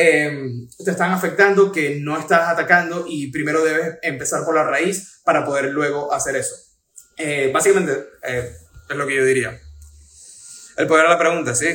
Em, 0.00 0.68
te 0.84 0.92
están 0.92 1.10
afectando, 1.10 1.72
que 1.72 1.98
no 1.98 2.16
estás 2.16 2.48
atacando 2.48 3.04
y 3.08 3.32
primero 3.32 3.64
debes 3.64 3.98
empezar 4.02 4.44
por 4.44 4.54
la 4.54 4.62
raíz 4.62 5.20
para 5.24 5.44
poder 5.44 5.72
luego 5.72 6.12
hacer 6.12 6.36
eso. 6.36 6.54
Eh, 7.16 7.50
básicamente 7.52 8.06
eh, 8.22 8.48
es 8.88 8.96
lo 8.96 9.06
que 9.06 9.16
yo 9.16 9.24
diría. 9.24 9.60
El 10.76 10.86
poder 10.86 11.04
de 11.04 11.10
la 11.10 11.18
pregunta, 11.18 11.54
sí. 11.54 11.66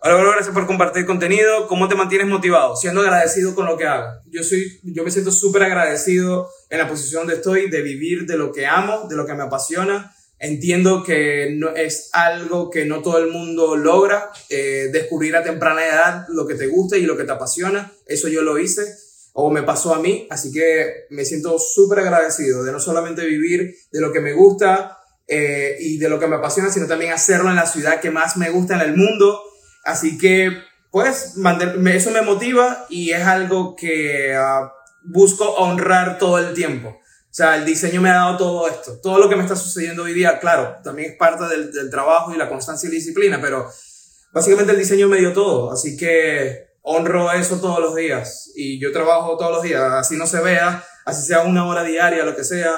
Hola, 0.00 0.16
hola, 0.16 0.32
gracias 0.32 0.54
por 0.54 0.66
compartir 0.66 1.06
contenido. 1.06 1.68
¿Cómo 1.68 1.88
te 1.88 1.94
mantienes 1.94 2.26
motivado? 2.26 2.76
Siendo 2.76 3.00
agradecido 3.00 3.54
con 3.54 3.66
lo 3.66 3.76
que 3.76 3.86
hago. 3.86 4.08
Yo, 4.26 4.42
soy, 4.42 4.80
yo 4.82 5.04
me 5.04 5.10
siento 5.10 5.30
súper 5.30 5.62
agradecido 5.62 6.50
en 6.70 6.78
la 6.78 6.88
posición 6.88 7.22
donde 7.22 7.36
estoy, 7.36 7.70
de 7.70 7.82
vivir 7.82 8.26
de 8.26 8.36
lo 8.36 8.52
que 8.52 8.66
amo, 8.66 9.06
de 9.08 9.16
lo 9.16 9.26
que 9.26 9.34
me 9.34 9.44
apasiona 9.44 10.12
Entiendo 10.42 11.04
que 11.04 11.54
no, 11.56 11.68
es 11.68 12.10
algo 12.12 12.68
que 12.68 12.84
no 12.84 13.00
todo 13.00 13.18
el 13.18 13.30
mundo 13.30 13.76
logra, 13.76 14.28
eh, 14.50 14.90
descubrir 14.92 15.36
a 15.36 15.44
temprana 15.44 15.86
edad 15.86 16.26
lo 16.30 16.48
que 16.48 16.56
te 16.56 16.66
gusta 16.66 16.96
y 16.96 17.02
lo 17.02 17.16
que 17.16 17.22
te 17.22 17.30
apasiona. 17.30 17.92
Eso 18.06 18.26
yo 18.26 18.42
lo 18.42 18.58
hice. 18.58 18.82
o 19.34 19.50
me 19.50 19.62
pasó 19.62 19.94
a 19.94 20.00
mí, 20.00 20.26
así 20.30 20.50
que 20.50 21.06
me 21.10 21.24
siento 21.24 21.58
súper 21.60 22.00
agradecido 22.00 22.64
de 22.64 22.72
no 22.72 22.80
solamente 22.80 23.24
vivir 23.24 23.72
de 23.92 24.00
lo 24.00 24.12
que 24.12 24.20
me 24.20 24.32
gusta 24.32 24.98
eh, 25.34 25.78
y 25.80 25.96
de 25.96 26.10
lo 26.10 26.20
que 26.20 26.26
me 26.26 26.36
apasiona, 26.36 26.70
sino 26.70 26.86
también 26.86 27.10
hacerlo 27.10 27.48
en 27.48 27.56
la 27.56 27.64
ciudad 27.64 28.00
que 28.00 28.10
más 28.10 28.36
me 28.36 28.50
gusta 28.50 28.74
en 28.74 28.82
el 28.82 28.94
mundo. 28.94 29.40
Así 29.82 30.18
que, 30.18 30.50
pues, 30.90 31.34
eso 31.86 32.10
me 32.10 32.20
motiva 32.20 32.84
y 32.90 33.12
es 33.12 33.22
algo 33.22 33.74
que 33.74 34.34
ah, 34.34 34.70
busco 35.02 35.48
honrar 35.54 36.18
todo 36.18 36.38
el 36.38 36.52
tiempo. 36.52 36.90
O 36.90 37.34
sea, 37.34 37.56
el 37.56 37.64
diseño 37.64 38.02
me 38.02 38.10
ha 38.10 38.16
dado 38.16 38.36
todo 38.36 38.68
esto. 38.68 39.00
Todo 39.02 39.18
lo 39.18 39.30
que 39.30 39.36
me 39.36 39.42
está 39.42 39.56
sucediendo 39.56 40.02
hoy 40.02 40.12
día, 40.12 40.38
claro, 40.38 40.76
también 40.84 41.12
es 41.12 41.16
parte 41.16 41.44
del, 41.46 41.72
del 41.72 41.88
trabajo 41.88 42.34
y 42.34 42.36
la 42.36 42.50
constancia 42.50 42.86
y 42.90 42.92
disciplina, 42.92 43.40
pero 43.40 43.66
básicamente 44.34 44.72
el 44.72 44.78
diseño 44.78 45.08
me 45.08 45.16
dio 45.16 45.32
todo. 45.32 45.72
Así 45.72 45.96
que 45.96 46.72
honro 46.82 47.32
eso 47.32 47.58
todos 47.58 47.78
los 47.78 47.94
días 47.94 48.52
y 48.54 48.78
yo 48.78 48.92
trabajo 48.92 49.38
todos 49.38 49.52
los 49.52 49.62
días, 49.62 49.82
así 49.92 50.16
no 50.16 50.26
se 50.26 50.42
vea, 50.42 50.84
así 51.06 51.26
sea 51.26 51.40
una 51.40 51.66
hora 51.66 51.84
diaria, 51.84 52.24
lo 52.24 52.36
que 52.36 52.44
sea, 52.44 52.74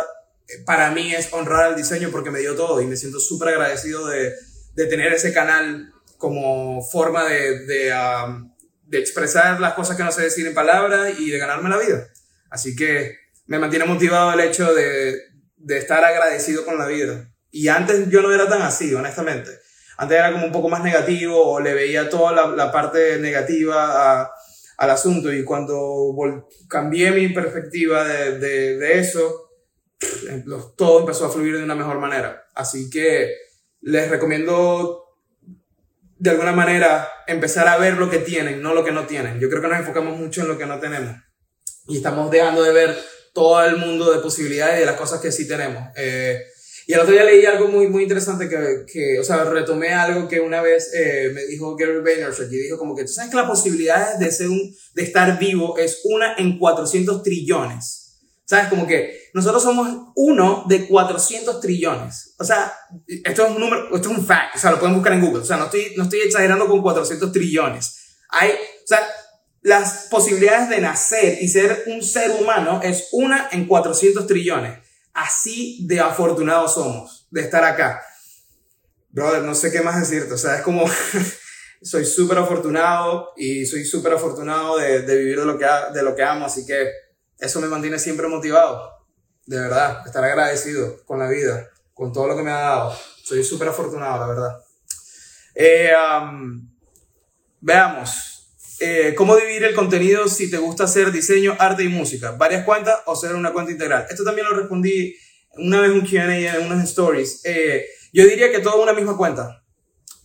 para 0.67 0.91
mí 0.91 1.15
es 1.15 1.33
honrar 1.33 1.71
el 1.71 1.77
diseño 1.77 2.11
porque 2.11 2.31
me 2.31 2.41
dio 2.41 2.55
todo 2.55 2.81
y 2.81 2.87
me 2.87 2.97
siento 2.97 3.19
súper 3.19 3.49
agradecido 3.49 4.07
de, 4.07 4.33
de, 4.75 4.87
tener 4.87 5.13
ese 5.13 5.33
canal 5.33 5.93
como 6.19 6.83
forma 6.83 7.25
de, 7.25 7.67
de, 7.67 7.95
de, 8.85 8.99
expresar 8.99 9.61
las 9.61 9.75
cosas 9.75 9.97
que 9.97 10.05
no 10.05 10.13
sé 10.13 10.23
decir 10.23 10.47
en 10.47 10.55
palabras 10.55 11.19
y 11.19 11.31
de 11.31 11.39
ganarme 11.39 11.71
la 11.71 11.79
vida. 11.79 12.09
Así 12.51 12.77
que 12.77 13.17
me 13.47 13.59
mantiene 13.59 13.85
motivado 13.85 14.33
el 14.33 14.41
hecho 14.41 14.73
de, 14.75 15.19
de 15.57 15.79
estar 15.79 16.05
agradecido 16.05 16.65
con 16.65 16.79
la 16.79 16.87
vida. 16.87 17.31
Y 17.51 17.69
antes 17.69 18.09
yo 18.11 18.21
no 18.21 18.33
era 18.33 18.49
tan 18.49 18.63
así, 18.63 18.95
honestamente. 18.95 19.51
Antes 19.97 20.19
era 20.19 20.33
como 20.33 20.47
un 20.47 20.53
poco 20.53 20.69
más 20.69 20.83
negativo 20.83 21.53
o 21.53 21.61
le 21.61 21.73
veía 21.73 22.09
toda 22.09 22.33
la, 22.33 22.47
la 22.49 22.73
parte 22.73 23.19
negativa 23.19 24.23
a, 24.23 24.31
al 24.77 24.91
asunto 24.91 25.33
y 25.33 25.45
cuando 25.45 26.15
cambié 26.69 27.13
mi 27.13 27.29
perspectiva 27.29 28.05
de, 28.05 28.39
de, 28.39 28.79
de 28.79 28.99
eso, 28.99 29.44
todo 30.77 31.01
empezó 31.01 31.27
a 31.27 31.31
fluir 31.31 31.57
de 31.57 31.65
una 31.65 31.75
mejor 31.75 31.99
manera. 31.99 32.47
Así 32.55 32.91
que 32.91 33.35
les 33.81 34.09
recomiendo 34.09 35.01
de 36.19 36.31
alguna 36.31 36.53
manera 36.53 37.09
empezar 37.27 37.69
a 37.69 37.77
ver 37.77 37.95
lo 37.99 38.09
que 38.09 38.19
tienen, 38.19 38.63
no 38.63 38.75
lo 38.75 38.85
que 38.85 38.93
no 38.93 39.07
tienen. 39.07 39.41
Yo 39.41 39.49
creo 39.49 39.61
que 39.61 39.69
nos 39.69 39.79
enfocamos 39.79 40.19
mucho 40.19 40.43
en 40.43 40.49
lo 40.49 40.59
que 40.59 40.67
no 40.67 40.81
tenemos 40.81 41.17
y 41.87 41.97
estamos 41.97 42.31
dejando 42.31 42.63
de 42.63 42.73
ver 42.73 42.97
todo 43.33 43.65
el 43.65 43.77
mundo 43.77 44.13
de 44.13 44.21
posibilidades 44.21 44.77
y 44.77 44.81
de 44.81 44.87
las 44.87 44.97
cosas 44.97 45.21
que 45.21 45.33
sí 45.33 45.47
tenemos. 45.47 45.83
Eh, 45.97 46.41
y 46.87 46.93
el 46.93 47.01
otro 47.01 47.13
día 47.13 47.25
leí 47.25 47.45
algo 47.47 47.69
muy, 47.69 47.89
muy 47.89 48.03
interesante 48.03 48.49
que, 48.49 48.85
que 48.91 49.19
o 49.19 49.25
sea, 49.25 49.45
retomé 49.45 49.89
algo 49.89 50.29
que 50.29 50.41
una 50.41 50.61
vez 50.61 50.93
eh, 50.95 51.31
me 51.35 51.45
dijo 51.47 51.77
Gary 51.77 52.01
Vaynerchuk 52.01 52.53
y 52.53 52.57
dijo 52.57 52.79
como 52.79 52.95
que, 52.95 53.05
tú 53.05 53.13
sabes 53.13 53.31
que 53.31 53.37
la 53.37 53.49
posibilidad 53.49 54.19
de, 54.19 54.31
ser 54.31 54.49
un, 54.49 54.75
de 54.95 55.03
estar 55.03 55.39
vivo 55.39 55.79
es 55.79 56.03
una 56.05 56.35
en 56.37 56.59
400 56.59 57.23
trillones. 57.23 58.04
¿Sabes? 58.47 58.69
Como 58.69 58.87
que 58.87 59.31
nosotros 59.33 59.63
somos 59.63 60.13
uno 60.17 60.65
de 60.69 60.87
400 60.87 61.61
trillones. 61.61 62.35
O 62.39 62.45
sea, 62.45 62.73
esto 63.07 63.47
es 63.47 63.51
un 63.51 63.59
número, 63.59 63.95
esto 63.95 64.11
es 64.11 64.19
un 64.19 64.27
fact. 64.27 64.57
O 64.57 64.59
sea, 64.59 64.71
lo 64.71 64.79
pueden 64.79 64.95
buscar 64.95 65.15
en 65.15 65.23
Google. 65.23 65.43
O 65.43 65.45
sea, 65.45 65.57
no 65.57 65.65
estoy, 65.65 65.95
no 65.97 66.05
estoy 66.05 66.21
exagerando 66.21 66.67
con 66.69 66.83
400 66.83 67.33
trillones. 67.33 68.17
Hay, 68.29 68.51
o 68.51 68.87
sea, 68.87 69.01
las 69.63 70.09
posibilidades 70.11 70.69
de 70.69 70.81
nacer 70.81 71.39
y 71.41 71.49
ser 71.49 71.85
un 71.87 72.03
ser 72.03 72.33
humano 72.33 72.81
es 72.83 73.09
una 73.13 73.49
en 73.51 73.67
400 73.67 74.27
trillones. 74.27 74.79
Así 75.15 75.87
de 75.87 76.01
afortunados 76.01 76.75
somos 76.75 77.27
de 77.31 77.41
estar 77.41 77.65
acá. 77.65 78.03
Brother, 79.09 79.43
no 79.43 79.55
sé 79.55 79.73
qué 79.73 79.81
más 79.81 79.99
decirte. 79.99 80.35
O 80.35 80.39
sea, 80.39 80.57
es 80.57 80.63
como, 80.63 80.85
soy 81.83 82.05
súper 82.05 82.37
afortunado 82.39 83.33
y 83.39 83.65
soy 83.65 83.87
súper 83.87 84.13
afortunado 84.13 84.77
de, 84.77 85.01
de, 85.03 85.17
vivir 85.17 85.41
de 85.41 85.47
lo, 85.47 85.57
que, 85.57 85.67
de 85.95 86.03
lo 86.03 86.15
que 86.15 86.23
amo. 86.23 86.45
Así 86.45 86.67
que 86.67 86.91
eso 87.39 87.61
me 87.61 87.69
mantiene 87.69 87.99
siempre 87.99 88.29
motivado. 88.29 88.91
De 89.47 89.61
verdad, 89.61 90.07
estar 90.07 90.25
agradecido 90.25 91.05
con 91.05 91.19
la 91.19 91.29
vida, 91.29 91.69
con 91.93 92.13
todo 92.13 92.29
lo 92.29 92.37
que 92.37 92.43
me 92.43 92.51
ha 92.51 92.61
dado. 92.61 92.97
Soy 93.23 93.45
súper 93.45 93.69
afortunado, 93.69 94.19
la 94.19 94.27
verdad. 94.27 94.65
Eh, 95.55 95.93
veamos. 97.61 98.35
Eh, 98.81 99.15
¿Cómo 99.17 99.37
dividir 99.37 99.65
el 99.65 99.75
contenido 99.75 100.27
si 100.29 100.51
te 100.51 100.59
gusta 100.59 100.85
hacer 100.85 101.13
diseño, 101.13 101.57
arte 101.59 101.85
y 101.85 101.89
música? 101.89 102.33
¿Varias 102.33 102.65
cuentas 102.65 103.01
o 103.07 103.15
ser 103.15 103.35
una 103.35 103.53
cuenta 103.53 103.73
integral? 103.73 104.07
Esto 104.11 104.25
también 104.25 104.49
lo 104.49 104.57
respondí 104.57 105.15
una 105.57 105.81
vez 105.81 105.91
un 105.91 106.07
QA 106.07 106.57
en 106.57 106.67
unas 106.67 106.85
stories. 106.89 107.43
Eh, 107.45 107.87
yo 108.13 108.25
diría 108.25 108.51
que 108.51 108.59
todo 108.59 108.83
una 108.83 108.93
misma 108.93 109.17
cuenta. 109.17 109.63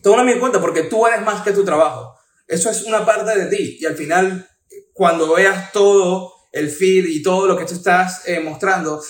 Toda 0.01 0.15
una 0.15 0.23
misma 0.23 0.41
cuenta 0.41 0.61
porque 0.61 0.83
tú 0.83 1.05
eres 1.05 1.21
más 1.21 1.41
que 1.41 1.51
tu 1.51 1.63
trabajo. 1.63 2.15
Eso 2.47 2.69
es 2.69 2.83
una 2.83 3.05
parte 3.05 3.37
de 3.37 3.45
ti. 3.45 3.77
Y 3.79 3.85
al 3.85 3.95
final, 3.95 4.49
cuando 4.93 5.33
veas 5.33 5.71
todo 5.71 6.33
el 6.51 6.69
feed 6.69 7.05
y 7.05 7.21
todo 7.21 7.47
lo 7.47 7.57
que 7.57 7.65
tú 7.65 7.75
estás 7.75 8.23
eh, 8.25 8.39
mostrando, 8.39 9.01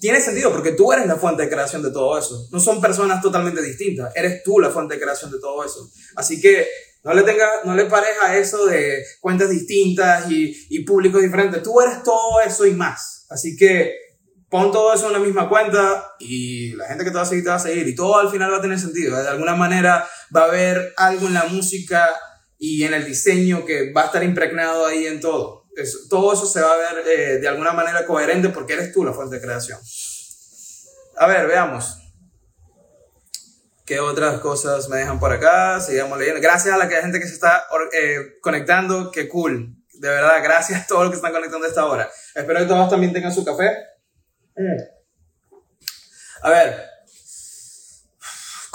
tiene 0.00 0.20
sentido 0.20 0.50
porque 0.50 0.72
tú 0.72 0.92
eres 0.92 1.06
la 1.06 1.16
fuente 1.16 1.42
de 1.42 1.50
creación 1.50 1.82
de 1.82 1.90
todo 1.90 2.18
eso. 2.18 2.48
No 2.50 2.60
son 2.60 2.80
personas 2.80 3.22
totalmente 3.22 3.62
distintas. 3.62 4.14
Eres 4.14 4.42
tú 4.42 4.58
la 4.58 4.70
fuente 4.70 4.94
de 4.94 5.00
creación 5.00 5.30
de 5.30 5.38
todo 5.38 5.64
eso. 5.64 5.90
Así 6.16 6.40
que 6.40 6.66
no 7.04 7.14
le, 7.14 7.22
tenga, 7.22 7.46
no 7.64 7.74
le 7.74 7.84
pareja 7.84 8.36
eso 8.36 8.66
de 8.66 9.04
cuentas 9.20 9.50
distintas 9.50 10.30
y, 10.30 10.66
y 10.70 10.84
públicos 10.84 11.22
diferentes. 11.22 11.62
Tú 11.62 11.80
eres 11.80 12.02
todo 12.02 12.40
eso 12.44 12.66
y 12.66 12.72
más. 12.72 13.26
Así 13.30 13.56
que 13.56 13.94
pon 14.48 14.72
todo 14.72 14.92
eso 14.94 15.06
en 15.08 15.12
la 15.12 15.18
misma 15.18 15.48
cuenta 15.48 16.14
y 16.18 16.72
la 16.72 16.86
gente 16.88 17.04
que 17.04 17.10
te 17.10 17.16
va 17.16 17.22
a 17.22 17.26
seguir 17.26 17.44
te 17.44 17.50
va 17.50 17.56
a 17.56 17.60
seguir. 17.60 17.86
Y 17.86 17.94
todo 17.94 18.18
al 18.18 18.30
final 18.30 18.52
va 18.52 18.56
a 18.56 18.62
tener 18.62 18.78
sentido. 18.80 19.16
De 19.22 19.28
alguna 19.28 19.54
manera 19.54 20.08
va 20.34 20.42
a 20.42 20.48
haber 20.48 20.94
algo 20.96 21.26
en 21.26 21.34
la 21.34 21.44
música 21.44 22.08
y 22.58 22.82
en 22.84 22.94
el 22.94 23.04
diseño 23.04 23.64
que 23.64 23.92
va 23.92 24.02
a 24.02 24.06
estar 24.06 24.24
impregnado 24.24 24.86
ahí 24.86 25.06
en 25.06 25.20
todo 25.20 25.55
todo 26.08 26.32
eso 26.32 26.46
se 26.46 26.60
va 26.60 26.72
a 26.72 26.76
ver 26.76 27.06
eh, 27.06 27.38
de 27.38 27.48
alguna 27.48 27.72
manera 27.72 28.06
coherente 28.06 28.48
porque 28.48 28.74
eres 28.74 28.92
tú 28.92 29.04
la 29.04 29.12
fuente 29.12 29.36
de 29.36 29.42
creación. 29.42 29.78
A 31.16 31.26
ver, 31.26 31.46
veamos. 31.46 31.98
¿Qué 33.84 34.00
otras 34.00 34.40
cosas 34.40 34.88
me 34.88 34.98
dejan 34.98 35.20
por 35.20 35.32
acá? 35.32 35.80
Sigamos 35.80 36.18
leyendo. 36.18 36.40
Gracias 36.40 36.74
a 36.74 36.78
la 36.78 36.88
gente 36.88 37.20
que 37.20 37.28
se 37.28 37.34
está 37.34 37.64
eh, 37.92 38.38
conectando. 38.40 39.10
Qué 39.10 39.28
cool. 39.28 39.76
De 39.94 40.08
verdad, 40.08 40.42
gracias 40.42 40.82
a 40.82 40.86
todos 40.86 41.02
los 41.02 41.10
que 41.10 41.16
están 41.16 41.32
conectando 41.32 41.66
a 41.66 41.68
esta 41.68 41.86
hora. 41.86 42.10
Espero 42.34 42.60
que 42.60 42.66
todos 42.66 42.90
también 42.90 43.12
tengan 43.12 43.32
su 43.32 43.44
café. 43.44 43.76
A 46.42 46.50
ver, 46.50 46.95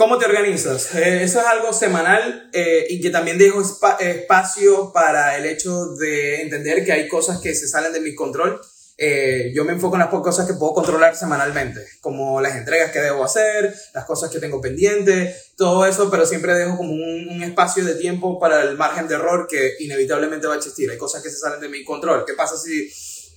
¿Cómo 0.01 0.17
te 0.17 0.25
organizas? 0.25 0.95
Eh, 0.95 1.21
eso 1.21 1.41
es 1.41 1.45
algo 1.45 1.71
semanal 1.73 2.49
eh, 2.53 2.87
y 2.89 2.99
que 2.99 3.11
también 3.11 3.37
dejo 3.37 3.61
espacio 3.61 4.91
para 4.91 5.37
el 5.37 5.45
hecho 5.45 5.89
de 5.89 6.41
entender 6.41 6.83
que 6.83 6.91
hay 6.91 7.07
cosas 7.07 7.39
que 7.39 7.53
se 7.53 7.67
salen 7.67 7.93
de 7.93 7.99
mi 7.99 8.15
control. 8.15 8.59
Eh, 8.97 9.51
yo 9.53 9.63
me 9.63 9.73
enfoco 9.73 9.97
en 9.97 9.99
las 9.99 10.09
cosas 10.09 10.47
que 10.47 10.55
puedo 10.55 10.73
controlar 10.73 11.15
semanalmente, 11.15 11.85
como 11.99 12.41
las 12.41 12.55
entregas 12.55 12.89
que 12.89 12.97
debo 12.97 13.23
hacer, 13.23 13.75
las 13.93 14.05
cosas 14.05 14.31
que 14.31 14.39
tengo 14.39 14.59
pendientes, 14.59 15.53
todo 15.55 15.85
eso, 15.85 16.09
pero 16.09 16.25
siempre 16.25 16.55
dejo 16.55 16.77
como 16.77 16.93
un, 16.93 17.29
un 17.29 17.43
espacio 17.43 17.85
de 17.85 17.93
tiempo 17.93 18.39
para 18.39 18.63
el 18.63 18.77
margen 18.77 19.07
de 19.07 19.13
error 19.13 19.45
que 19.47 19.75
inevitablemente 19.81 20.47
va 20.47 20.55
a 20.55 20.57
existir. 20.57 20.89
Hay 20.89 20.97
cosas 20.97 21.21
que 21.21 21.29
se 21.29 21.37
salen 21.37 21.61
de 21.61 21.69
mi 21.69 21.83
control. 21.83 22.25
¿Qué 22.25 22.33
pasa 22.33 22.57
si 22.57 22.91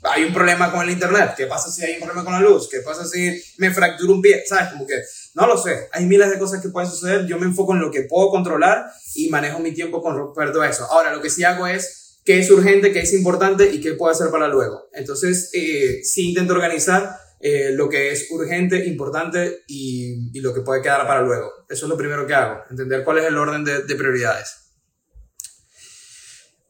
hay 0.04 0.24
un 0.24 0.32
problema 0.32 0.70
con 0.70 0.82
el 0.82 0.90
internet? 0.90 1.34
¿Qué 1.36 1.46
pasa 1.46 1.70
si 1.70 1.84
hay 1.84 1.94
un 1.94 2.00
problema 2.00 2.24
con 2.24 2.32
la 2.32 2.40
luz? 2.40 2.68
¿Qué 2.70 2.80
pasa 2.80 3.04
si 3.06 3.42
me 3.58 3.70
fracturo 3.70 4.14
un 4.14 4.22
pie? 4.22 4.44
¿Sabes? 4.46 4.72
Como 4.72 4.86
que 4.86 5.02
no 5.34 5.46
lo 5.46 5.58
sé. 5.58 5.88
Hay 5.92 6.06
miles 6.06 6.30
de 6.30 6.38
cosas 6.38 6.62
que 6.62 6.68
pueden 6.68 6.88
suceder. 6.88 7.26
Yo 7.26 7.38
me 7.38 7.46
enfoco 7.46 7.74
en 7.74 7.80
lo 7.80 7.90
que 7.90 8.02
puedo 8.02 8.30
controlar 8.30 8.86
y 9.14 9.28
manejo 9.28 9.58
mi 9.58 9.72
tiempo 9.72 10.00
con 10.00 10.16
respecto 10.16 10.62
a 10.62 10.68
eso. 10.68 10.84
Ahora, 10.84 11.12
lo 11.12 11.20
que 11.20 11.30
sí 11.30 11.42
hago 11.42 11.66
es 11.66 12.20
qué 12.24 12.38
es 12.38 12.50
urgente, 12.50 12.92
qué 12.92 13.00
es 13.00 13.12
importante 13.12 13.68
y 13.70 13.80
qué 13.80 13.94
puedo 13.94 14.12
hacer 14.12 14.30
para 14.30 14.48
luego. 14.48 14.88
Entonces, 14.92 15.50
eh, 15.52 16.00
sí 16.04 16.30
intento 16.30 16.54
organizar 16.54 17.16
eh, 17.40 17.72
lo 17.72 17.88
que 17.88 18.12
es 18.12 18.30
urgente, 18.30 18.86
importante 18.86 19.64
y, 19.66 20.40
lo 20.40 20.54
que 20.54 20.60
puede 20.60 20.82
quedar 20.82 21.06
para 21.06 21.22
luego. 21.22 21.50
Eso 21.68 21.86
es 21.86 21.90
lo 21.90 21.96
primero 21.96 22.26
que 22.26 22.34
hago. 22.34 22.62
Entender 22.70 23.02
cuál 23.04 23.18
es 23.18 23.24
el 23.24 23.36
orden 23.36 23.64
de, 23.64 23.82
de 23.82 23.94
prioridades. 23.96 24.63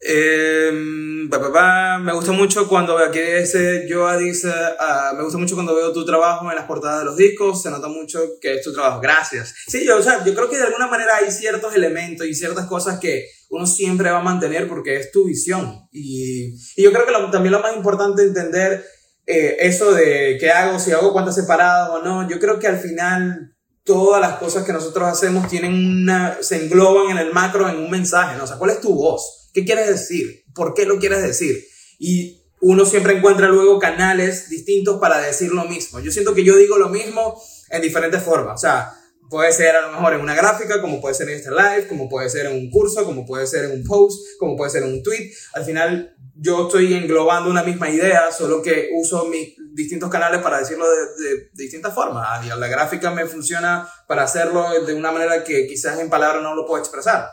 Eh, 0.07 0.71
me 0.73 2.12
gusta 2.12 2.33
mucho 2.33 2.69
cuando 2.69 2.99
aquí 2.99 3.21
dice, 3.21 3.87
Joa 3.90 4.19
dice, 4.19 4.49
uh, 4.49 5.17
me 5.17 5.23
gusta 5.23 5.38
mucho 5.38 5.55
cuando 5.55 5.75
veo 5.75 5.93
tu 5.93 6.05
trabajo 6.05 6.51
en 6.51 6.57
las 6.57 6.67
portadas 6.67 7.01
de 7.01 7.05
los 7.07 7.17
discos, 7.17 7.62
se 7.62 7.71
nota 7.71 7.88
mucho 7.88 8.21
que 8.40 8.57
es 8.57 8.62
tu 8.62 8.73
trabajo. 8.73 9.01
Gracias. 9.01 9.55
Sí, 9.67 9.85
yo, 9.87 9.97
o 9.97 10.03
sea, 10.03 10.23
yo 10.25 10.35
creo 10.35 10.51
que 10.51 10.59
de 10.59 10.64
alguna 10.64 10.88
manera 10.88 11.17
hay 11.17 11.31
ciertos 11.31 11.75
elementos 11.75 12.27
y 12.27 12.35
ciertas 12.35 12.67
cosas 12.67 13.01
que 13.01 13.27
uno 13.49 13.67
siempre 13.67 14.11
va 14.11 14.19
a 14.19 14.23
mantener 14.23 14.69
porque 14.69 14.97
es 14.97 15.11
tu 15.11 15.25
visión. 15.25 15.88
Y, 15.90 16.55
y 16.77 16.83
yo 16.83 16.93
creo 16.93 17.07
que 17.07 17.12
lo, 17.12 17.31
también 17.31 17.53
lo 17.53 17.61
más 17.61 17.75
importante 17.75 18.23
entender 18.23 18.85
eh, 19.27 19.57
eso 19.61 19.95
de 19.95 20.37
qué 20.38 20.51
hago, 20.51 20.79
si 20.79 20.93
hago 20.93 21.12
cuentas 21.12 21.35
separadas 21.35 21.90
o 21.90 22.03
no. 22.03 22.29
Yo 22.29 22.38
creo 22.38 22.59
que 22.59 22.67
al 22.67 22.79
final 22.79 23.54
todas 23.85 24.20
las 24.20 24.38
cosas 24.38 24.64
que 24.64 24.72
nosotros 24.72 25.08
hacemos 25.08 25.48
tienen 25.48 25.74
una, 25.74 26.38
se 26.40 26.64
engloban 26.64 27.10
en 27.10 27.18
el 27.18 27.32
macro 27.32 27.68
en 27.68 27.76
un 27.76 27.90
mensaje, 27.90 28.37
¿no? 28.37 28.44
O 28.44 28.46
sea, 28.46 28.56
¿cuál 28.56 28.70
es 28.70 28.80
tu 28.80 28.94
voz? 28.94 29.50
¿Qué 29.52 29.64
quieres 29.64 29.88
decir? 29.88 30.44
¿Por 30.54 30.74
qué 30.74 30.87
lo 30.87 30.98
quieres 30.98 31.22
decir? 31.22 31.64
Y 31.98 32.42
uno 32.60 32.87
siempre 32.87 33.16
encuentra 33.16 33.48
luego 33.48 33.78
canales 33.78 34.48
distintos 34.48 34.98
para 34.98 35.20
decir 35.20 35.52
lo 35.52 35.64
mismo. 35.66 36.00
Yo 36.00 36.10
siento 36.10 36.35
que 36.35 36.44
yo 36.44 36.56
digo 36.56 36.78
lo 36.78 36.88
mismo 36.88 37.40
en 37.70 37.82
diferentes 37.82 38.22
formas. 38.22 38.54
O 38.54 38.58
sea, 38.58 38.94
Puede 39.30 39.52
ser 39.52 39.74
a 39.74 39.87
lo 39.87 39.92
mejor 39.92 40.14
en 40.14 40.20
una 40.20 40.35
gráfica, 40.35 40.80
como 40.80 41.00
puede 41.00 41.14
ser 41.14 41.28
en 41.28 41.37
este 41.37 41.50
live, 41.50 41.88
como 41.88 42.08
puede 42.08 42.28
ser 42.28 42.46
en 42.46 42.52
un 42.52 42.70
curso, 42.70 43.04
como 43.04 43.24
puede 43.24 43.46
ser 43.46 43.64
en 43.64 43.72
un 43.72 43.85
post, 43.85 44.20
como 44.38 44.54
puede 44.56 44.70
ser 44.70 44.82
en 44.82 44.92
un 44.92 45.02
tweet. 45.02 45.32
Al 45.54 45.64
final 45.64 46.14
yo 46.37 46.66
estoy 46.66 46.92
englobando 46.94 47.50
una 47.50 47.62
misma 47.62 47.88
idea, 47.90 48.30
solo 48.30 48.60
que 48.60 48.90
uso 48.94 49.24
mis 49.26 49.56
distintos 49.75 50.08
canales 50.08 50.40
para 50.40 50.58
decirlo 50.58 50.87
de, 50.88 51.25
de, 51.25 51.50
distintas 51.52 51.94
formas. 51.94 52.46
La 52.46 52.68
gráfica 52.68 53.10
me 53.10 53.27
funciona 53.27 53.88
para 54.06 54.22
hacerlo 54.22 54.85
de 54.85 54.94
una 54.94 55.12
manera 55.12 55.44
que 55.44 55.66
quizás 55.66 55.98
en 55.98 56.08
palabras 56.08 56.42
no 56.42 56.54
lo 56.54 56.66
puedo 56.66 56.81
expresar. 56.81 57.29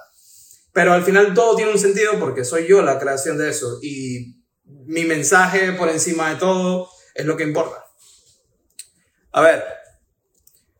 Pero 0.74 0.94
al 0.94 1.04
final 1.04 1.34
todo 1.34 1.56
tiene 1.56 1.72
un 1.72 1.80
sentido 1.80 2.20
porque 2.20 2.44
soy 2.44 2.68
yo 2.68 2.82
la 2.82 2.98
creación 2.98 3.38
de 3.38 3.50
eso 3.50 3.80
y 3.82 4.42
mi 4.66 5.04
mensaje 5.04 5.74
por 5.74 5.90
encima 5.90 6.30
de 6.30 6.36
todo 6.36 6.90
es 7.14 7.26
lo 7.26 7.38
que 7.38 7.44
importa. 7.44 7.86
A 9.34 9.42
ver, 9.42 9.64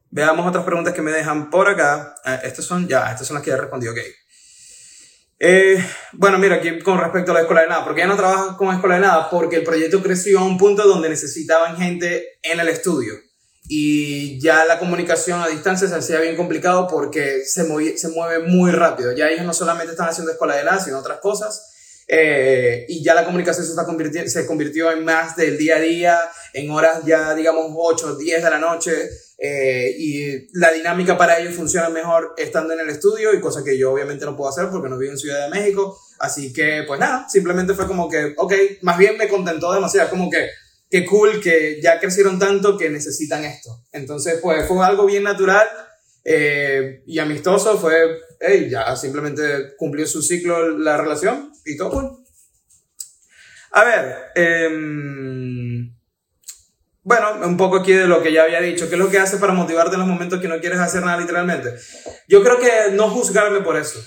veamos 0.10 0.48
otras 0.48 0.64
preguntas 0.64 0.94
que 0.94 1.02
me 1.02 1.12
dejan 1.12 1.50
por 1.50 1.70
acá. 1.70 2.16
Eh, 2.26 2.40
estas 2.44 2.66
son, 2.66 2.88
ya, 2.88 3.12
estas 3.12 3.28
son 3.28 3.36
las 3.36 3.44
que 3.44 3.52
ya 3.52 3.58
respondí, 3.58 3.88
ok. 3.88 3.98
Eh, 5.44 5.84
bueno, 6.14 6.38
mira, 6.38 6.58
aquí 6.58 6.80
con 6.82 7.00
respecto 7.00 7.32
a 7.32 7.34
la 7.34 7.42
escuela 7.42 7.64
de 7.64 7.70
nada, 7.70 7.84
porque 7.84 8.02
ya 8.02 8.08
no 8.08 8.16
trabajas 8.16 8.56
con 8.58 8.72
escuela 8.76 8.96
de 8.96 9.02
nada, 9.02 9.28
porque 9.28 9.56
el 9.56 9.64
proyecto 9.64 10.04
creció 10.04 10.38
a 10.38 10.46
un 10.46 10.56
punto 10.56 10.88
donde 10.88 11.10
necesitaban 11.10 11.78
gente 11.78 12.38
en 12.44 12.60
el 12.60 12.70
estudio 12.70 13.16
y 13.68 14.40
ya 14.40 14.66
la 14.66 14.78
comunicación 14.78 15.42
a 15.42 15.48
distancia 15.48 15.88
se 15.88 15.96
hacía 15.96 16.20
bien 16.20 16.36
complicado 16.36 16.88
porque 16.88 17.44
se, 17.46 17.66
se 17.98 18.08
mueve 18.10 18.46
muy 18.46 18.70
rápido. 18.70 19.14
Ya 19.14 19.30
ellos 19.30 19.46
no 19.46 19.54
solamente 19.54 19.94
están 19.94 20.10
haciendo 20.10 20.32
escuela 20.32 20.58
de 20.58 20.66
nada, 20.66 20.80
sino 20.80 21.00
otras 21.00 21.20
cosas. 21.20 22.04
Eh, 22.08 22.86
y 22.90 23.02
ya 23.02 23.14
la 23.14 23.24
comunicación 23.24 23.66
se, 23.66 23.72
está 23.72 23.86
convirtiendo, 23.86 24.30
se 24.30 24.46
convirtió 24.46 24.92
en 24.92 25.06
más 25.06 25.38
del 25.38 25.58
día 25.58 25.78
a 25.78 25.80
día, 25.80 26.20
en 26.54 26.70
horas 26.70 27.06
ya, 27.06 27.34
digamos, 27.34 27.72
8, 27.74 28.18
10 28.18 28.44
de 28.44 28.50
la 28.50 28.60
noche. 28.60 29.10
Eh, 29.44 29.96
y 29.98 30.60
la 30.60 30.72
dinámica 30.72 31.18
para 31.18 31.40
ellos 31.40 31.56
funciona 31.56 31.90
mejor 31.90 32.36
estando 32.38 32.74
en 32.74 32.82
el 32.82 32.90
estudio 32.92 33.34
y 33.34 33.42
cosa 33.42 33.64
que 33.64 33.76
yo 33.76 33.92
obviamente 33.92 34.24
no 34.24 34.38
puedo 34.38 34.52
hacer 34.52 34.70
porque 34.70 34.88
no 34.88 35.00
vivo 35.00 35.14
en 35.14 35.18
Ciudad 35.18 35.46
de 35.46 35.50
México. 35.50 36.00
Así 36.20 36.54
que, 36.54 36.84
pues 36.86 37.00
nada, 37.00 37.28
simplemente 37.28 37.74
fue 37.74 37.88
como 37.88 38.08
que, 38.08 38.36
ok, 38.38 38.54
más 38.84 39.00
bien 39.00 39.18
me 39.18 39.28
contentó 39.28 39.74
demasiado, 39.74 40.12
como 40.12 40.30
que 40.30 40.48
qué 40.92 41.08
cool 41.08 41.42
que 41.42 41.80
ya 41.82 42.00
crecieron 42.00 42.38
tanto 42.38 42.78
que 42.78 42.92
necesitan 42.92 43.44
esto. 43.44 43.84
Entonces, 43.92 44.38
pues 44.44 44.68
fue 44.68 44.86
algo 44.86 45.08
bien 45.08 45.24
natural 45.24 45.68
eh, 46.24 47.02
y 47.08 47.18
amistoso. 47.18 47.80
Fue, 47.80 48.20
hey, 48.40 48.68
ya 48.70 48.96
simplemente 48.96 49.76
cumplió 49.76 50.06
su 50.06 50.22
ciclo 50.22 50.78
la 50.78 50.98
relación 50.98 51.52
y 51.66 51.78
todo 51.78 51.90
cool. 51.90 52.26
A 53.72 53.84
ver, 53.86 54.16
em, 54.36 55.96
bueno, 57.12 57.46
un 57.46 57.58
poco 57.58 57.78
aquí 57.78 57.92
de 57.92 58.08
lo 58.08 58.24
que 58.24 58.32
ya 58.32 58.44
había 58.44 58.62
dicho. 58.62 58.88
¿Qué 58.88 58.96
es 58.96 59.00
lo 59.00 59.10
que 59.10 59.20
hace 59.20 59.36
para 59.36 59.52
motivarte 59.52 59.96
en 59.96 60.00
los 60.00 60.08
momentos 60.08 60.40
que 60.40 60.48
no 60.48 60.62
quieres 60.62 60.80
hacer 60.80 61.04
nada 61.04 61.20
literalmente? 61.20 61.76
Yo 62.30 62.42
creo 62.42 62.58
que 62.58 62.94
no 62.94 63.10
juzgarme 63.10 63.60
por 63.60 63.76
eso. 63.76 64.00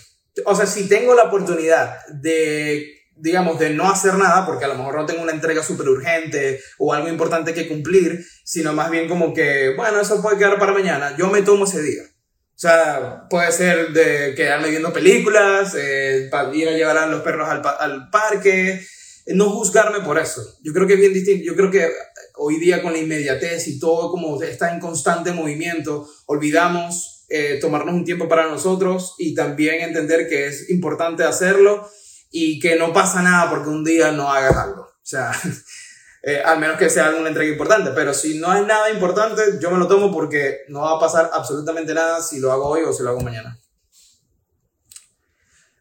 O 0.46 0.55
sea, 0.55 0.64
si 0.64 0.88
tengo 0.88 1.14
la 1.14 1.24
oportunidad 1.24 1.98
de 2.09 3.02
digamos, 3.16 3.59
de 3.59 3.70
no 3.70 3.90
hacer 3.90 4.14
nada, 4.14 4.46
porque 4.46 4.64
a 4.64 4.68
lo 4.68 4.74
mejor 4.74 4.96
no 4.96 5.07
tengo 5.07 5.22
una 5.22 5.32
entrega 5.32 5.62
súper 5.62 5.88
urgente 5.88 6.61
o 6.78 6.94
algo 6.94 7.09
importante 7.09 7.52
que 7.52 7.68
cumplir, 7.68 8.26
sino 8.42 8.72
más 8.72 8.90
bien 8.90 9.07
como 9.07 9.34
que, 9.34 9.74
bueno, 9.76 10.00
eso 10.00 10.20
puede 10.20 10.38
quedar 10.38 10.59
para 10.59 10.72
mañana, 10.72 11.14
yo 11.16 11.28
me 11.28 11.42
tomo 11.42 11.64
ese 11.64 11.82
día. 11.82 12.02
O 12.02 12.59
sea, 12.59 13.26
puede 13.28 13.52
ser 13.52 13.90
de 13.90 14.34
quedarme 14.34 14.70
viendo 14.70 14.94
películas, 14.94 15.76
eh, 15.76 16.30
ir 16.55 16.68
a 16.68 16.72
llevar 16.72 16.96
a 16.96 17.07
los 17.07 17.20
perros 17.20 17.48
al, 17.48 17.62
al 17.78 18.09
parque, 18.11 18.80
no 19.26 19.50
juzgarme 19.50 20.00
por 20.00 20.18
eso. 20.18 20.42
Yo 20.62 20.72
creo 20.72 20.86
que 20.86 20.94
es 20.94 21.00
bien 21.00 21.12
distinto. 21.12 21.44
Yo 21.44 21.57
creo 21.57 21.70
que 21.70 21.88
hoy 22.37 22.59
día 22.59 22.82
con 22.82 22.93
la 22.93 22.99
inmediatez 22.99 23.68
y 23.68 23.78
todo 23.78 24.11
como 24.11 24.43
está 24.43 24.72
en 24.72 24.80
constante 24.80 25.32
movimiento, 25.32 26.09
olvidamos 26.26 27.24
eh, 27.28 27.59
tomarnos 27.61 27.95
un 27.95 28.05
tiempo 28.05 28.28
para 28.28 28.49
nosotros 28.49 29.14
y 29.18 29.35
también 29.35 29.80
entender 29.80 30.28
que 30.28 30.47
es 30.47 30.70
importante 30.70 31.24
hacerlo 31.24 31.89
y 32.30 32.59
que 32.59 32.76
no 32.76 32.93
pasa 32.93 33.22
nada 33.22 33.51
porque 33.51 33.70
un 33.70 33.85
día 33.85 34.12
no 34.12 34.30
hagas 34.30 34.57
algo. 34.57 34.82
O 34.82 35.07
sea, 35.07 35.32
eh, 36.22 36.43
al 36.45 36.59
menos 36.59 36.76
que 36.76 36.91
sea 36.91 37.07
alguna 37.07 37.28
entrega 37.28 37.51
importante, 37.51 37.91
pero 37.95 38.12
si 38.12 38.39
no 38.39 38.53
es 38.53 38.66
nada 38.66 38.91
importante, 38.91 39.43
yo 39.61 39.70
me 39.70 39.78
lo 39.78 39.89
tomo 39.89 40.12
porque 40.12 40.61
no 40.68 40.80
va 40.80 40.97
a 40.97 41.01
pasar 41.01 41.30
absolutamente 41.32 41.95
nada 41.95 42.22
si 42.22 42.41
lo 42.41 42.53
hago 42.53 42.68
hoy 42.68 42.82
o 42.82 42.93
si 42.93 43.03
lo 43.03 43.11
hago 43.11 43.20
mañana. 43.20 43.59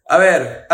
A 0.05 0.17
ver, 0.17 0.67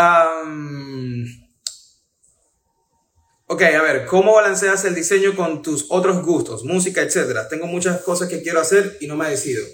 ok, 3.50 3.62
a 3.62 3.82
ver, 3.82 4.06
¿cómo 4.06 4.34
balanceas 4.34 4.84
el 4.84 4.94
diseño 4.94 5.34
con 5.34 5.60
tus 5.60 5.86
otros 5.88 6.24
gustos, 6.24 6.64
música, 6.64 7.02
etcétera? 7.02 7.48
Tengo 7.48 7.66
muchas 7.66 8.00
cosas 8.02 8.28
que 8.28 8.42
quiero 8.42 8.60
hacer 8.60 8.96
y 9.00 9.08
no 9.08 9.16
me 9.16 9.28
decido. 9.28 9.66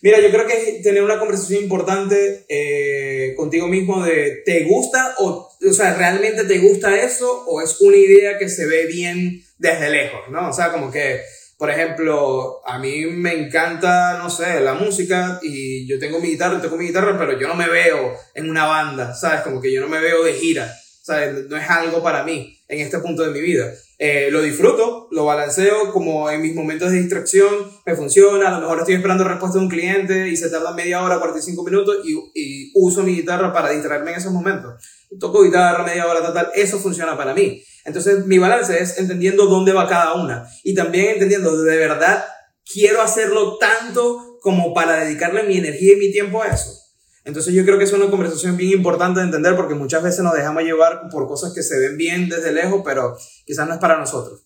Mira, 0.00 0.18
yo 0.18 0.30
creo 0.30 0.46
que 0.46 0.80
tener 0.82 1.02
una 1.02 1.18
conversación 1.18 1.62
importante 1.62 2.46
eh, 2.48 3.34
contigo 3.36 3.68
mismo 3.68 4.02
de 4.02 4.42
¿te 4.46 4.64
gusta 4.64 5.14
o, 5.18 5.50
o 5.62 5.72
sea, 5.74 5.94
realmente 5.94 6.44
te 6.44 6.58
gusta 6.58 6.96
eso 7.02 7.44
o 7.46 7.60
es 7.60 7.82
una 7.82 7.98
idea 7.98 8.38
que 8.38 8.48
se 8.48 8.64
ve 8.64 8.86
bien 8.86 9.44
desde 9.58 9.90
lejos, 9.90 10.22
¿no? 10.30 10.48
O 10.48 10.52
sea, 10.54 10.72
como 10.72 10.90
que, 10.90 11.20
por 11.58 11.70
ejemplo, 11.70 12.66
a 12.66 12.78
mí 12.78 13.04
me 13.04 13.34
encanta, 13.34 14.16
no 14.16 14.30
sé, 14.30 14.60
la 14.60 14.72
música 14.72 15.38
y 15.42 15.86
yo 15.86 15.98
tengo 15.98 16.18
mi 16.18 16.28
guitarra, 16.28 16.62
tengo 16.62 16.78
mi 16.78 16.86
guitarra, 16.86 17.18
pero 17.18 17.38
yo 17.38 17.46
no 17.46 17.56
me 17.56 17.68
veo 17.68 18.16
en 18.32 18.48
una 18.48 18.64
banda, 18.64 19.14
¿sabes? 19.14 19.42
Como 19.42 19.60
que 19.60 19.70
yo 19.70 19.82
no 19.82 19.88
me 19.88 20.00
veo 20.00 20.24
de 20.24 20.32
gira, 20.32 20.74
¿sabes? 21.02 21.44
No 21.46 21.58
es 21.58 21.68
algo 21.68 22.02
para 22.02 22.22
mí 22.22 22.57
en 22.68 22.80
este 22.80 22.98
punto 22.98 23.22
de 23.22 23.30
mi 23.30 23.40
vida. 23.40 23.72
Eh, 23.98 24.28
lo 24.30 24.42
disfruto, 24.42 25.08
lo 25.10 25.24
balanceo 25.24 25.90
como 25.92 26.30
en 26.30 26.40
mis 26.40 26.54
momentos 26.54 26.92
de 26.92 26.98
distracción, 26.98 27.48
me 27.84 27.96
funciona, 27.96 28.48
a 28.48 28.52
lo 28.52 28.60
mejor 28.60 28.78
estoy 28.78 28.94
esperando 28.94 29.24
respuesta 29.24 29.58
de 29.58 29.64
un 29.64 29.70
cliente 29.70 30.28
y 30.28 30.36
se 30.36 30.50
tarda 30.50 30.72
media 30.72 31.02
hora, 31.02 31.18
45 31.18 31.64
minutos 31.64 31.96
y, 32.04 32.70
uso 32.74 33.02
mi 33.02 33.16
guitarra 33.16 33.52
para 33.52 33.70
distraerme 33.70 34.12
en 34.12 34.18
esos 34.18 34.32
momentos. 34.32 34.74
Toco 35.18 35.42
guitarra 35.42 35.82
media 35.82 36.06
hora, 36.06 36.24
total, 36.24 36.50
eso 36.54 36.78
funciona 36.78 37.16
para 37.16 37.34
mí. 37.34 37.62
Entonces 37.84 38.26
mi 38.26 38.38
balance 38.38 38.80
es 38.80 38.98
entendiendo 38.98 39.46
dónde 39.46 39.72
va 39.72 39.88
cada 39.88 40.14
una 40.14 40.46
y 40.62 40.74
también 40.74 41.14
entendiendo 41.14 41.60
de 41.62 41.76
verdad 41.76 42.24
quiero 42.70 43.00
hacerlo 43.00 43.56
tanto 43.58 44.38
como 44.42 44.74
para 44.74 45.04
dedicarle 45.04 45.42
mi 45.44 45.56
energía 45.56 45.94
y 45.94 45.96
mi 45.96 46.12
tiempo 46.12 46.42
a 46.42 46.48
eso. 46.48 46.87
Entonces 47.28 47.52
yo 47.52 47.62
creo 47.62 47.76
que 47.76 47.84
es 47.84 47.92
una 47.92 48.08
conversación 48.08 48.56
bien 48.56 48.72
importante 48.72 49.20
de 49.20 49.26
entender 49.26 49.54
porque 49.54 49.74
muchas 49.74 50.02
veces 50.02 50.20
nos 50.24 50.32
dejamos 50.32 50.62
llevar 50.62 51.10
por 51.10 51.28
cosas 51.28 51.52
que 51.52 51.62
se 51.62 51.78
ven 51.78 51.98
bien 51.98 52.26
desde 52.30 52.52
lejos, 52.52 52.80
pero 52.82 53.18
quizás 53.44 53.68
no 53.68 53.74
es 53.74 53.80
para 53.80 53.98
nosotros. 53.98 54.40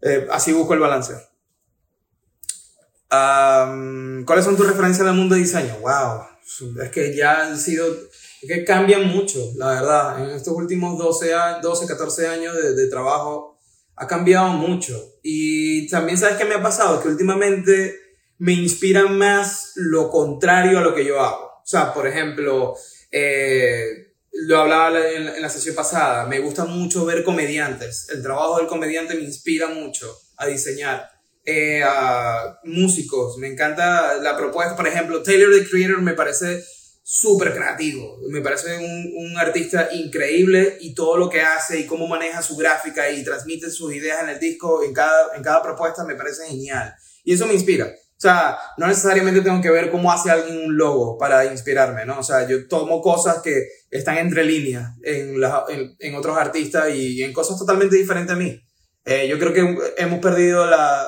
Eh, 0.00 0.26
así 0.30 0.54
busco 0.54 0.72
el 0.72 0.80
balance. 0.80 1.12
¿Cuáles 3.10 4.44
son 4.44 4.56
tus 4.56 4.66
referencias 4.66 5.06
del 5.06 5.14
mundo 5.14 5.34
de 5.34 5.42
diseño? 5.42 5.76
Wow, 5.82 6.22
es 6.82 6.90
que 6.90 7.14
ya 7.14 7.42
han 7.42 7.58
sido, 7.58 7.86
es 8.40 8.48
que 8.48 8.64
cambian 8.64 9.06
mucho, 9.06 9.52
la 9.56 9.68
verdad. 9.68 10.24
En 10.24 10.30
estos 10.30 10.54
últimos 10.54 10.96
12, 10.96 11.30
12 11.62 11.86
14 11.86 12.26
años 12.26 12.56
de, 12.56 12.74
de 12.74 12.88
trabajo 12.88 13.58
ha 13.96 14.06
cambiado 14.06 14.48
mucho. 14.48 14.98
Y 15.22 15.88
también 15.88 16.16
sabes 16.16 16.38
qué 16.38 16.46
me 16.46 16.54
ha 16.54 16.62
pasado, 16.62 17.02
que 17.02 17.08
últimamente 17.08 18.00
me 18.38 18.54
inspira 18.54 19.04
más 19.08 19.72
lo 19.74 20.08
contrario 20.08 20.78
a 20.78 20.82
lo 20.82 20.94
que 20.94 21.04
yo 21.04 21.20
hago. 21.20 21.53
O 21.64 21.66
sea, 21.66 21.94
por 21.94 22.06
ejemplo, 22.06 22.76
eh, 23.10 24.12
lo 24.32 24.58
hablaba 24.58 25.00
en, 25.10 25.40
la 25.40 25.48
sesión 25.48 25.74
pasada, 25.74 26.26
me 26.26 26.40
gusta 26.40 26.66
mucho 26.66 27.06
ver 27.06 27.24
comediantes. 27.24 28.08
El 28.10 28.22
trabajo 28.22 28.58
del 28.58 28.66
comediante 28.66 29.14
me 29.14 29.22
inspira 29.22 29.68
mucho 29.68 30.14
a 30.36 30.46
diseñar. 30.46 31.10
Eh, 31.46 31.82
a 31.82 32.58
músicos, 32.64 33.38
me 33.38 33.48
encanta 33.48 34.14
la 34.16 34.36
propuesta, 34.36 34.76
por 34.76 34.86
ejemplo, 34.86 35.22
Taylor 35.22 35.52
the 35.52 35.68
Creator 35.68 36.00
me 36.00 36.14
parece 36.14 36.64
súper 37.02 37.52
creativo, 37.52 38.18
me 38.30 38.40
parece 38.40 38.78
un, 38.78 39.12
un, 39.14 39.36
artista 39.36 39.90
increíble 39.92 40.78
y 40.80 40.94
todo 40.94 41.18
lo 41.18 41.28
que 41.28 41.42
hace 41.42 41.80
y 41.80 41.86
cómo 41.86 42.06
maneja 42.06 42.40
su 42.40 42.56
gráfica 42.56 43.10
y 43.10 43.22
transmite 43.22 43.70
sus 43.70 43.92
ideas 43.92 44.22
en 44.22 44.30
el 44.30 44.38
disco, 44.38 44.82
en 44.82 44.94
cada, 44.94 45.36
en 45.36 45.42
cada 45.42 45.62
propuesta, 45.62 46.02
me 46.04 46.14
parece 46.14 46.46
genial. 46.46 46.94
Y 47.24 47.34
eso 47.34 47.46
me 47.46 47.52
inspira. 47.52 47.94
O 48.24 48.26
sea, 48.26 48.56
no 48.78 48.86
necesariamente 48.86 49.42
tengo 49.42 49.60
que 49.60 49.70
ver 49.70 49.90
cómo 49.90 50.10
hace 50.10 50.30
alguien 50.30 50.64
un 50.64 50.78
logo 50.78 51.18
para 51.18 51.44
inspirarme, 51.44 52.06
¿no? 52.06 52.20
O 52.20 52.22
sea, 52.22 52.48
yo 52.48 52.66
tomo 52.68 53.02
cosas 53.02 53.42
que 53.42 53.68
están 53.90 54.16
entre 54.16 54.44
líneas 54.44 54.94
en, 55.02 55.34
en, 55.98 56.14
otros 56.14 56.38
artistas 56.38 56.88
y, 56.94 57.22
en 57.22 57.34
cosas 57.34 57.58
totalmente 57.58 57.96
diferentes 57.96 58.34
a 58.34 58.38
mí. 58.38 58.58
Eh, 59.04 59.28
yo 59.28 59.38
creo 59.38 59.52
que 59.52 59.92
hemos 59.98 60.20
perdido 60.20 60.64
la, 60.64 61.06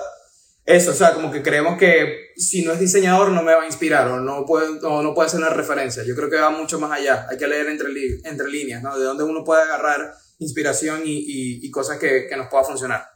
eso, 0.67 0.91
o 0.91 0.95
sea, 0.95 1.15
como 1.15 1.33
que 1.33 1.43
creemos 1.43 1.79
que 1.79 2.33
si 2.37 2.63
no 2.67 2.73
es 2.73 2.81
diseñador 2.81 3.31
no 3.31 3.43
me 3.43 3.55
va 3.55 3.63
a 3.63 3.67
inspirar 3.67 4.09
o 4.09 4.21
no 4.21 4.45
puede, 4.45 4.79
no 4.79 5.15
puede 5.15 5.31
ser 5.31 5.41
una 5.41 5.49
referencia. 5.49 6.03
Yo 6.05 6.15
creo 6.15 6.29
que 6.29 6.37
va 6.37 6.51
mucho 6.51 6.79
más 6.79 6.93
allá. 6.93 7.27
Hay 7.31 7.39
que 7.39 7.49
leer 7.49 7.69
entre, 7.69 7.89
entre 8.25 8.51
líneas, 8.51 8.83
¿no? 8.83 8.99
De 8.99 9.07
dónde 9.07 9.25
uno 9.25 9.43
puede 9.43 9.63
agarrar 9.63 10.13
inspiración 10.39 11.01
y, 11.07 11.15
y, 11.17 11.67
y 11.67 11.71
cosas 11.71 11.99
que, 11.99 12.27
que 12.29 12.37
nos 12.37 12.49
pueda 12.49 12.65
funcionar. 12.65 13.16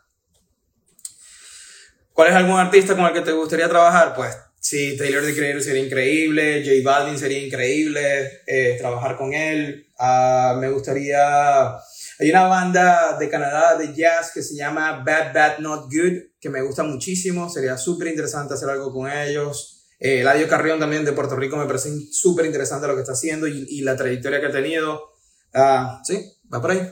¿Cuál 2.12 2.28
es 2.28 2.34
algún 2.34 2.58
artista 2.58 2.94
con 2.94 3.06
el 3.06 3.12
que 3.12 3.20
te 3.20 3.32
gustaría 3.32 3.68
trabajar? 3.68 4.14
Pues 4.14 4.36
sí, 4.58 4.96
Taylor 4.96 5.24
the 5.24 5.34
Creator 5.34 5.62
sería 5.62 5.84
increíble, 5.84 6.62
J 6.64 6.76
Balvin 6.84 7.18
sería 7.18 7.38
increíble, 7.38 8.42
eh, 8.46 8.76
trabajar 8.78 9.16
con 9.16 9.32
él. 9.32 9.86
Uh, 9.98 10.56
me 10.58 10.70
gustaría... 10.70 11.76
Hay 12.18 12.30
una 12.30 12.48
banda 12.48 13.16
de 13.18 13.30
Canadá 13.30 13.76
de 13.76 13.94
jazz 13.94 14.32
que 14.32 14.42
se 14.42 14.54
llama 14.54 15.02
Bad 15.04 15.32
Bad 15.32 15.58
Not 15.60 15.84
Good, 15.84 16.36
que 16.38 16.50
me 16.50 16.60
gusta 16.60 16.82
muchísimo, 16.82 17.48
sería 17.48 17.78
súper 17.78 18.08
interesante 18.08 18.54
hacer 18.54 18.68
algo 18.68 18.92
con 18.92 19.10
ellos. 19.10 19.86
Eh, 19.98 20.20
Eladio 20.20 20.48
Carrión 20.48 20.78
también 20.78 21.04
de 21.04 21.12
Puerto 21.12 21.36
Rico 21.36 21.56
me 21.56 21.66
parece 21.66 21.90
súper 22.10 22.46
interesante 22.46 22.86
lo 22.86 22.94
que 22.94 23.00
está 23.00 23.12
haciendo 23.12 23.46
y, 23.46 23.66
y, 23.68 23.82
la 23.82 23.96
trayectoria 23.96 24.40
que 24.40 24.46
ha 24.46 24.52
tenido. 24.52 25.12
Ah, 25.54 26.00
sí, 26.04 26.38
va 26.52 26.60
por 26.60 26.70
ahí. 26.70 26.90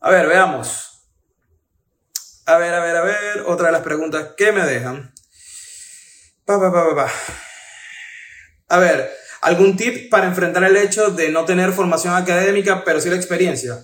A 0.00 0.10
ver, 0.10 0.26
veamos. 0.26 0.93
A 2.46 2.58
ver, 2.58 2.74
a 2.74 2.80
ver, 2.80 2.96
a 2.96 3.02
ver. 3.02 3.44
Otra 3.46 3.66
de 3.66 3.72
las 3.72 3.82
preguntas 3.82 4.30
que 4.36 4.52
me 4.52 4.64
dejan. 4.64 5.12
Pa, 6.44 6.60
pa, 6.60 6.72
pa, 6.72 6.84
pa, 6.88 6.94
pa. 6.94 7.12
A 8.68 8.78
ver, 8.78 9.10
¿algún 9.42 9.76
tip 9.76 10.10
para 10.10 10.26
enfrentar 10.26 10.64
el 10.64 10.76
hecho 10.76 11.10
de 11.10 11.30
no 11.30 11.44
tener 11.44 11.72
formación 11.72 12.14
académica, 12.14 12.84
pero 12.84 13.00
sí 13.00 13.08
la 13.08 13.16
experiencia? 13.16 13.78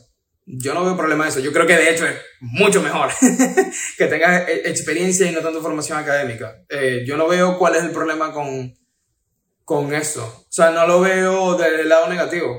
Yo 0.44 0.74
no 0.74 0.84
veo 0.84 0.96
problema 0.96 1.24
en 1.24 1.30
eso. 1.30 1.40
Yo 1.40 1.52
creo 1.52 1.66
que 1.66 1.76
de 1.76 1.90
hecho 1.90 2.06
es 2.06 2.16
mucho 2.40 2.82
mejor 2.82 3.10
que 3.98 4.06
tengas 4.06 4.48
e, 4.48 4.68
experiencia 4.68 5.30
y 5.30 5.32
no 5.32 5.40
tanto 5.40 5.62
formación 5.62 5.98
académica. 5.98 6.64
Eh, 6.68 7.04
yo 7.06 7.16
no 7.16 7.28
veo 7.28 7.56
cuál 7.58 7.76
es 7.76 7.84
el 7.84 7.90
problema 7.90 8.32
con, 8.32 8.74
con 9.64 9.94
eso. 9.94 10.24
O 10.24 10.52
sea, 10.52 10.70
no 10.70 10.86
lo 10.86 11.00
veo 11.00 11.56
del 11.56 11.88
lado 11.88 12.08
negativo. 12.08 12.58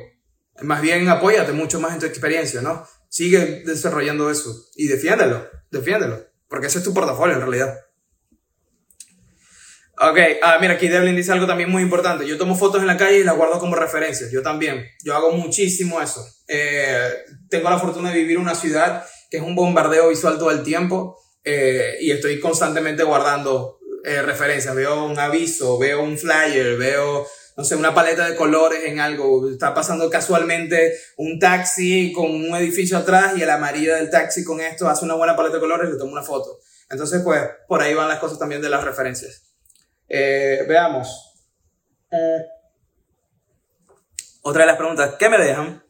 Más 0.62 0.82
bien 0.82 1.10
apóyate 1.10 1.52
mucho 1.52 1.80
más 1.80 1.94
en 1.94 2.00
tu 2.00 2.06
experiencia, 2.06 2.62
¿no? 2.62 2.88
Sigue 3.12 3.64
desarrollando 3.66 4.32
eso 4.32 4.70
y 4.74 4.88
defiéndelo, 4.88 5.46
defiéndelo. 5.70 6.26
Porque 6.48 6.68
ese 6.68 6.78
es 6.78 6.86
tu 6.86 6.94
portafolio 6.94 7.36
en 7.36 7.42
realidad. 7.42 7.78
Ok, 10.00 10.18
ah, 10.42 10.58
mira, 10.62 10.76
aquí 10.76 10.88
Devlin 10.88 11.18
dice 11.18 11.34
algo 11.34 11.46
también 11.46 11.70
muy 11.70 11.84
importante. 11.84 12.26
Yo 12.26 12.38
tomo 12.38 12.56
fotos 12.56 12.80
en 12.80 12.88
la 12.88 12.96
calle 12.96 13.20
y 13.20 13.24
las 13.26 13.36
guardo 13.36 13.60
como 13.60 13.76
referencias. 13.76 14.32
Yo 14.32 14.42
también. 14.42 14.88
Yo 15.04 15.14
hago 15.14 15.34
muchísimo 15.34 16.02
eso. 16.02 16.26
Eh, 16.48 17.12
tengo 17.50 17.70
la 17.70 17.80
fortuna 17.80 18.12
de 18.12 18.20
vivir 18.20 18.38
en 18.38 18.44
una 18.44 18.56
ciudad 18.56 19.06
que 19.30 19.38
es 19.38 19.44
un 19.44 19.56
bombardeo 19.56 20.08
visual 20.08 20.38
todo 20.38 20.52
el 20.52 20.64
tiempo 20.64 21.20
eh, 21.44 21.98
y 22.00 22.12
estoy 22.12 22.40
constantemente 22.40 23.04
guardando 23.04 23.78
eh, 24.06 24.22
referencias. 24.22 24.74
Veo 24.74 25.04
un 25.04 25.20
aviso, 25.20 25.78
veo 25.78 26.02
un 26.02 26.18
flyer, 26.18 26.78
veo, 26.78 27.28
no 27.58 27.64
sé, 27.64 27.76
una 27.76 27.94
paleta 27.94 28.28
de 28.28 28.36
colores 28.36 28.84
en 28.86 29.00
algo. 29.00 29.50
Está 29.50 29.74
pasando 29.74 30.10
casualmente 30.10 30.98
un 31.18 31.40
taxi 31.40 32.12
con 32.14 32.32
un 32.32 32.56
edificio 32.56 32.98
atrás 32.98 33.34
y 33.38 33.42
el 33.42 33.50
amarillo 33.50 33.96
del 33.96 34.10
taxi 34.10 34.44
con 34.44 34.62
esto 34.62 34.88
hace 34.88 35.06
una 35.06 35.16
buena 35.16 35.36
paleta 35.36 35.56
de 35.56 35.62
colores 35.62 35.90
y 35.90 35.94
le 35.94 36.00
tomo 36.00 36.12
una 36.12 36.24
foto. 36.24 36.60
Entonces, 36.90 37.22
pues, 37.24 37.42
por 37.68 37.82
ahí 37.82 37.94
van 37.94 38.10
las 38.10 38.20
cosas 38.20 38.40
también 38.40 38.62
de 38.62 38.70
las 38.70 38.84
referencias. 38.84 39.44
Eh, 40.08 40.66
veamos. 40.68 41.34
Eh, 42.12 42.42
otra 44.42 44.62
de 44.62 44.68
las 44.68 44.78
preguntas 44.78 45.16
que 45.18 45.30
me 45.30 45.38
dejan. 45.38 45.84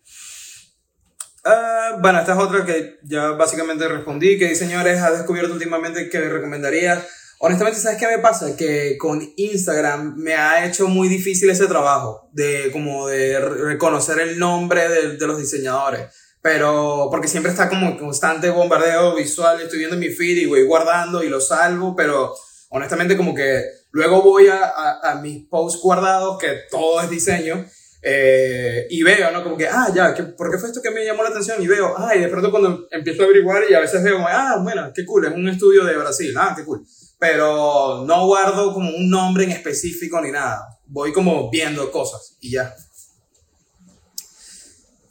Uh, 1.43 1.99
bueno, 1.99 2.19
esta 2.19 2.33
es 2.33 2.37
otra 2.37 2.65
que 2.65 2.99
ya 3.03 3.31
básicamente 3.31 3.87
respondí. 3.87 4.37
¿Qué 4.37 4.47
diseñadores 4.49 5.01
has 5.01 5.17
descubierto 5.17 5.53
últimamente 5.53 6.07
que 6.09 6.19
recomendarías? 6.19 7.03
Honestamente, 7.43 7.79
¿sabes 7.79 7.97
qué 7.97 8.05
me 8.05 8.19
pasa? 8.19 8.55
Que 8.55 8.99
con 8.99 9.19
Instagram 9.35 10.15
me 10.15 10.35
ha 10.35 10.63
hecho 10.63 10.87
muy 10.87 11.07
difícil 11.07 11.49
ese 11.49 11.65
trabajo 11.65 12.29
de 12.33 12.69
como 12.71 13.07
de 13.07 13.39
reconocer 13.39 14.19
el 14.19 14.37
nombre 14.37 14.87
de, 14.87 15.25
los 15.25 15.39
diseñadores. 15.39 16.01
Pero, 16.43 17.07
porque 17.09 17.27
siempre 17.27 17.51
está 17.51 17.67
como 17.67 17.97
constante 17.97 18.51
bombardeo 18.51 19.15
visual. 19.15 19.59
Estoy 19.59 19.79
viendo 19.79 19.97
mi 19.97 20.09
feed 20.09 20.37
y 20.37 20.45
voy 20.45 20.67
guardando 20.67 21.23
y 21.23 21.29
lo 21.29 21.41
salvo, 21.41 21.95
pero 21.95 22.31
honestamente 22.69 23.17
como 23.17 23.33
que 23.33 23.63
luego 23.89 24.21
voy 24.21 24.47
a, 24.47 24.99
a, 25.01 25.15
mis 25.15 25.43
posts 25.47 25.81
guardados, 25.81 26.37
que 26.37 26.59
todo 26.69 27.01
es 27.01 27.09
diseño, 27.09 27.65
eh, 28.03 28.85
y 28.91 29.01
veo, 29.01 29.31
¿no? 29.31 29.43
Como 29.43 29.57
que, 29.57 29.67
ah, 29.67 29.87
ya, 29.91 30.13
¿por 30.37 30.51
qué 30.51 30.59
fue 30.59 30.69
esto 30.69 30.81
que 30.81 30.91
me 30.91 31.03
llamó 31.03 31.23
la 31.23 31.29
atención? 31.29 31.59
Y 31.59 31.65
veo, 31.65 31.95
ah, 31.97 32.15
y 32.15 32.19
de 32.19 32.27
pronto 32.27 32.51
cuando 32.51 32.87
empiezo 32.91 33.23
a 33.23 33.25
averiguar 33.25 33.63
y 33.67 33.73
a 33.73 33.79
veces 33.79 34.03
veo, 34.03 34.19
ah, 34.27 34.59
bueno, 34.61 34.91
qué 34.93 35.03
cool, 35.05 35.25
es 35.25 35.33
un 35.33 35.49
estudio 35.49 35.83
de 35.85 35.97
Brasil, 35.97 36.35
ah, 36.37 36.53
qué 36.55 36.63
cool. 36.63 36.85
Pero 37.21 38.03
no 38.03 38.25
guardo 38.25 38.73
como 38.73 38.89
un 38.89 39.07
nombre 39.07 39.43
en 39.43 39.51
específico 39.51 40.19
ni 40.19 40.31
nada. 40.31 40.79
Voy 40.87 41.13
como 41.13 41.51
viendo 41.51 41.91
cosas 41.91 42.35
y 42.41 42.53
ya. 42.53 42.75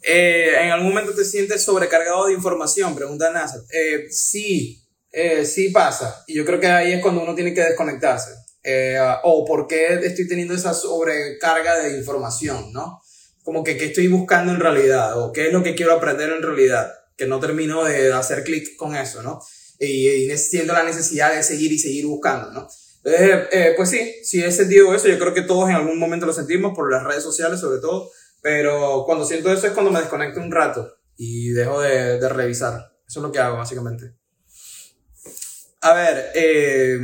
Eh, 0.03 0.57
¿En 0.61 0.71
algún 0.71 0.89
momento 0.89 1.15
te 1.15 1.23
sientes 1.23 1.63
sobrecargado 1.63 2.25
de 2.25 2.33
información? 2.33 2.93
Pregunta 2.95 3.31
NASA. 3.31 3.63
Eh, 3.71 4.07
sí, 4.09 4.83
eh, 5.09 5.45
sí 5.45 5.69
pasa. 5.69 6.25
Y 6.27 6.33
yo 6.33 6.43
creo 6.43 6.59
que 6.59 6.67
ahí 6.67 6.91
es 6.91 7.01
cuando 7.01 7.23
uno 7.23 7.33
tiene 7.33 7.53
que 7.53 7.61
desconectarse. 7.61 8.31
Eh, 8.61 8.99
o 9.23 9.45
por 9.45 9.65
qué 9.65 9.93
estoy 10.03 10.27
teniendo 10.27 10.53
esa 10.53 10.73
sobrecarga 10.73 11.79
de 11.79 11.97
información, 11.97 12.73
¿no? 12.73 13.01
Como 13.41 13.63
que 13.63 13.77
qué 13.77 13.85
estoy 13.85 14.09
buscando 14.09 14.51
en 14.51 14.59
realidad 14.59 15.17
o 15.17 15.31
qué 15.31 15.47
es 15.47 15.53
lo 15.53 15.63
que 15.63 15.75
quiero 15.75 15.93
aprender 15.93 16.29
en 16.29 16.43
realidad, 16.43 16.91
que 17.15 17.25
no 17.25 17.39
termino 17.39 17.85
de 17.85 18.11
hacer 18.11 18.43
clic 18.43 18.75
con 18.75 18.97
eso, 18.97 19.23
¿no? 19.23 19.39
Y, 19.83 20.07
y, 20.07 20.65
la 20.65 20.83
necesidad 20.83 21.35
de 21.35 21.41
seguir 21.41 21.71
y 21.71 21.79
seguir 21.79 22.05
buscando, 22.05 22.51
¿no? 22.51 22.67
Entonces, 23.03 23.47
eh, 23.51 23.73
pues 23.75 23.89
sí, 23.89 24.13
sí 24.23 24.43
he 24.43 24.51
sentido 24.51 24.93
eso, 24.93 25.07
yo 25.07 25.17
creo 25.17 25.33
que 25.33 25.41
todos 25.41 25.69
en 25.69 25.75
algún 25.75 25.97
momento 25.97 26.27
lo 26.27 26.33
sentimos, 26.33 26.75
por 26.75 26.91
las 26.91 27.03
redes 27.03 27.23
sociales 27.23 27.59
sobre 27.59 27.79
todo, 27.79 28.11
pero 28.43 29.03
cuando 29.07 29.25
siento 29.25 29.51
eso 29.51 29.65
es 29.65 29.73
cuando 29.73 29.91
me 29.91 29.99
desconecto 29.99 30.39
un 30.39 30.51
rato 30.51 30.87
y 31.17 31.49
dejo 31.49 31.81
de, 31.81 32.19
de 32.19 32.29
revisar. 32.29 32.91
Eso 33.07 33.19
es 33.19 33.23
lo 33.23 33.31
que 33.31 33.39
hago, 33.39 33.57
básicamente. 33.57 34.13
A 35.81 35.93
ver, 35.93 36.31
eh, 36.35 36.97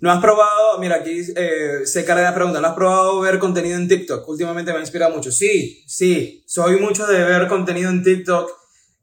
¿no 0.00 0.10
has 0.10 0.20
probado? 0.20 0.78
Mira, 0.78 0.96
aquí 0.96 1.20
eh, 1.36 1.82
se 1.84 2.04
carga 2.06 2.22
la 2.22 2.34
pregunta. 2.34 2.60
¿No 2.60 2.68
has 2.68 2.74
probado 2.74 3.20
ver 3.20 3.38
contenido 3.38 3.76
en 3.76 3.86
TikTok? 3.86 4.26
Últimamente 4.28 4.72
me 4.72 4.78
ha 4.78 4.80
inspirado 4.80 5.14
mucho. 5.14 5.30
Sí, 5.30 5.84
sí. 5.86 6.42
Soy 6.46 6.80
mucho 6.80 7.06
de 7.06 7.22
ver 7.22 7.48
contenido 7.48 7.90
en 7.90 8.02
TikTok. 8.02 8.50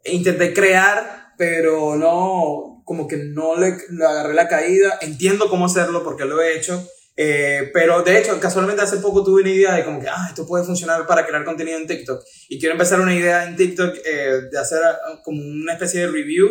Intenté 0.05 0.53
crear, 0.53 1.26
pero 1.37 1.95
no, 1.95 2.81
como 2.83 3.07
que 3.07 3.17
no 3.17 3.55
le, 3.55 3.77
agarré 4.03 4.33
la 4.33 4.47
caída. 4.47 4.97
Entiendo 5.01 5.49
cómo 5.49 5.65
hacerlo 5.65 6.03
porque 6.03 6.25
lo 6.25 6.41
he 6.41 6.57
hecho. 6.57 6.85
Eh, 7.15 7.71
pero 7.73 8.03
de 8.03 8.19
hecho, 8.19 8.39
casualmente 8.39 8.81
hace 8.81 8.97
poco 8.97 9.23
tuve 9.23 9.41
una 9.41 9.51
idea 9.51 9.75
de 9.75 9.83
como 9.83 9.99
que, 9.99 10.07
ah, 10.07 10.27
esto 10.29 10.45
puede 10.45 10.63
funcionar 10.63 11.07
para 11.07 11.25
crear 11.25 11.43
contenido 11.45 11.77
en 11.77 11.87
TikTok. 11.87 12.23
Y 12.49 12.59
quiero 12.59 12.73
empezar 12.73 12.99
una 12.99 13.15
idea 13.15 13.45
en 13.45 13.55
TikTok 13.55 13.95
eh, 14.05 14.41
de 14.51 14.59
hacer 14.59 14.79
ah, 14.83 15.21
como 15.23 15.41
una 15.41 15.73
especie 15.73 16.01
de 16.01 16.07
review 16.07 16.47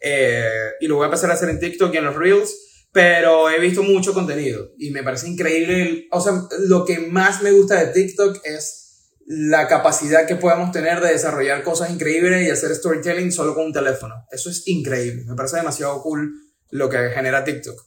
eh, 0.00 0.72
y 0.80 0.86
lo 0.86 0.96
voy 0.96 1.04
a 1.04 1.06
empezar 1.06 1.30
a 1.30 1.34
hacer 1.34 1.48
en 1.48 1.60
TikTok 1.60 1.94
y 1.94 1.98
en 1.98 2.04
los 2.04 2.16
Reels. 2.16 2.64
Pero 2.90 3.50
he 3.50 3.60
visto 3.60 3.82
mucho 3.82 4.14
contenido 4.14 4.72
y 4.78 4.90
me 4.90 5.02
parece 5.02 5.28
increíble. 5.28 6.08
O 6.10 6.20
sea, 6.20 6.32
lo 6.66 6.84
que 6.84 6.98
más 6.98 7.42
me 7.42 7.52
gusta 7.52 7.84
de 7.84 7.92
TikTok 7.92 8.40
es 8.44 8.87
la 9.30 9.68
capacidad 9.68 10.26
que 10.26 10.36
podemos 10.36 10.72
tener 10.72 11.02
de 11.02 11.12
desarrollar 11.12 11.62
cosas 11.62 11.90
increíbles 11.90 12.48
y 12.48 12.50
hacer 12.50 12.74
storytelling 12.74 13.30
solo 13.30 13.54
con 13.54 13.66
un 13.66 13.72
teléfono. 13.74 14.14
Eso 14.30 14.48
es 14.48 14.66
increíble. 14.66 15.24
Me 15.26 15.34
parece 15.34 15.56
demasiado 15.56 16.00
cool 16.02 16.32
lo 16.70 16.88
que 16.88 17.10
genera 17.10 17.44
TikTok. 17.44 17.78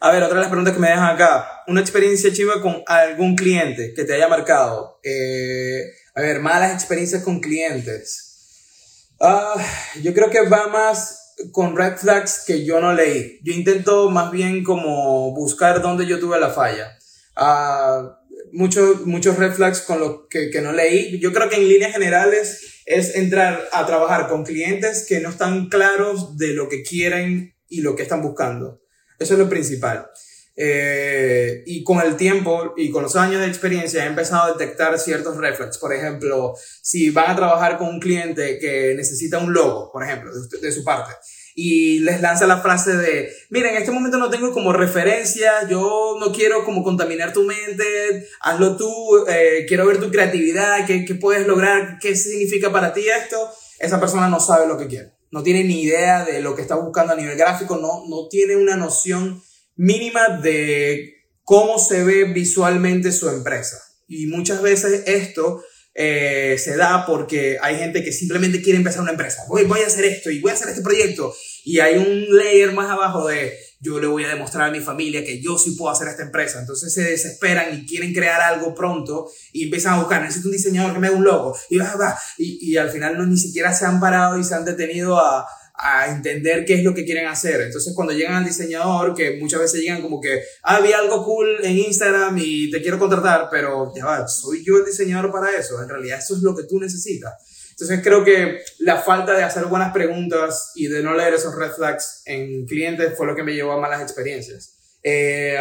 A 0.00 0.10
ver, 0.10 0.22
otra 0.22 0.36
de 0.36 0.40
las 0.40 0.48
preguntas 0.48 0.72
que 0.72 0.80
me 0.80 0.88
dejan 0.88 1.14
acá. 1.14 1.46
Una 1.66 1.82
experiencia 1.82 2.32
chiva 2.32 2.62
con 2.62 2.82
algún 2.86 3.36
cliente 3.36 3.92
que 3.94 4.04
te 4.04 4.14
haya 4.14 4.28
marcado. 4.28 4.98
Eh, 5.04 5.82
a 6.14 6.22
ver, 6.22 6.40
malas 6.40 6.72
experiencias 6.72 7.22
con 7.22 7.40
clientes. 7.40 9.10
Uh, 9.20 9.60
yo 10.00 10.14
creo 10.14 10.30
que 10.30 10.48
va 10.48 10.68
más 10.68 11.34
con 11.52 11.76
red 11.76 11.98
flags 11.98 12.44
que 12.46 12.64
yo 12.64 12.80
no 12.80 12.94
leí. 12.94 13.40
Yo 13.44 13.52
intento 13.52 14.08
más 14.08 14.30
bien 14.32 14.64
como 14.64 15.34
buscar 15.34 15.82
dónde 15.82 16.06
yo 16.06 16.18
tuve 16.18 16.40
la 16.40 16.48
falla. 16.48 16.98
Uh, 17.36 18.21
muchos, 18.52 19.06
muchos 19.06 19.36
red 19.36 19.52
flags 19.52 19.80
con 19.80 20.00
lo 20.00 20.28
que, 20.28 20.50
que 20.50 20.60
no 20.60 20.72
leí. 20.72 21.18
Yo 21.20 21.32
creo 21.32 21.48
que 21.48 21.56
en 21.56 21.68
líneas 21.68 21.92
generales 21.92 22.82
es 22.86 23.14
entrar 23.14 23.68
a 23.72 23.86
trabajar 23.86 24.28
con 24.28 24.44
clientes 24.44 25.06
que 25.08 25.20
no 25.20 25.30
están 25.30 25.68
claros 25.68 26.36
de 26.36 26.48
lo 26.48 26.68
que 26.68 26.82
quieren 26.82 27.54
y 27.68 27.80
lo 27.80 27.96
que 27.96 28.02
están 28.02 28.22
buscando. 28.22 28.82
Eso 29.18 29.34
es 29.34 29.38
lo 29.38 29.48
principal. 29.48 30.08
Eh, 30.54 31.62
y 31.64 31.82
con 31.82 32.00
el 32.02 32.16
tiempo 32.16 32.74
y 32.76 32.90
con 32.90 33.02
los 33.02 33.16
años 33.16 33.40
de 33.40 33.46
experiencia 33.46 34.04
he 34.04 34.06
empezado 34.06 34.42
a 34.42 34.52
detectar 34.52 34.98
ciertos 34.98 35.36
reflexos. 35.36 35.78
Por 35.78 35.94
ejemplo, 35.94 36.54
si 36.82 37.10
van 37.10 37.30
a 37.30 37.36
trabajar 37.36 37.78
con 37.78 37.88
un 37.88 38.00
cliente 38.00 38.58
que 38.58 38.94
necesita 38.94 39.38
un 39.38 39.52
logo, 39.52 39.90
por 39.90 40.02
ejemplo, 40.04 40.30
de, 40.60 40.72
su 40.72 40.84
parte, 40.84 41.14
y 41.54 42.00
les 42.00 42.20
lanza 42.20 42.46
la 42.46 42.60
frase 42.60 42.96
de, 42.96 43.30
mira, 43.50 43.70
en 43.70 43.76
este 43.76 43.90
momento 43.90 44.18
no 44.18 44.30
tengo 44.30 44.52
como 44.52 44.72
referencia, 44.72 45.68
yo 45.68 46.16
no 46.18 46.32
quiero 46.32 46.64
como 46.64 46.82
contaminar 46.82 47.32
tu 47.32 47.44
mente, 47.44 48.26
hazlo 48.40 48.76
tú, 48.76 49.24
eh, 49.28 49.64
quiero 49.68 49.86
ver 49.86 50.00
tu 50.00 50.10
creatividad, 50.10 50.86
¿qué, 50.86 51.04
qué 51.04 51.14
puedes 51.14 51.46
lograr, 51.46 51.98
qué 52.00 52.16
significa 52.16 52.72
para 52.72 52.92
ti 52.92 53.02
esto, 53.08 53.36
esa 53.78 54.00
persona 54.00 54.28
no 54.28 54.40
sabe 54.40 54.66
lo 54.66 54.78
que 54.78 54.86
quiere, 54.86 55.12
no 55.30 55.42
tiene 55.42 55.64
ni 55.64 55.82
idea 55.82 56.24
de 56.24 56.40
lo 56.40 56.54
que 56.54 56.62
está 56.62 56.76
buscando 56.76 57.12
a 57.12 57.16
nivel 57.16 57.36
gráfico, 57.36 57.76
no, 57.76 58.04
no 58.08 58.28
tiene 58.28 58.56
una 58.56 58.76
noción 58.76 59.42
mínima 59.76 60.38
de 60.42 61.22
cómo 61.42 61.78
se 61.78 62.04
ve 62.04 62.24
visualmente 62.24 63.12
su 63.12 63.28
empresa. 63.28 63.78
Y 64.08 64.26
muchas 64.26 64.62
veces 64.62 65.04
esto 65.06 65.62
eh, 65.94 66.56
se 66.58 66.76
da 66.76 67.04
porque 67.06 67.58
hay 67.60 67.76
gente 67.76 68.02
que 68.02 68.12
simplemente 68.12 68.62
quiere 68.62 68.78
empezar 68.78 69.02
una 69.02 69.10
empresa. 69.10 69.42
Voy, 69.48 69.64
voy 69.64 69.80
a 69.80 69.86
hacer 69.86 70.04
esto 70.04 70.30
y 70.30 70.40
voy 70.40 70.50
a 70.50 70.54
hacer 70.54 70.68
este 70.68 70.82
proyecto. 70.82 71.34
Y 71.64 71.80
hay 71.80 71.96
un 71.96 72.36
layer 72.36 72.72
más 72.72 72.90
abajo 72.90 73.28
de 73.28 73.56
yo 73.80 73.98
le 73.98 74.06
voy 74.06 74.24
a 74.24 74.28
demostrar 74.28 74.68
a 74.68 74.70
mi 74.70 74.78
familia 74.78 75.24
que 75.24 75.40
yo 75.40 75.58
sí 75.58 75.72
puedo 75.72 75.90
hacer 75.90 76.08
esta 76.08 76.22
empresa. 76.22 76.60
Entonces 76.60 76.94
se 76.94 77.02
desesperan 77.02 77.74
y 77.74 77.84
quieren 77.84 78.14
crear 78.14 78.40
algo 78.40 78.74
pronto 78.74 79.30
y 79.52 79.64
empiezan 79.64 79.94
a 79.94 79.98
buscar, 79.98 80.22
necesito 80.22 80.48
un 80.48 80.52
diseñador 80.52 80.92
que 80.92 81.00
me 81.00 81.08
haga 81.08 81.16
un 81.16 81.24
logo. 81.24 81.56
Y, 81.68 81.78
va, 81.78 81.94
va. 81.96 82.18
y, 82.38 82.72
y 82.72 82.76
al 82.76 82.90
final 82.90 83.18
no 83.18 83.26
ni 83.26 83.36
siquiera 83.36 83.74
se 83.74 83.84
han 83.84 84.00
parado 84.00 84.38
y 84.38 84.44
se 84.44 84.54
han 84.54 84.64
detenido 84.64 85.18
a, 85.18 85.46
a 85.82 86.10
entender 86.10 86.64
qué 86.64 86.74
es 86.74 86.84
lo 86.84 86.94
que 86.94 87.04
quieren 87.04 87.26
hacer. 87.26 87.60
Entonces, 87.60 87.92
cuando 87.94 88.14
llegan 88.14 88.34
al 88.34 88.44
diseñador, 88.44 89.14
que 89.14 89.36
muchas 89.38 89.60
veces 89.60 89.80
llegan 89.80 90.00
como 90.00 90.20
que, 90.20 90.42
ah, 90.62 90.80
vi 90.80 90.92
algo 90.92 91.24
cool 91.24 91.58
en 91.62 91.76
Instagram 91.76 92.38
y 92.38 92.70
te 92.70 92.80
quiero 92.80 92.98
contratar, 92.98 93.48
pero 93.50 93.92
ya 93.94 94.04
va, 94.04 94.28
soy 94.28 94.64
yo 94.64 94.76
el 94.78 94.84
diseñador 94.84 95.32
para 95.32 95.56
eso. 95.56 95.82
En 95.82 95.88
realidad, 95.88 96.20
eso 96.20 96.36
es 96.36 96.42
lo 96.42 96.54
que 96.54 96.64
tú 96.64 96.78
necesitas. 96.78 97.32
Entonces, 97.70 98.00
creo 98.02 98.24
que 98.24 98.60
la 98.78 98.98
falta 98.98 99.34
de 99.34 99.42
hacer 99.42 99.64
buenas 99.64 99.92
preguntas 99.92 100.70
y 100.76 100.86
de 100.86 101.02
no 101.02 101.14
leer 101.14 101.34
esos 101.34 101.56
red 101.56 101.72
flags 101.72 102.22
en 102.26 102.64
clientes 102.66 103.14
fue 103.16 103.26
lo 103.26 103.34
que 103.34 103.42
me 103.42 103.54
llevó 103.54 103.72
a 103.72 103.80
malas 103.80 104.02
experiencias. 104.02 104.78
Eh, 105.02 105.58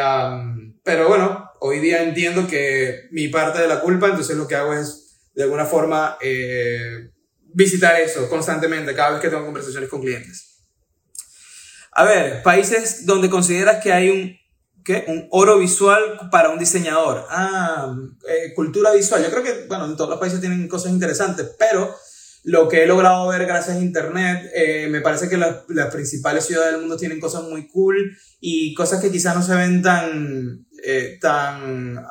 pero 0.83 1.07
bueno, 1.07 1.49
hoy 1.61 1.79
día 1.79 2.03
entiendo 2.03 2.47
que 2.47 3.07
mi 3.11 3.27
parte 3.29 3.59
de 3.59 3.67
la 3.67 3.81
culpa, 3.81 4.07
entonces 4.07 4.37
lo 4.37 4.47
que 4.47 4.55
hago 4.55 4.73
es, 4.73 5.17
de 5.33 5.43
alguna 5.43 5.65
forma, 5.65 6.17
eh, 6.21 7.10
visitar 7.53 7.99
eso 7.99 8.29
constantemente 8.29 8.93
cada 8.93 9.11
vez 9.11 9.21
que 9.21 9.29
tengo 9.29 9.45
conversaciones 9.45 9.89
con 9.89 10.01
clientes. 10.01 10.51
A 11.93 12.05
ver, 12.05 12.41
países 12.41 13.05
donde 13.05 13.29
consideras 13.29 13.83
que 13.83 13.91
hay 13.91 14.09
un, 14.09 14.37
¿qué? 14.83 15.05
un 15.07 15.27
oro 15.31 15.59
visual 15.59 16.29
para 16.31 16.49
un 16.49 16.59
diseñador. 16.59 17.25
Ah, 17.29 17.93
eh, 18.29 18.53
cultura 18.55 18.91
visual. 18.91 19.21
Yo 19.23 19.29
creo 19.29 19.43
que, 19.43 19.67
bueno, 19.67 19.85
en 19.85 19.97
todos 19.97 20.09
los 20.09 20.19
países 20.19 20.39
tienen 20.39 20.67
cosas 20.69 20.93
interesantes, 20.93 21.51
pero 21.59 21.93
lo 22.43 22.67
que 22.67 22.83
he 22.83 22.87
logrado 22.87 23.27
ver 23.27 23.45
gracias 23.45 23.77
a 23.77 23.81
Internet, 23.81 24.49
eh, 24.55 24.87
me 24.89 25.01
parece 25.01 25.29
que 25.29 25.37
las, 25.37 25.57
las, 25.67 25.93
principales 25.93 26.45
ciudades 26.45 26.71
del 26.71 26.81
mundo 26.81 26.97
tienen 26.97 27.19
cosas 27.19 27.43
muy 27.43 27.67
cool 27.67 28.17
y 28.39 28.73
cosas 28.73 29.01
que 29.01 29.11
quizás 29.11 29.35
no 29.35 29.43
se 29.43 29.55
ven 29.55 29.81
tan, 29.81 30.65
eh, 30.83 31.19
tan 31.21 32.03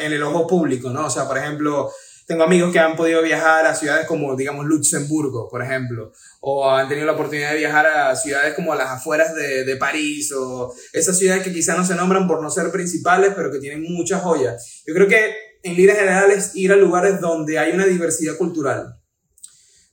en 0.00 0.12
el 0.12 0.22
ojo 0.22 0.46
público, 0.46 0.90
¿no? 0.90 1.06
O 1.06 1.10
sea, 1.10 1.26
por 1.26 1.38
ejemplo, 1.38 1.90
tengo 2.28 2.44
amigos 2.44 2.70
que 2.70 2.78
han 2.78 2.94
podido 2.94 3.22
viajar 3.22 3.64
a 3.64 3.74
ciudades 3.74 4.06
como, 4.06 4.36
digamos, 4.36 4.66
Luxemburgo, 4.66 5.48
por 5.48 5.62
ejemplo, 5.62 6.12
o 6.40 6.70
han 6.70 6.86
tenido 6.86 7.06
la 7.06 7.14
oportunidad 7.14 7.52
de 7.52 7.56
viajar 7.56 7.86
a 7.86 8.14
ciudades 8.14 8.52
como 8.52 8.74
las 8.74 8.90
afueras 8.90 9.34
de, 9.34 9.64
de 9.64 9.76
París, 9.76 10.30
o 10.36 10.70
esas 10.92 11.16
ciudades 11.16 11.42
que 11.42 11.54
quizás 11.54 11.78
no 11.78 11.86
se 11.86 11.94
nombran 11.94 12.28
por 12.28 12.42
no 12.42 12.50
ser 12.50 12.70
principales, 12.70 13.32
pero 13.34 13.50
que 13.50 13.60
tienen 13.60 13.82
muchas 13.82 14.20
joyas. 14.20 14.82
Yo 14.86 14.92
creo 14.92 15.08
que 15.08 15.34
en 15.62 15.74
líneas 15.74 15.96
generales 15.96 16.50
ir 16.54 16.70
a 16.70 16.76
lugares 16.76 17.18
donde 17.18 17.58
hay 17.58 17.72
una 17.72 17.86
diversidad 17.86 18.36
cultural. 18.36 18.94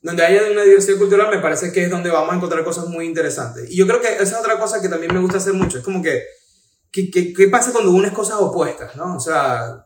Donde 0.01 0.25
haya 0.25 0.51
una 0.51 0.63
diversidad 0.63 0.97
cultural 0.97 1.29
me 1.31 1.41
parece 1.41 1.71
que 1.71 1.85
es 1.85 1.89
donde 1.89 2.09
vamos 2.09 2.33
a 2.33 2.35
encontrar 2.35 2.65
cosas 2.65 2.87
muy 2.87 3.05
interesantes. 3.05 3.71
Y 3.71 3.77
yo 3.77 3.87
creo 3.87 4.01
que 4.01 4.09
esa 4.09 4.23
es 4.23 4.33
otra 4.33 4.59
cosa 4.59 4.81
que 4.81 4.89
también 4.89 5.13
me 5.13 5.21
gusta 5.21 5.37
hacer 5.37 5.53
mucho. 5.53 5.77
Es 5.77 5.85
como 5.85 6.03
que, 6.03 6.21
¿qué, 6.91 7.09
qué, 7.09 7.31
qué 7.31 7.47
pasa 7.47 7.71
cuando 7.71 7.91
unes 7.91 8.11
cosas 8.11 8.39
opuestas? 8.41 8.93
¿no? 8.97 9.15
O 9.15 9.19
sea, 9.21 9.84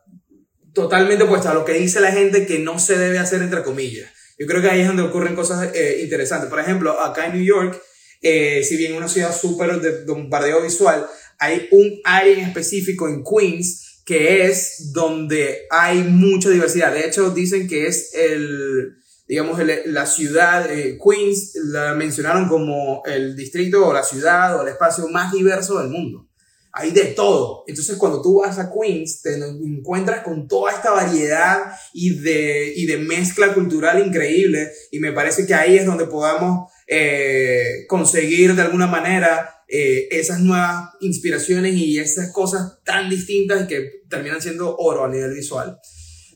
totalmente 0.72 1.24
opuesta 1.24 1.50
a 1.50 1.54
lo 1.54 1.64
que 1.64 1.74
dice 1.74 2.00
la 2.00 2.12
gente 2.12 2.46
que 2.46 2.58
no 2.58 2.78
se 2.78 2.98
debe 2.98 3.18
hacer, 3.18 3.42
entre 3.42 3.62
comillas. 3.62 4.10
Yo 4.38 4.46
creo 4.46 4.62
que 4.62 4.70
ahí 4.70 4.80
es 4.80 4.86
donde 4.86 5.02
ocurren 5.02 5.34
cosas 5.34 5.70
eh, 5.74 6.00
interesantes. 6.02 6.48
Por 6.48 6.60
ejemplo, 6.60 6.98
acá 7.00 7.26
en 7.26 7.34
New 7.34 7.44
York, 7.44 7.80
eh, 8.22 8.62
si 8.64 8.76
bien 8.76 8.94
una 8.94 9.08
ciudad 9.08 9.36
súper 9.36 9.80
de 9.80 10.04
bombardeo 10.04 10.62
visual, 10.62 11.06
hay 11.38 11.68
un 11.70 12.00
área 12.04 12.32
en 12.32 12.40
específico 12.40 13.08
en 13.08 13.22
Queens 13.22 14.02
que 14.04 14.46
es 14.46 14.92
donde 14.92 15.66
hay 15.70 15.98
mucha 15.98 16.48
diversidad. 16.48 16.92
De 16.92 17.06
hecho, 17.06 17.30
dicen 17.30 17.68
que 17.68 17.86
es 17.86 18.14
el, 18.14 18.96
digamos, 19.28 19.60
la 19.86 20.06
ciudad, 20.06 20.70
eh, 20.72 20.98
Queens, 20.98 21.52
la 21.66 21.94
mencionaron 21.94 22.48
como 22.48 23.02
el 23.04 23.36
distrito 23.36 23.86
o 23.86 23.92
la 23.92 24.02
ciudad 24.02 24.58
o 24.58 24.62
el 24.62 24.68
espacio 24.68 25.06
más 25.08 25.32
diverso 25.32 25.78
del 25.78 25.90
mundo 25.90 26.29
hay 26.72 26.90
de 26.92 27.06
todo. 27.06 27.64
Entonces, 27.66 27.96
cuando 27.96 28.22
tú 28.22 28.40
vas 28.40 28.58
a 28.58 28.70
Queens, 28.70 29.22
te 29.22 29.34
encuentras 29.34 30.22
con 30.22 30.46
toda 30.46 30.72
esta 30.72 30.92
variedad 30.92 31.72
y 31.92 32.20
de, 32.20 32.72
y 32.76 32.86
de 32.86 32.98
mezcla 32.98 33.52
cultural 33.54 34.04
increíble. 34.06 34.70
Y 34.90 35.00
me 35.00 35.12
parece 35.12 35.46
que 35.46 35.54
ahí 35.54 35.76
es 35.76 35.86
donde 35.86 36.06
podamos 36.06 36.70
eh, 36.86 37.86
conseguir 37.88 38.54
de 38.54 38.62
alguna 38.62 38.86
manera 38.86 39.64
eh, 39.68 40.08
esas 40.10 40.40
nuevas 40.40 40.90
inspiraciones 41.00 41.74
y 41.74 41.98
esas 41.98 42.32
cosas 42.32 42.78
tan 42.84 43.08
distintas 43.08 43.68
que 43.68 44.02
terminan 44.08 44.42
siendo 44.42 44.76
oro 44.76 45.04
a 45.04 45.08
nivel 45.08 45.34
visual. 45.34 45.78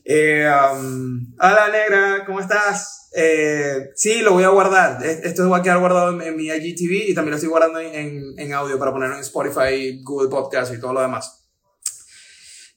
Eh, 0.07 0.47
um, 0.47 1.33
hola 1.39 1.67
negra, 1.69 2.23
¿cómo 2.27 2.39
estás? 2.39 3.09
Eh, 3.15 3.89
sí, 3.95 4.21
lo 4.21 4.33
voy 4.33 4.43
a 4.43 4.49
guardar. 4.49 5.03
Esto 5.03 5.49
va 5.49 5.57
a 5.57 5.61
quedar 5.63 5.79
guardado 5.79 6.21
en, 6.21 6.35
mi 6.37 6.45
IGTV 6.45 7.09
y 7.09 7.15
también 7.15 7.31
lo 7.31 7.37
estoy 7.37 7.49
guardando 7.49 7.79
en, 7.79 8.21
en, 8.37 8.53
audio 8.53 8.77
para 8.77 8.91
ponerlo 8.91 9.15
en 9.15 9.21
Spotify, 9.21 10.03
Google 10.03 10.29
Podcast 10.29 10.71
y 10.75 10.79
todo 10.79 10.93
lo 10.93 11.01
demás. 11.01 11.41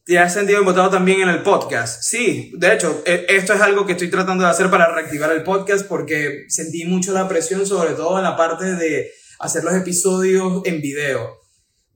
¿Te 0.07 0.19
has 0.19 0.33
sentido 0.33 0.61
embotado 0.61 0.89
también 0.89 1.21
en 1.21 1.29
el 1.29 1.43
podcast? 1.43 2.03
Sí, 2.03 2.51
de 2.57 2.73
hecho, 2.73 3.03
e, 3.05 3.27
esto 3.29 3.53
es 3.53 3.61
algo 3.61 3.85
que 3.85 3.93
estoy 3.93 4.09
tratando 4.09 4.45
de 4.45 4.51
hacer 4.51 4.71
para 4.71 4.91
reactivar 4.95 5.31
el 5.31 5.43
podcast 5.43 5.87
porque 5.87 6.47
sentí 6.49 6.87
mucho 6.87 7.13
la 7.13 7.29
presión, 7.29 7.67
sobre 7.67 7.93
todo 7.93 8.17
en 8.17 8.25
la 8.25 8.39
parte 8.39 8.75
de 8.75 9.13
hacer 9.39 9.65
los 9.65 9.75
episodios 9.75 10.63
en 10.65 10.81
video. 10.81 11.38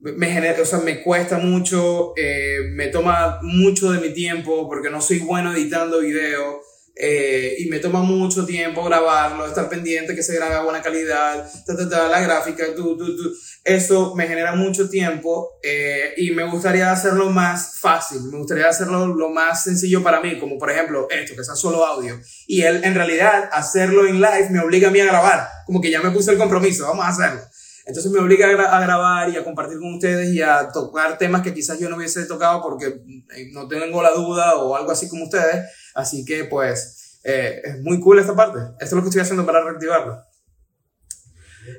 Me, 0.03 0.27
genera, 0.27 0.61
o 0.61 0.65
sea, 0.65 0.79
me 0.79 1.01
cuesta 1.01 1.37
mucho, 1.37 2.13
eh, 2.17 2.57
me 2.73 2.87
toma 2.87 3.39
mucho 3.41 3.91
de 3.91 3.99
mi 3.99 4.13
tiempo 4.13 4.67
porque 4.67 4.89
no 4.89 5.01
soy 5.01 5.19
bueno 5.19 5.53
editando 5.53 6.01
video 6.01 6.61
eh, 6.95 7.55
y 7.57 7.65
me 7.69 7.79
toma 7.79 8.01
mucho 8.03 8.45
tiempo 8.45 8.83
grabarlo, 8.83 9.47
estar 9.47 9.67
pendiente 9.67 10.13
que 10.13 10.21
se 10.21 10.35
grabe 10.35 10.55
a 10.55 10.61
buena 10.61 10.81
calidad, 10.81 11.49
la 11.89 12.21
gráfica, 12.21 12.65
tú, 12.75 12.95
tú, 12.95 13.17
tú. 13.17 13.33
Eso 13.63 14.13
me 14.13 14.27
genera 14.27 14.53
mucho 14.55 14.87
tiempo 14.89 15.57
eh, 15.63 16.13
y 16.17 16.31
me 16.31 16.43
gustaría 16.43 16.91
hacerlo 16.91 17.31
más 17.31 17.79
fácil, 17.79 18.21
me 18.31 18.37
gustaría 18.37 18.67
hacerlo 18.67 19.07
lo 19.07 19.29
más 19.29 19.63
sencillo 19.63 20.03
para 20.03 20.21
mí, 20.21 20.37
como 20.37 20.59
por 20.59 20.69
ejemplo 20.69 21.07
esto, 21.09 21.35
que 21.35 21.43
sea 21.43 21.55
solo 21.55 21.83
audio. 21.83 22.19
Y 22.45 22.61
él, 22.61 22.81
en 22.83 22.93
realidad, 22.93 23.49
hacerlo 23.51 24.05
en 24.05 24.21
live 24.21 24.49
me 24.51 24.59
obliga 24.59 24.89
a 24.89 24.91
mí 24.91 24.99
a 24.99 25.05
grabar, 25.05 25.47
como 25.65 25.81
que 25.81 25.89
ya 25.89 26.01
me 26.01 26.11
puse 26.11 26.31
el 26.31 26.37
compromiso, 26.37 26.85
vamos 26.85 27.05
a 27.05 27.09
hacerlo. 27.09 27.41
Entonces 27.85 28.11
me 28.11 28.19
obliga 28.19 28.47
a, 28.47 28.79
grabar 28.79 29.29
y 29.29 29.35
a 29.35 29.43
compartir 29.43 29.77
con 29.77 29.95
ustedes 29.95 30.33
y 30.33 30.41
a 30.41 30.69
tocar 30.71 31.17
temas 31.17 31.41
que 31.41 31.53
quizás 31.53 31.79
yo 31.79 31.89
no 31.89 31.97
hubiese 31.97 32.25
tocado 32.25 32.61
porque 32.61 33.01
eh, 33.35 33.49
no 33.51 33.67
tengo 33.67 34.01
la 34.01 34.11
duda 34.11 34.55
o 34.55 34.75
algo 34.75 34.91
así 34.91 35.09
como 35.09 35.25
ustedes. 35.25 35.69
Así 35.93 36.23
que 36.23 36.45
pues 36.45 37.19
eh, 37.23 37.61
es 37.63 37.81
muy 37.81 37.99
cool 37.99 38.19
esta 38.19 38.35
parte. 38.35 38.59
Esto 38.79 38.85
es 38.85 38.93
lo 38.93 39.01
que 39.01 39.09
estoy 39.09 39.21
haciendo 39.21 39.45
para 39.45 39.63
reactivarlo. 39.63 40.17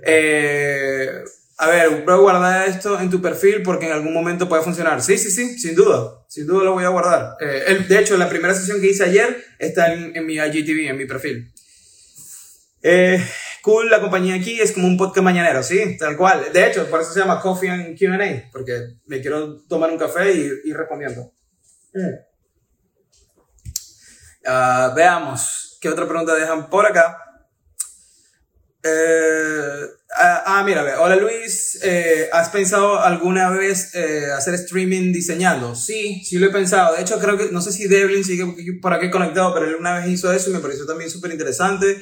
Eh, 0.06 1.22
a 1.56 1.68
ver, 1.68 2.04
voy 2.04 2.14
a 2.14 2.18
guardar 2.18 2.68
esto 2.68 2.98
en 3.00 3.10
tu 3.10 3.22
perfil 3.22 3.62
porque 3.62 3.86
en 3.86 3.92
algún 3.92 4.12
momento 4.12 4.48
puede 4.48 4.62
funcionar. 4.62 5.00
Sí, 5.02 5.16
sí, 5.16 5.30
sí, 5.30 5.58
sin 5.58 5.74
duda. 5.74 6.24
Sin 6.28 6.46
duda 6.46 6.64
lo 6.64 6.72
voy 6.72 6.84
a 6.84 6.88
guardar. 6.88 7.36
Eh, 7.40 7.84
de 7.88 7.98
hecho, 7.98 8.16
la 8.16 8.28
primera 8.28 8.54
sesión 8.54 8.80
que 8.80 8.88
hice 8.88 9.04
ayer 9.04 9.42
está 9.58 9.92
en, 9.92 10.16
en 10.16 10.26
mi 10.26 10.34
IGTV, 10.34 10.90
en 10.90 10.96
mi 10.96 11.06
perfil. 11.06 11.52
Eh, 12.82 13.24
cool, 13.64 13.88
la 13.88 13.98
compañía 13.98 14.34
aquí 14.34 14.60
es 14.60 14.72
como 14.72 14.86
un 14.86 14.98
podcast 14.98 15.24
mañanero, 15.24 15.62
sí, 15.62 15.96
tal 15.96 16.18
cual. 16.18 16.52
De 16.52 16.66
hecho, 16.66 16.86
por 16.90 17.00
eso 17.00 17.14
se 17.14 17.20
llama 17.20 17.40
Coffee 17.40 17.70
and 17.70 17.98
QA, 17.98 18.50
porque 18.52 18.98
me 19.06 19.22
quiero 19.22 19.62
tomar 19.62 19.90
un 19.90 19.96
café 19.96 20.32
y 20.34 20.68
ir 20.68 20.76
respondiendo. 20.76 21.32
Ah, 24.44 24.92
veamos, 24.94 25.78
¿qué 25.80 25.88
otra 25.88 26.06
pregunta 26.06 26.34
dejan 26.34 26.68
por 26.68 26.84
acá? 26.84 27.16
Eh, 28.82 29.80
ah, 30.14 30.42
ah, 30.44 30.62
mira, 30.62 31.00
hola 31.00 31.16
Luis, 31.16 31.78
eh, 31.82 32.28
¿has 32.32 32.50
pensado 32.50 33.00
alguna 33.00 33.48
vez 33.48 33.94
eh, 33.94 34.26
hacer 34.36 34.52
streaming 34.56 35.10
diseñando? 35.10 35.74
Sí, 35.74 36.22
sí 36.22 36.38
lo 36.38 36.48
he 36.48 36.52
pensado. 36.52 36.94
De 36.94 37.00
hecho, 37.00 37.18
creo 37.18 37.38
que, 37.38 37.48
no 37.50 37.62
sé 37.62 37.72
si 37.72 37.88
Devlin 37.88 38.24
sigue 38.24 38.44
por 38.82 38.92
aquí 38.92 39.08
conectado, 39.08 39.54
pero 39.54 39.64
él 39.64 39.76
una 39.76 40.00
vez 40.00 40.08
hizo 40.08 40.30
eso 40.34 40.50
y 40.50 40.52
me 40.52 40.60
pareció 40.60 40.84
también 40.84 41.08
súper 41.08 41.32
interesante. 41.32 41.98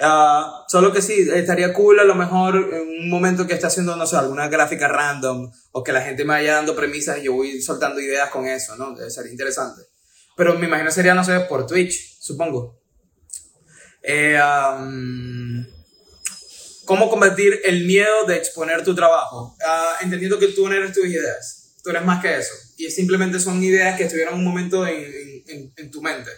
Uh, 0.00 0.64
solo 0.66 0.94
que 0.94 1.02
sí, 1.02 1.28
estaría 1.30 1.74
cool 1.74 2.00
a 2.00 2.04
lo 2.04 2.14
mejor 2.14 2.56
en 2.72 3.02
un 3.02 3.10
momento 3.10 3.46
que 3.46 3.52
esté 3.52 3.66
haciendo, 3.66 3.96
no 3.96 4.06
sé, 4.06 4.16
alguna 4.16 4.48
gráfica 4.48 4.88
random 4.88 5.52
o 5.72 5.84
que 5.84 5.92
la 5.92 6.00
gente 6.00 6.24
me 6.24 6.32
vaya 6.32 6.54
dando 6.54 6.74
premisas 6.74 7.18
y 7.18 7.24
yo 7.24 7.34
voy 7.34 7.60
soltando 7.60 8.00
ideas 8.00 8.30
con 8.30 8.46
eso, 8.46 8.76
¿no? 8.76 8.96
Sería 9.10 9.30
interesante. 9.30 9.82
Pero 10.38 10.58
me 10.58 10.68
imagino 10.68 10.90
sería, 10.90 11.12
no 11.12 11.22
sé, 11.22 11.40
por 11.40 11.66
Twitch, 11.66 12.18
supongo. 12.18 12.80
Eh, 14.02 14.40
¿Cómo 16.86 17.10
combatir 17.10 17.60
el 17.66 17.84
miedo 17.84 18.24
de 18.26 18.36
exponer 18.36 18.82
tu 18.82 18.94
trabajo? 18.94 19.54
Uh, 19.60 20.02
entendiendo 20.02 20.38
que 20.38 20.48
tú 20.48 20.66
no 20.66 20.74
eres 20.74 20.94
tus 20.94 21.04
ideas, 21.04 21.74
tú 21.84 21.90
eres 21.90 22.02
más 22.06 22.22
que 22.22 22.38
eso. 22.38 22.54
Y 22.78 22.90
simplemente 22.90 23.38
son 23.38 23.62
ideas 23.62 23.98
que 23.98 24.04
estuvieron 24.04 24.32
un 24.32 24.44
momento 24.44 24.86
en, 24.86 25.04
en, 25.46 25.74
en 25.76 25.90
tu 25.90 26.00
mente. 26.00 26.30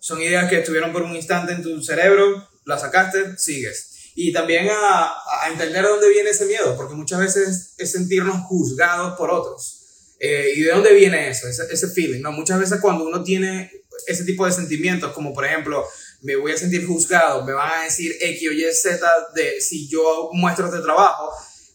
Son 0.00 0.20
ideas 0.20 0.50
que 0.50 0.58
estuvieron 0.58 0.92
por 0.92 1.00
un 1.00 1.16
instante 1.16 1.54
en 1.54 1.62
tu 1.62 1.82
cerebro 1.82 2.46
la 2.66 2.78
sacaste, 2.78 3.38
sigues. 3.38 3.92
Y 4.14 4.32
también 4.32 4.68
a, 4.70 5.14
entender 5.50 5.82
de 5.82 5.88
dónde 5.88 6.08
viene 6.10 6.30
ese 6.30 6.46
miedo, 6.46 6.76
porque 6.76 6.94
muchas 6.94 7.20
veces 7.20 7.74
es 7.78 7.92
sentirnos 7.92 8.46
juzgados 8.46 9.16
por 9.16 9.30
otros. 9.30 9.82
Eh, 10.18 10.54
¿Y 10.56 10.62
de 10.62 10.70
dónde 10.70 10.94
viene 10.94 11.28
eso, 11.28 11.46
ese, 11.46 11.62
ese, 11.70 11.88
feeling? 11.88 12.22
¿no? 12.22 12.32
Muchas 12.32 12.58
veces 12.58 12.80
cuando 12.80 13.04
uno 13.04 13.22
tiene 13.22 13.70
ese 14.06 14.24
tipo 14.24 14.46
de 14.46 14.52
sentimientos, 14.52 15.12
como 15.12 15.32
por 15.32 15.44
ejemplo, 15.44 15.84
me 16.22 16.36
voy 16.36 16.52
a 16.52 16.56
sentir 16.56 16.86
juzgado, 16.86 17.44
me 17.44 17.52
van 17.52 17.80
a 17.80 17.84
decir 17.84 18.12
X 18.20 18.48
o 18.48 18.52
Y, 18.52 18.64
Z 18.72 19.06
de 19.34 19.60
si 19.60 19.88
yo 19.88 20.30
muestro 20.32 20.66
este 20.66 20.80
trabajo, 20.80 21.30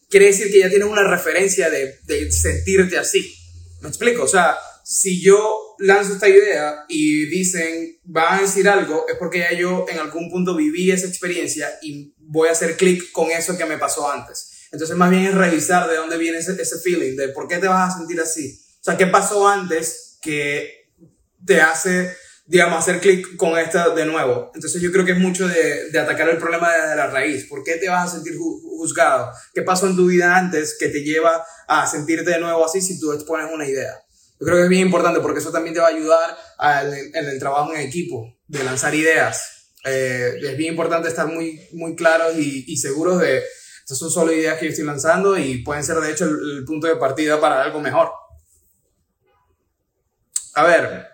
quiere 0.10 0.28
decir 0.28 0.52
que 0.52 0.60
ya 0.60 0.70
tienes 0.70 0.88
una 0.88 1.04
referencia 1.04 1.70
de, 1.70 2.00
de 2.04 2.32
sentirte 2.32 2.98
así. 2.98 3.34
¿Me 3.82 3.90
explico? 3.90 4.24
O 4.24 4.28
sea, 4.28 4.58
si 4.84 5.22
yo 5.22 5.76
lanzo 5.80 6.14
esta 6.14 6.28
idea 6.28 6.86
y 6.90 7.28
dicen, 7.28 7.91
van 8.04 8.40
a 8.40 8.42
decir 8.42 8.68
algo, 8.68 9.06
es 9.08 9.16
porque 9.18 9.40
ya 9.40 9.54
yo 9.54 9.86
en 9.90 10.00
algún 10.00 10.30
punto 10.30 10.56
viví 10.56 10.92
esa 10.92 11.08
experiencia 11.08 11.70
y 11.82 12.14
voy 12.18 12.50
a 12.50 12.54
hacer 12.54 12.78
clic 12.78 13.12
con 13.12 13.32
eso 13.32 13.58
que 13.58 13.66
me 13.66 13.78
pasó 13.78 14.12
antes. 14.12 14.68
Entonces, 14.72 14.96
más 14.96 15.10
bien 15.10 15.26
es 15.26 15.36
revisar 15.36 15.90
de 15.90 15.98
dónde 15.98 16.18
viene 16.18 16.38
ese, 16.38 16.60
ese 16.62 16.80
feeling, 16.80 17.16
de 17.16 17.30
por 17.30 17.48
qué 17.48 17.58
te 17.58 17.68
vas 17.68 17.94
a 17.94 17.98
sentir 17.98 18.20
así. 18.22 18.60
O 18.80 18.84
sea, 18.84 18.98
¿qué 18.98 19.08
pasó 19.08 19.48
antes 19.48 20.18
que 20.22 20.90
te 21.46 21.62
hace 21.62 22.16
digamos, 22.52 22.80
hacer 22.80 23.00
clic 23.00 23.38
con 23.38 23.58
esta 23.58 23.96
de 23.96 24.06
nuevo. 24.06 24.52
Entonces 24.54 24.82
yo 24.82 24.92
creo 24.92 25.06
que 25.06 25.14
es 25.14 25.18
mucho 25.18 25.48
de, 25.48 25.90
de, 25.90 26.00
atacar 26.00 26.28
el 26.28 26.38
problema 26.38 26.70
desde 26.74 26.98
la 26.98 27.08
raíz. 27.08 27.46
¿Por 27.46 27.64
qué 27.64 27.78
te 27.78 27.88
vas 27.88 28.10
a 28.10 28.16
sentir 28.16 28.38
juzgado? 28.38 29.32
¿Qué 29.54 29.62
pasó 29.62 29.88
en 29.88 29.96
tu 29.96 30.08
vida 30.08 30.36
antes 30.36 30.76
que 30.78 30.90
te 30.90 31.02
lleva 31.02 31.46
a 31.70 31.88
sentirte 31.88 32.30
de 32.30 32.40
nuevo 32.40 32.66
así 32.66 32.82
si 32.82 33.00
tú 33.00 33.14
expones 33.14 33.50
una 33.54 33.66
idea? 33.66 33.94
Yo 34.42 34.48
creo 34.48 34.58
que 34.58 34.64
es 34.64 34.70
bien 34.70 34.88
importante 34.88 35.20
porque 35.20 35.40
eso 35.40 35.52
también 35.52 35.76
te 35.76 35.80
va 35.80 35.86
a 35.86 35.92
ayudar 35.92 36.36
en 37.14 37.26
el 37.30 37.40
trabajo 37.40 37.74
en 37.74 37.82
equipo, 37.82 38.26
de 38.48 38.64
lanzar 38.64 38.94
ideas. 38.96 39.70
Eh, 39.86 40.34
es 40.42 40.58
bien 40.58 40.74
importante 40.74 41.08
estar 41.08 41.28
muy, 41.28 41.62
muy 41.74 41.96
claros 41.96 42.36
y, 42.36 42.66
y 42.68 42.78
seguros 42.78 43.22
de, 43.22 43.38
estas 43.38 44.00
son 44.00 44.10
solo 44.10 44.34
ideas 44.34 44.58
que 44.58 44.66
yo 44.66 44.72
estoy 44.72 44.86
lanzando 44.86 45.38
y 45.38 45.64
pueden 45.64 45.84
ser 45.84 45.98
de 45.98 46.12
hecho 46.12 46.26
el, 46.26 46.58
el 46.58 46.66
punto 46.66 46.88
de 46.88 46.96
partida 46.96 47.40
para 47.40 47.62
algo 47.62 47.80
mejor. 47.80 48.12
A 50.56 50.66
ver, 50.66 51.12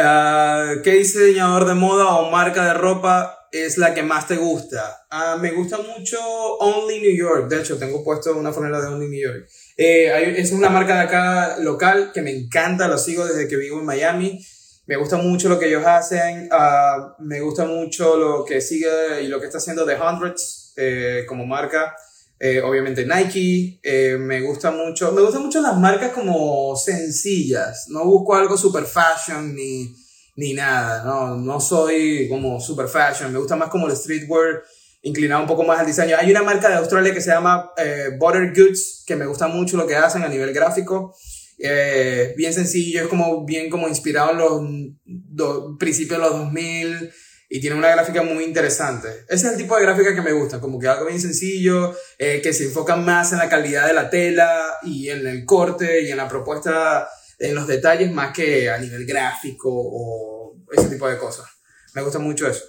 Uh, 0.00 0.80
¿Qué 0.84 0.92
diseñador 0.92 1.66
de 1.66 1.74
moda 1.74 2.18
o 2.18 2.30
marca 2.30 2.64
de 2.66 2.74
ropa 2.74 3.48
es 3.50 3.78
la 3.78 3.94
que 3.94 4.04
más 4.04 4.28
te 4.28 4.36
gusta? 4.36 5.04
Uh, 5.10 5.40
me 5.40 5.50
gusta 5.50 5.78
mucho 5.78 6.20
Only 6.60 7.00
New 7.00 7.16
York. 7.16 7.48
De 7.48 7.60
hecho, 7.60 7.76
tengo 7.80 8.04
puesto 8.04 8.32
una 8.36 8.52
franela 8.52 8.80
de 8.80 8.86
Only 8.86 9.08
New 9.08 9.20
York. 9.20 9.48
Eh, 9.80 10.34
es 10.36 10.50
una 10.50 10.68
marca 10.68 10.94
de 10.94 11.00
acá 11.02 11.56
local 11.60 12.10
que 12.12 12.20
me 12.20 12.32
encanta, 12.32 12.88
lo 12.88 12.98
sigo 12.98 13.24
desde 13.24 13.46
que 13.46 13.56
vivo 13.56 13.78
en 13.78 13.86
Miami. 13.86 14.44
Me 14.86 14.96
gusta 14.96 15.18
mucho 15.18 15.48
lo 15.48 15.56
que 15.56 15.68
ellos 15.68 15.86
hacen. 15.86 16.48
Uh, 16.50 17.22
me 17.22 17.40
gusta 17.40 17.64
mucho 17.64 18.16
lo 18.16 18.44
que 18.44 18.60
sigue 18.60 19.22
y 19.22 19.28
lo 19.28 19.38
que 19.38 19.46
está 19.46 19.58
haciendo 19.58 19.86
The 19.86 19.94
Hundreds 19.94 20.72
eh, 20.76 21.24
como 21.28 21.46
marca. 21.46 21.94
Eh, 22.40 22.60
obviamente 22.60 23.06
Nike, 23.06 23.80
me 24.18 24.40
gusta 24.40 24.70
mucho, 24.70 25.10
me 25.10 25.22
gustan 25.22 25.42
mucho 25.42 25.60
las 25.60 25.76
marcas 25.76 26.12
como 26.12 26.76
sencillas, 26.76 27.86
no 27.88 28.04
busco 28.04 28.36
algo 28.36 28.56
super 28.56 28.84
fashion 28.84 29.56
ni, 29.56 29.92
ni 30.36 30.54
nada, 30.54 31.02
no, 31.02 31.36
no 31.36 31.60
soy 31.60 32.28
como 32.28 32.60
super 32.60 32.86
fashion, 32.86 33.32
me 33.32 33.40
gusta 33.40 33.56
más 33.56 33.68
como 33.68 33.88
el 33.88 33.96
streetwear, 33.96 34.62
inclinado 35.02 35.42
un 35.42 35.46
poco 35.46 35.64
más 35.64 35.80
al 35.80 35.86
diseño. 35.86 36.16
Hay 36.18 36.30
una 36.30 36.42
marca 36.42 36.68
de 36.68 36.76
Australia 36.76 37.14
que 37.14 37.20
se 37.20 37.30
llama 37.30 37.70
eh, 37.76 38.10
Butter 38.18 38.52
Goods, 38.54 39.04
que 39.06 39.16
me 39.16 39.26
gusta 39.26 39.48
mucho 39.48 39.76
lo 39.76 39.86
que 39.86 39.96
hacen 39.96 40.22
a 40.22 40.28
nivel 40.28 40.52
gráfico, 40.52 41.14
bien 41.58 42.54
sencillo, 42.54 43.02
es 43.02 43.08
como 43.08 43.44
bien 43.44 43.68
como 43.68 43.88
inspirado 43.88 44.60
en 44.60 44.98
los 45.34 45.76
principios 45.78 46.20
de 46.20 46.24
los 46.24 46.38
2000, 46.38 47.10
y 47.50 47.60
tiene 47.60 47.76
una 47.76 47.88
gráfica 47.88 48.22
muy 48.22 48.44
interesante. 48.44 49.08
Ese 49.28 49.46
es 49.46 49.52
el 49.52 49.56
tipo 49.56 49.76
de 49.76 49.82
gráfica 49.82 50.14
que 50.14 50.20
me 50.20 50.32
gusta, 50.32 50.60
como 50.60 50.78
que 50.78 50.86
algo 50.86 51.06
bien 51.06 51.20
sencillo, 51.20 51.96
eh, 52.18 52.40
que 52.42 52.52
se 52.52 52.64
enfoca 52.64 52.96
más 52.96 53.32
en 53.32 53.38
la 53.38 53.48
calidad 53.48 53.86
de 53.86 53.94
la 53.94 54.10
tela 54.10 54.76
y 54.82 55.08
en 55.08 55.26
el 55.26 55.44
corte 55.46 56.02
y 56.02 56.10
en 56.10 56.18
la 56.18 56.28
propuesta, 56.28 57.08
en 57.38 57.54
los 57.54 57.66
detalles, 57.66 58.12
más 58.12 58.34
que 58.34 58.70
a 58.70 58.78
nivel 58.78 59.06
gráfico 59.06 59.70
o 59.72 60.56
ese 60.72 60.88
tipo 60.88 61.08
de 61.08 61.16
cosas. 61.16 61.46
Me 61.94 62.02
gusta 62.02 62.18
mucho 62.18 62.46
eso. 62.46 62.64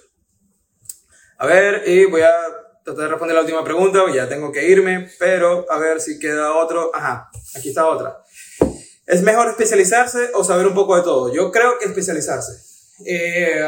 A 1.40 1.46
ver, 1.46 1.84
y 1.86 2.04
voy 2.04 2.20
a 2.20 2.30
tratar 2.84 3.04
de 3.04 3.08
responder 3.08 3.34
la 3.34 3.40
última 3.40 3.64
pregunta, 3.64 4.00
ya 4.14 4.28
tengo 4.28 4.52
que 4.52 4.68
irme, 4.68 5.08
pero 5.18 5.64
a 5.70 5.78
ver 5.78 5.98
si 5.98 6.18
queda 6.18 6.52
otro. 6.52 6.94
Ajá, 6.94 7.30
aquí 7.56 7.70
está 7.70 7.86
otra. 7.86 8.22
¿Es 9.06 9.22
mejor 9.22 9.48
especializarse 9.48 10.32
o 10.34 10.44
saber 10.44 10.66
un 10.66 10.74
poco 10.74 10.96
de 10.96 11.02
todo? 11.02 11.32
Yo 11.32 11.50
creo 11.50 11.78
que 11.78 11.86
especializarse. 11.86 12.52
Eh, 13.06 13.58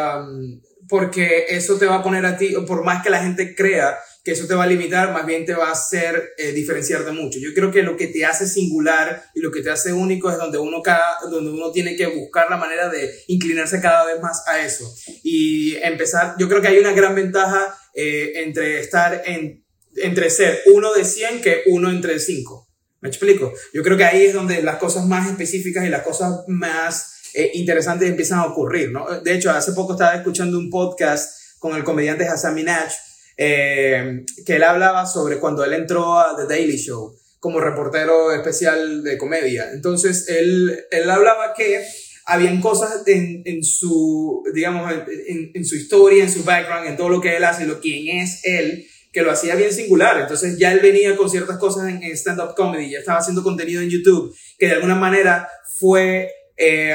porque 0.86 1.46
eso 1.48 1.78
te 1.78 1.86
va 1.86 1.96
a 1.96 2.02
poner 2.02 2.26
a 2.26 2.36
ti, 2.36 2.54
por 2.66 2.84
más 2.84 3.02
que 3.02 3.08
la 3.08 3.22
gente 3.22 3.54
crea 3.54 3.98
que 4.24 4.32
eso 4.32 4.46
te 4.46 4.54
va 4.54 4.64
a 4.64 4.68
limitar, 4.68 5.12
más 5.12 5.26
bien 5.26 5.44
te 5.44 5.54
va 5.54 5.68
a 5.68 5.72
hacer 5.72 6.34
eh, 6.38 6.52
diferenciarte 6.52 7.10
mucho. 7.10 7.40
Yo 7.40 7.52
creo 7.54 7.72
que 7.72 7.82
lo 7.82 7.96
que 7.96 8.06
te 8.06 8.24
hace 8.24 8.46
singular 8.46 9.24
y 9.34 9.40
lo 9.40 9.50
que 9.50 9.62
te 9.62 9.70
hace 9.70 9.92
único 9.92 10.30
es 10.30 10.38
donde 10.38 10.58
uno, 10.58 10.80
cada, 10.80 11.18
donde 11.28 11.50
uno 11.50 11.72
tiene 11.72 11.96
que 11.96 12.06
buscar 12.06 12.48
la 12.48 12.56
manera 12.56 12.88
de 12.88 13.12
inclinarse 13.26 13.80
cada 13.80 14.06
vez 14.06 14.20
más 14.20 14.44
a 14.46 14.64
eso. 14.64 14.88
Y 15.24 15.74
empezar, 15.76 16.36
yo 16.38 16.48
creo 16.48 16.62
que 16.62 16.68
hay 16.68 16.78
una 16.78 16.92
gran 16.92 17.16
ventaja 17.16 17.76
eh, 17.94 18.32
entre 18.36 18.78
estar 18.78 19.22
en, 19.26 19.64
entre 19.96 20.30
ser 20.30 20.60
uno 20.72 20.92
de 20.92 21.04
100 21.04 21.40
que 21.40 21.62
uno 21.66 21.90
entre 21.90 22.18
5. 22.20 22.68
¿Me 23.00 23.08
explico? 23.08 23.52
Yo 23.74 23.82
creo 23.82 23.96
que 23.96 24.04
ahí 24.04 24.26
es 24.26 24.34
donde 24.34 24.62
las 24.62 24.76
cosas 24.76 25.04
más 25.04 25.28
específicas 25.28 25.84
y 25.84 25.88
las 25.88 26.02
cosas 26.02 26.44
más 26.46 27.30
eh, 27.34 27.50
interesantes 27.54 28.08
empiezan 28.08 28.38
a 28.38 28.46
ocurrir, 28.46 28.92
¿no? 28.92 29.20
De 29.20 29.34
hecho, 29.34 29.50
hace 29.50 29.72
poco 29.72 29.94
estaba 29.94 30.14
escuchando 30.14 30.56
un 30.56 30.70
podcast 30.70 31.58
con 31.58 31.74
el 31.74 31.82
comediante 31.82 32.28
Hassan 32.28 32.54
Minaj, 32.54 32.92
eh, 33.36 34.24
que 34.44 34.56
él 34.56 34.62
hablaba 34.62 35.06
sobre 35.06 35.38
cuando 35.38 35.64
él 35.64 35.72
entró 35.72 36.18
a 36.18 36.36
The 36.36 36.46
Daily 36.46 36.76
Show 36.76 37.16
como 37.40 37.60
reportero 37.60 38.32
especial 38.32 39.02
de 39.02 39.18
comedia. 39.18 39.72
Entonces, 39.72 40.28
él, 40.28 40.84
él 40.92 41.10
hablaba 41.10 41.54
que 41.56 41.84
habían 42.24 42.60
cosas 42.60 43.02
en, 43.06 43.42
en 43.44 43.64
su, 43.64 44.44
digamos, 44.54 44.92
en, 44.92 45.50
en, 45.52 45.64
su 45.64 45.74
historia, 45.74 46.22
en 46.22 46.30
su 46.30 46.44
background, 46.44 46.86
en 46.86 46.96
todo 46.96 47.08
lo 47.08 47.20
que 47.20 47.36
él 47.36 47.42
hace, 47.42 47.66
lo 47.66 47.80
quién 47.80 48.20
es 48.20 48.44
él, 48.44 48.86
que 49.12 49.22
lo 49.22 49.32
hacía 49.32 49.56
bien 49.56 49.72
singular. 49.72 50.20
Entonces 50.20 50.56
ya 50.56 50.72
él 50.72 50.78
venía 50.80 51.16
con 51.16 51.28
ciertas 51.28 51.58
cosas 51.58 51.88
en, 51.88 52.02
en 52.02 52.12
stand-up 52.12 52.54
comedy, 52.54 52.90
ya 52.90 53.00
estaba 53.00 53.18
haciendo 53.18 53.42
contenido 53.42 53.82
en 53.82 53.90
YouTube, 53.90 54.32
que 54.56 54.66
de 54.66 54.74
alguna 54.74 54.94
manera 54.94 55.48
fue 55.78 56.30
eh, 56.56 56.94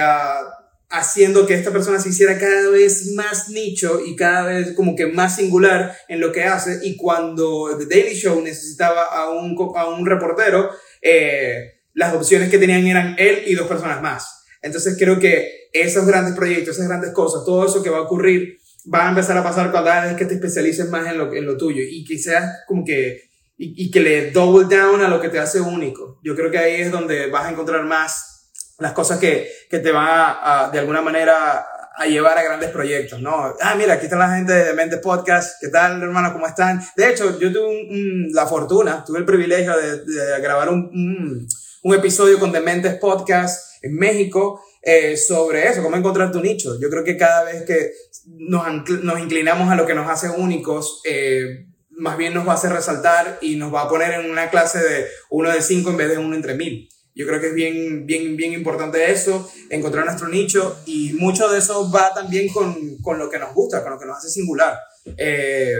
haciendo 0.89 1.45
que 1.45 1.53
esta 1.53 1.71
persona 1.71 1.99
se 1.99 2.09
hiciera 2.09 2.38
cada 2.38 2.69
vez 2.69 3.11
más 3.13 3.49
nicho 3.49 3.99
y 4.05 4.15
cada 4.15 4.45
vez 4.45 4.73
como 4.73 4.95
que 4.95 5.07
más 5.07 5.35
singular 5.35 5.95
en 6.07 6.19
lo 6.19 6.31
que 6.31 6.43
hace. 6.43 6.79
Y 6.83 6.95
cuando 6.95 7.77
The 7.77 7.85
Daily 7.85 8.15
Show 8.15 8.41
necesitaba 8.41 9.03
a 9.03 9.29
un, 9.29 9.55
a 9.75 9.89
un 9.89 10.05
reportero, 10.05 10.69
eh, 11.01 11.81
las 11.93 12.13
opciones 12.13 12.49
que 12.49 12.57
tenían 12.57 12.88
eran 12.88 13.15
él 13.17 13.43
y 13.47 13.55
dos 13.55 13.67
personas 13.67 14.01
más. 14.01 14.45
Entonces 14.61 14.95
creo 14.97 15.19
que 15.19 15.69
esos 15.73 16.05
grandes 16.05 16.35
proyectos, 16.35 16.75
esas 16.75 16.88
grandes 16.88 17.11
cosas, 17.11 17.43
todo 17.45 17.65
eso 17.65 17.83
que 17.83 17.89
va 17.89 17.97
a 17.97 18.01
ocurrir, 18.01 18.57
va 18.91 19.07
a 19.07 19.09
empezar 19.09 19.38
a 19.38 19.43
pasar 19.43 19.71
cada 19.71 20.05
vez 20.05 20.15
que 20.15 20.25
te 20.25 20.35
especialices 20.35 20.89
más 20.89 21.07
en 21.07 21.17
lo, 21.17 21.33
en 21.33 21.45
lo 21.45 21.57
tuyo 21.57 21.81
y 21.83 22.05
que 22.05 22.17
seas 22.17 22.63
como 22.65 22.85
que, 22.85 23.23
y, 23.57 23.85
y 23.85 23.91
que 23.91 23.99
le 23.99 24.31
double 24.31 24.73
down 24.73 25.01
a 25.01 25.09
lo 25.09 25.19
que 25.19 25.29
te 25.29 25.39
hace 25.39 25.59
único. 25.59 26.19
Yo 26.23 26.35
creo 26.35 26.49
que 26.49 26.57
ahí 26.57 26.81
es 26.81 26.91
donde 26.91 27.27
vas 27.29 27.45
a 27.45 27.51
encontrar 27.51 27.83
más 27.83 28.36
las 28.80 28.93
cosas 28.93 29.19
que, 29.19 29.49
que 29.69 29.80
te 29.80 29.91
van 29.91 30.07
a, 30.07 30.69
de 30.71 30.80
alguna 30.80 31.01
manera 31.01 31.65
a 31.97 32.05
llevar 32.05 32.38
a 32.38 32.43
grandes 32.43 32.69
proyectos, 32.69 33.19
¿no? 33.21 33.55
Ah, 33.59 33.73
mira, 33.75 33.95
aquí 33.95 34.05
está 34.05 34.17
la 34.17 34.36
gente 34.36 34.53
de 34.53 34.73
Mentes 34.73 34.99
Podcast, 34.99 35.59
¿qué 35.59 35.69
tal, 35.69 36.01
hermano? 36.01 36.32
¿Cómo 36.32 36.45
están? 36.45 36.80
De 36.95 37.09
hecho, 37.09 37.39
yo 37.39 37.51
tuve 37.51 37.88
la 38.34 38.45
fortuna, 38.45 39.03
tuve 39.03 39.17
el 39.19 39.25
privilegio 39.25 39.75
de, 39.75 40.05
de 40.05 40.39
grabar 40.39 40.69
un, 40.69 41.47
un, 41.82 41.95
episodio 41.95 42.38
con 42.38 42.51
Dementes 42.51 42.95
Podcast 42.95 43.84
en 43.84 43.95
México 43.95 44.61
eh, 44.84 45.17
sobre 45.17 45.67
eso, 45.67 45.82
cómo 45.82 45.97
encontrar 45.97 46.32
tu 46.32 46.39
nicho. 46.39 46.80
Yo 46.80 46.88
creo 46.91 47.03
que 47.03 47.17
cada 47.17 47.45
vez 47.45 47.63
que 47.63 47.91
nos, 48.28 48.88
nos 49.01 49.19
inclinamos 49.19 49.71
a 49.71 49.75
lo 49.75 49.88
que 49.88 49.95
nos 49.95 50.07
hace 50.07 50.30
únicos, 50.30 51.01
eh, 51.03 51.65
más 51.89 52.15
bien 52.15 52.36
nos 52.36 52.47
va 52.47 52.51
a 52.51 52.55
hacer 52.55 52.71
resaltar 52.71 53.39
y 53.41 53.55
nos 53.55 53.73
va 53.73 53.82
a 53.82 53.89
poner 53.89 54.19
en 54.19 54.30
una 54.30 54.51
clase 54.51 54.78
de 54.78 55.07
uno 55.32 55.49
de 55.49 55.63
cinco 55.63 55.89
en 55.89 55.97
vez 55.97 56.09
de 56.09 56.19
uno 56.19 56.36
entre 56.36 56.53
mil. 56.53 56.88
Yo 57.18 57.26
creo 57.26 57.41
que 57.41 57.47
es 57.47 57.55
bien, 57.55 58.05
bien, 58.05 58.38
bien 58.38 58.53
importante 58.53 59.11
eso, 59.11 59.51
encontrar 59.72 60.05
nuestro 60.05 60.28
nicho 60.28 60.84
y 60.86 61.13
mucho 61.13 61.49
de 61.49 61.57
eso 61.57 61.89
va 61.91 62.13
también 62.13 62.47
con, 62.49 62.97
con 63.01 63.18
lo 63.18 63.28
que 63.28 63.39
nos 63.39 63.55
gusta, 63.55 63.82
con 63.82 63.93
lo 63.93 63.99
que 63.99 64.05
nos 64.05 64.20
hace 64.20 64.30
singular. 64.30 64.78
Eh, 65.18 65.74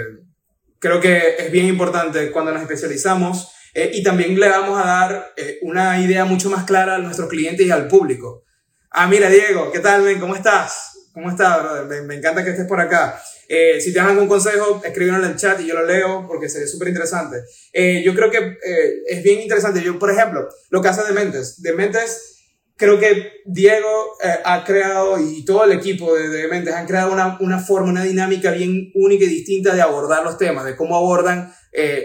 creo 0.80 1.00
que 1.00 1.36
es 1.38 1.52
bien 1.52 1.68
importante 1.68 2.32
cuando 2.32 2.52
nos 2.52 2.64
especializamos 2.64 3.52
eh, 3.76 3.92
y 3.94 4.02
también 4.02 4.40
le 4.40 4.50
vamos 4.50 4.82
a 4.82 4.88
dar 4.88 5.34
eh, 5.38 5.60
una 5.62 6.02
idea 6.02 6.26
mucho 6.26 6.50
más 6.50 6.64
clara 6.64 6.96
a 6.96 7.00
nuestros 7.00 7.30
clientes 7.30 7.68
y 7.68 7.70
al 7.70 7.88
público. 7.88 8.44
Ah, 8.90 9.06
mira, 9.06 9.30
Diego, 9.30 9.72
¿qué 9.72 9.80
tal, 9.80 10.02
men? 10.02 10.20
¿Cómo 10.20 10.36
estás? 10.36 10.97
¿Cómo 11.18 11.32
estás, 11.32 11.88
Me, 11.88 12.04
me 12.04 12.14
encanta 12.14 12.44
que 12.44 12.52
estés 12.52 12.68
por 12.68 12.80
acá. 12.80 13.20
Eh, 13.50 13.82
si 13.82 13.92
dan 13.92 14.10
algún 14.10 14.28
consejo, 14.28 14.80
escríbelo 14.86 15.18
en 15.18 15.32
el 15.32 15.36
chat 15.36 15.60
y 15.60 15.66
yo 15.66 15.74
lo 15.74 15.84
leo 15.84 16.28
porque 16.28 16.48
sería 16.48 16.68
súper 16.68 16.90
interesante. 16.90 17.38
Eh, 17.74 18.04
yo 18.06 18.14
creo 18.14 18.30
que 18.30 18.38
eh, 18.38 19.02
es 19.08 19.24
bien 19.24 19.42
interesante. 19.42 19.82
Yo, 19.82 19.98
por 19.98 20.12
ejemplo, 20.12 20.48
lo 20.70 20.80
que 20.80 20.90
hace 20.90 21.02
Dementes. 21.12 21.60
Dementes, 21.64 22.36
creo 22.76 23.00
que 23.00 23.32
Diego 23.48 24.16
ha 24.46 24.64
creado 24.64 25.20
y 25.20 25.44
todo 25.44 25.64
el 25.64 25.72
equipo 25.72 26.14
de 26.14 26.30
Dementes 26.30 26.76
han 26.76 26.86
creado 26.86 27.12
una, 27.12 27.40
una, 27.40 27.58
forma, 27.58 27.90
una 27.90 28.04
dinámica 28.04 28.52
bien 28.52 28.92
única 28.94 29.26
y 29.26 29.30
distinta 29.30 29.74
de 29.74 29.82
abordar 29.82 30.24
los 30.24 30.38
temas, 30.38 30.66
de 30.66 30.76
cómo 30.76 30.96
abordan 30.96 31.52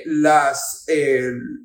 las, 0.07 0.87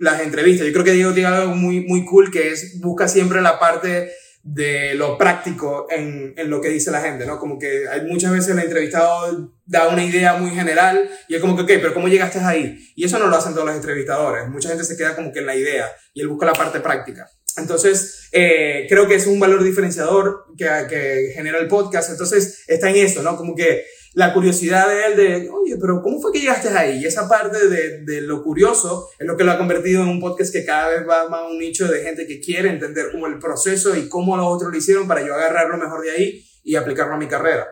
las 0.02 0.22
entrevistas. 0.22 0.68
Yo 0.68 0.74
creo 0.74 0.84
que 0.84 0.91
Diego 0.91 1.14
tiene 1.14 1.30
algo 1.30 1.56
muy, 1.56 1.86
muy 1.86 2.04
cool 2.04 2.30
que 2.30 2.50
es 2.52 2.82
busca 2.82 3.08
siempre 3.08 3.41
la 3.41 3.58
parte 3.58 4.12
de 4.50 4.95
lo 4.95 5.18
práctico 5.18 5.88
en, 5.89 6.34
en, 6.38 6.50
lo 6.50 6.62
que 6.62 6.70
dice 6.70 6.89
la 6.89 7.02
gente, 7.02 7.26
¿no? 7.26 7.38
Como 7.38 7.60
que 7.60 7.86
hay 7.89 8.06
muchas 8.06 8.32
veces 8.32 8.54
el 8.54 8.60
entrevistado 8.60 9.52
da 9.66 9.89
una 9.89 10.06
idea 10.06 10.36
muy 10.36 10.52
general 10.52 11.10
y 11.28 11.36
es 11.36 11.41
como 11.41 11.58
que, 11.58 11.64
ok, 11.64 11.82
pero 11.82 11.93
¿cómo 11.93 12.08
llegaste 12.08 12.39
ahí? 12.39 12.80
Y 12.95 13.04
eso 13.04 13.20
no 13.20 13.28
lo 13.28 13.36
hacen 13.36 13.54
todos 13.54 13.68
los 13.68 13.76
entrevistadores. 13.76 14.48
Mucha 14.48 14.70
gente 14.70 14.86
se 14.86 14.95
queda 14.95 15.18
como 15.18 15.34
que 15.34 15.39
en 15.39 15.48
la 15.48 15.56
idea 15.56 15.91
y 16.14 16.22
él 16.22 16.30
busca 16.30 16.45
la 16.45 16.54
parte 16.54 16.80
práctica. 16.80 17.30
Entonces, 17.58 18.30
eh, 18.32 18.86
creo 18.88 19.06
que 19.06 19.16
es 19.16 19.28
un 19.28 19.38
valor 19.38 19.62
diferenciador 19.64 20.45
que, 20.58 20.66
que 20.88 21.32
genera 21.36 21.58
el 21.58 21.68
podcast. 21.68 22.12
Entonces, 22.12 22.64
está 22.68 22.89
en 22.89 22.95
eso, 22.95 23.22
¿no? 23.24 23.36
Como 23.36 23.54
que 23.54 23.84
la 24.18 24.34
curiosidad 24.34 24.88
de 24.88 25.05
él 25.05 25.15
de, 25.15 25.49
oye, 25.51 25.78
pero 25.80 26.01
¿cómo 26.01 26.20
fue 26.20 26.32
que 26.32 26.39
llegaste 26.39 26.70
ahí? 26.70 26.97
Y 26.97 27.05
esa 27.05 27.30
parte 27.30 27.68
de, 27.68 28.01
de, 28.01 28.22
lo 28.22 28.41
curioso 28.41 29.09
es 29.20 29.28
lo 29.28 29.38
que 29.38 29.43
lo 29.43 29.51
ha 29.51 29.59
convertido 29.59 30.01
en 30.01 30.09
un 30.09 30.20
podcast 30.20 30.51
que 30.51 30.65
cada 30.65 30.89
vez 30.89 31.07
va 31.07 31.30
más 31.30 31.43
un 31.47 31.59
nicho 31.59 31.88
de 31.88 32.01
gente 32.01 32.26
que 32.26 32.39
quiere 32.39 32.70
entender 32.70 33.11
como 33.11 33.28
el 33.28 33.38
proceso 33.38 33.95
y 33.95 34.09
cómo 34.09 34.36
los 34.36 34.47
otros 34.47 34.72
lo 34.72 34.78
hicieron 34.80 35.07
para 35.07 35.22
yo 35.24 35.36
agarrar 35.36 35.70
lo 35.70 35.78
mejor 35.78 36.01
de 36.01 36.09
ahí 36.09 36.43
y 36.63 36.76
aplicarlo 36.76 37.13
a 37.13 37.18
mi 37.20 37.28
carrera. 37.28 37.68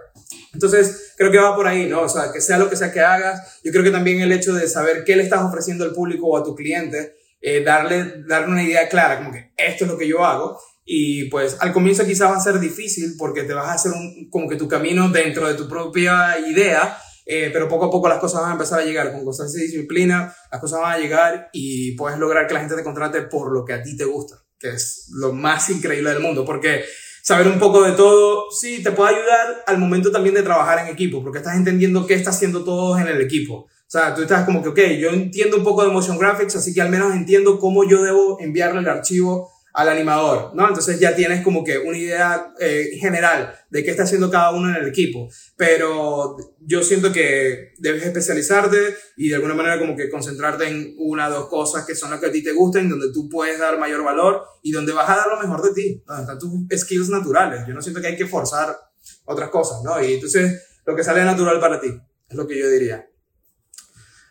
Entonces, 0.54 1.16
creo 1.18 1.32
que 1.32 1.40
va 1.40 1.56
por 1.56 1.66
ahí, 1.66 1.90
¿no? 1.90 2.02
O 2.02 2.10
sea, 2.10 2.32
que 2.32 2.40
sea 2.40 2.60
lo 2.60 2.70
que 2.70 2.76
sea 2.76 2.92
que 2.92 3.02
hagas, 3.02 3.60
yo 3.64 3.72
creo 3.72 3.84
que 3.84 3.90
también 3.90 4.22
el 4.22 4.32
hecho 4.32 4.54
de 4.54 4.68
saber 4.68 5.04
qué 5.04 5.16
le 5.16 5.24
estás 5.24 5.42
ofreciendo 5.42 5.84
al 5.84 5.94
público 5.94 6.28
o 6.28 6.38
a 6.38 6.44
tu 6.44 6.54
cliente, 6.54 7.16
eh, 7.42 7.64
darle, 7.64 8.22
darle 8.28 8.50
una 8.50 8.64
idea 8.64 8.88
clara, 8.88 9.18
como 9.18 9.32
que 9.32 9.52
esto 9.58 9.86
es 9.86 9.90
lo 9.90 9.98
que 9.98 10.08
yo 10.08 10.24
hago. 10.24 10.60
Y 10.86 11.30
pues 11.30 11.58
al 11.60 11.74
comienzo 11.74 12.06
quizás 12.06 12.30
va 12.30 12.38
a 12.38 12.40
ser 12.40 12.60
difícil 12.60 13.16
porque 13.18 13.44
te 13.44 13.54
vas 13.54 13.68
a 13.68 13.74
hacer 13.74 13.92
un, 13.92 14.30
como 14.30 14.48
que 14.48 14.56
tu 14.56 14.68
camino 14.68 15.10
dentro 15.10 15.48
de 15.48 15.56
tu 15.56 15.68
propia 15.68 16.38
idea, 16.48 16.96
eh, 17.26 17.50
pero 17.52 17.68
poco 17.68 17.86
a 17.86 17.90
poco 17.90 18.08
las 18.08 18.20
cosas 18.20 18.42
van 18.42 18.52
a 18.52 18.54
empezar 18.54 18.80
a 18.80 18.86
llegar, 18.86 19.12
con 19.12 19.26
constancia 19.26 19.60
y 19.60 19.64
disciplina, 19.66 20.34
las 20.52 20.62
cosas 20.62 20.82
van 20.82 20.94
a 20.94 21.00
llegar 21.00 21.50
y 21.54 21.96
puedes 21.96 22.20
lograr 22.20 22.46
que 22.46 22.54
la 22.54 22.60
gente 22.60 22.76
te 22.76 22.84
contrate 22.84 23.24
por 23.24 23.52
lo 23.52 23.66
que 23.66 23.74
a 23.74 23.82
ti 23.82 23.98
te 23.98 24.06
gusta, 24.06 24.36
que 24.60 24.70
es 24.70 25.08
lo 25.10 25.34
más 25.34 25.72
increíble 25.72 26.12
del 26.12 26.20
mundo, 26.20 26.46
porque 26.46 26.86
saber 27.24 27.48
un 27.48 27.58
poco 27.58 27.82
de 27.82 27.94
todo, 27.94 28.52
sí, 28.52 28.84
te 28.84 28.92
puede 28.92 29.16
ayudar 29.16 29.64
al 29.66 29.80
momento 29.80 30.12
también 30.12 30.36
de 30.36 30.44
trabajar 30.44 30.86
en 30.86 30.94
equipo, 30.94 31.24
porque 31.24 31.40
estás 31.40 31.56
entendiendo 31.56 32.06
qué 32.06 32.14
está 32.14 32.30
haciendo 32.30 32.64
todos 32.64 33.02
en 33.02 33.08
el 33.08 33.20
equipo. 33.22 33.66
O 33.88 33.88
sea, 33.88 34.14
tú 34.14 34.22
estás 34.22 34.46
como 34.46 34.62
que, 34.62 34.70
ok, 34.70 34.80
yo 35.00 35.10
entiendo 35.10 35.58
un 35.58 35.64
poco 35.64 35.84
de 35.84 35.90
motion 35.90 36.20
graphics, 36.20 36.56
así 36.56 36.76
que 36.76 36.82
al 36.82 36.90
menos 36.90 37.16
entiendo 37.16 37.58
cómo 37.58 37.84
yo 37.90 38.04
debo 38.04 38.40
enviarle 38.40 38.82
el 38.82 38.90
archivo 38.90 39.55
al 39.76 39.90
animador, 39.90 40.52
¿no? 40.56 40.66
Entonces 40.70 41.02
ya 41.02 41.14
tienes 41.14 41.44
como 41.44 41.62
que 41.62 41.78
una 41.78 41.98
idea 41.98 42.54
eh, 42.62 42.92
general 42.98 43.54
de 43.70 43.84
qué 43.84 43.92
está 43.92 44.04
haciendo 44.04 44.32
cada 44.32 44.52
uno 44.52 44.70
en 44.70 44.82
el 44.82 44.88
equipo. 44.88 45.28
Pero 45.58 46.38
yo 46.62 46.82
siento 46.82 47.12
que 47.12 47.74
debes 47.80 48.04
especializarte 48.04 48.96
y 49.18 49.28
de 49.28 49.36
alguna 49.36 49.54
manera 49.54 49.78
como 49.78 49.98
que 49.98 50.10
concentrarte 50.10 50.70
en 50.70 50.96
una 50.98 51.28
o 51.28 51.32
dos 51.32 51.50
cosas 51.50 51.86
que 51.86 51.94
son 51.94 52.10
las 52.10 52.22
que 52.22 52.28
a 52.28 52.32
ti 52.32 52.42
te 52.42 52.54
gustan, 52.54 52.88
donde 52.88 53.12
tú 53.12 53.28
puedes 53.28 53.60
dar 53.60 53.78
mayor 53.78 54.02
valor 54.02 54.46
y 54.64 54.72
donde 54.72 54.94
vas 54.94 55.10
a 55.10 55.18
dar 55.18 55.28
lo 55.28 55.42
mejor 55.42 55.62
de 55.62 55.74
ti, 55.74 56.04
donde 56.08 56.22
están 56.22 56.40
tus 56.40 56.52
skills 56.80 57.10
naturales. 57.10 57.68
Yo 57.68 57.74
no 57.74 57.82
siento 57.82 58.00
que 58.00 58.08
hay 58.08 58.16
que 58.16 58.28
forzar 58.28 58.78
otras 59.26 59.50
cosas, 59.50 59.84
¿no? 59.84 60.02
Y 60.02 60.14
entonces 60.14 60.80
lo 60.86 60.96
que 60.96 61.04
sale 61.04 61.26
natural 61.26 61.60
para 61.60 61.82
ti, 61.82 61.90
es 62.30 62.36
lo 62.38 62.48
que 62.48 62.58
yo 62.58 62.70
diría. 62.70 63.06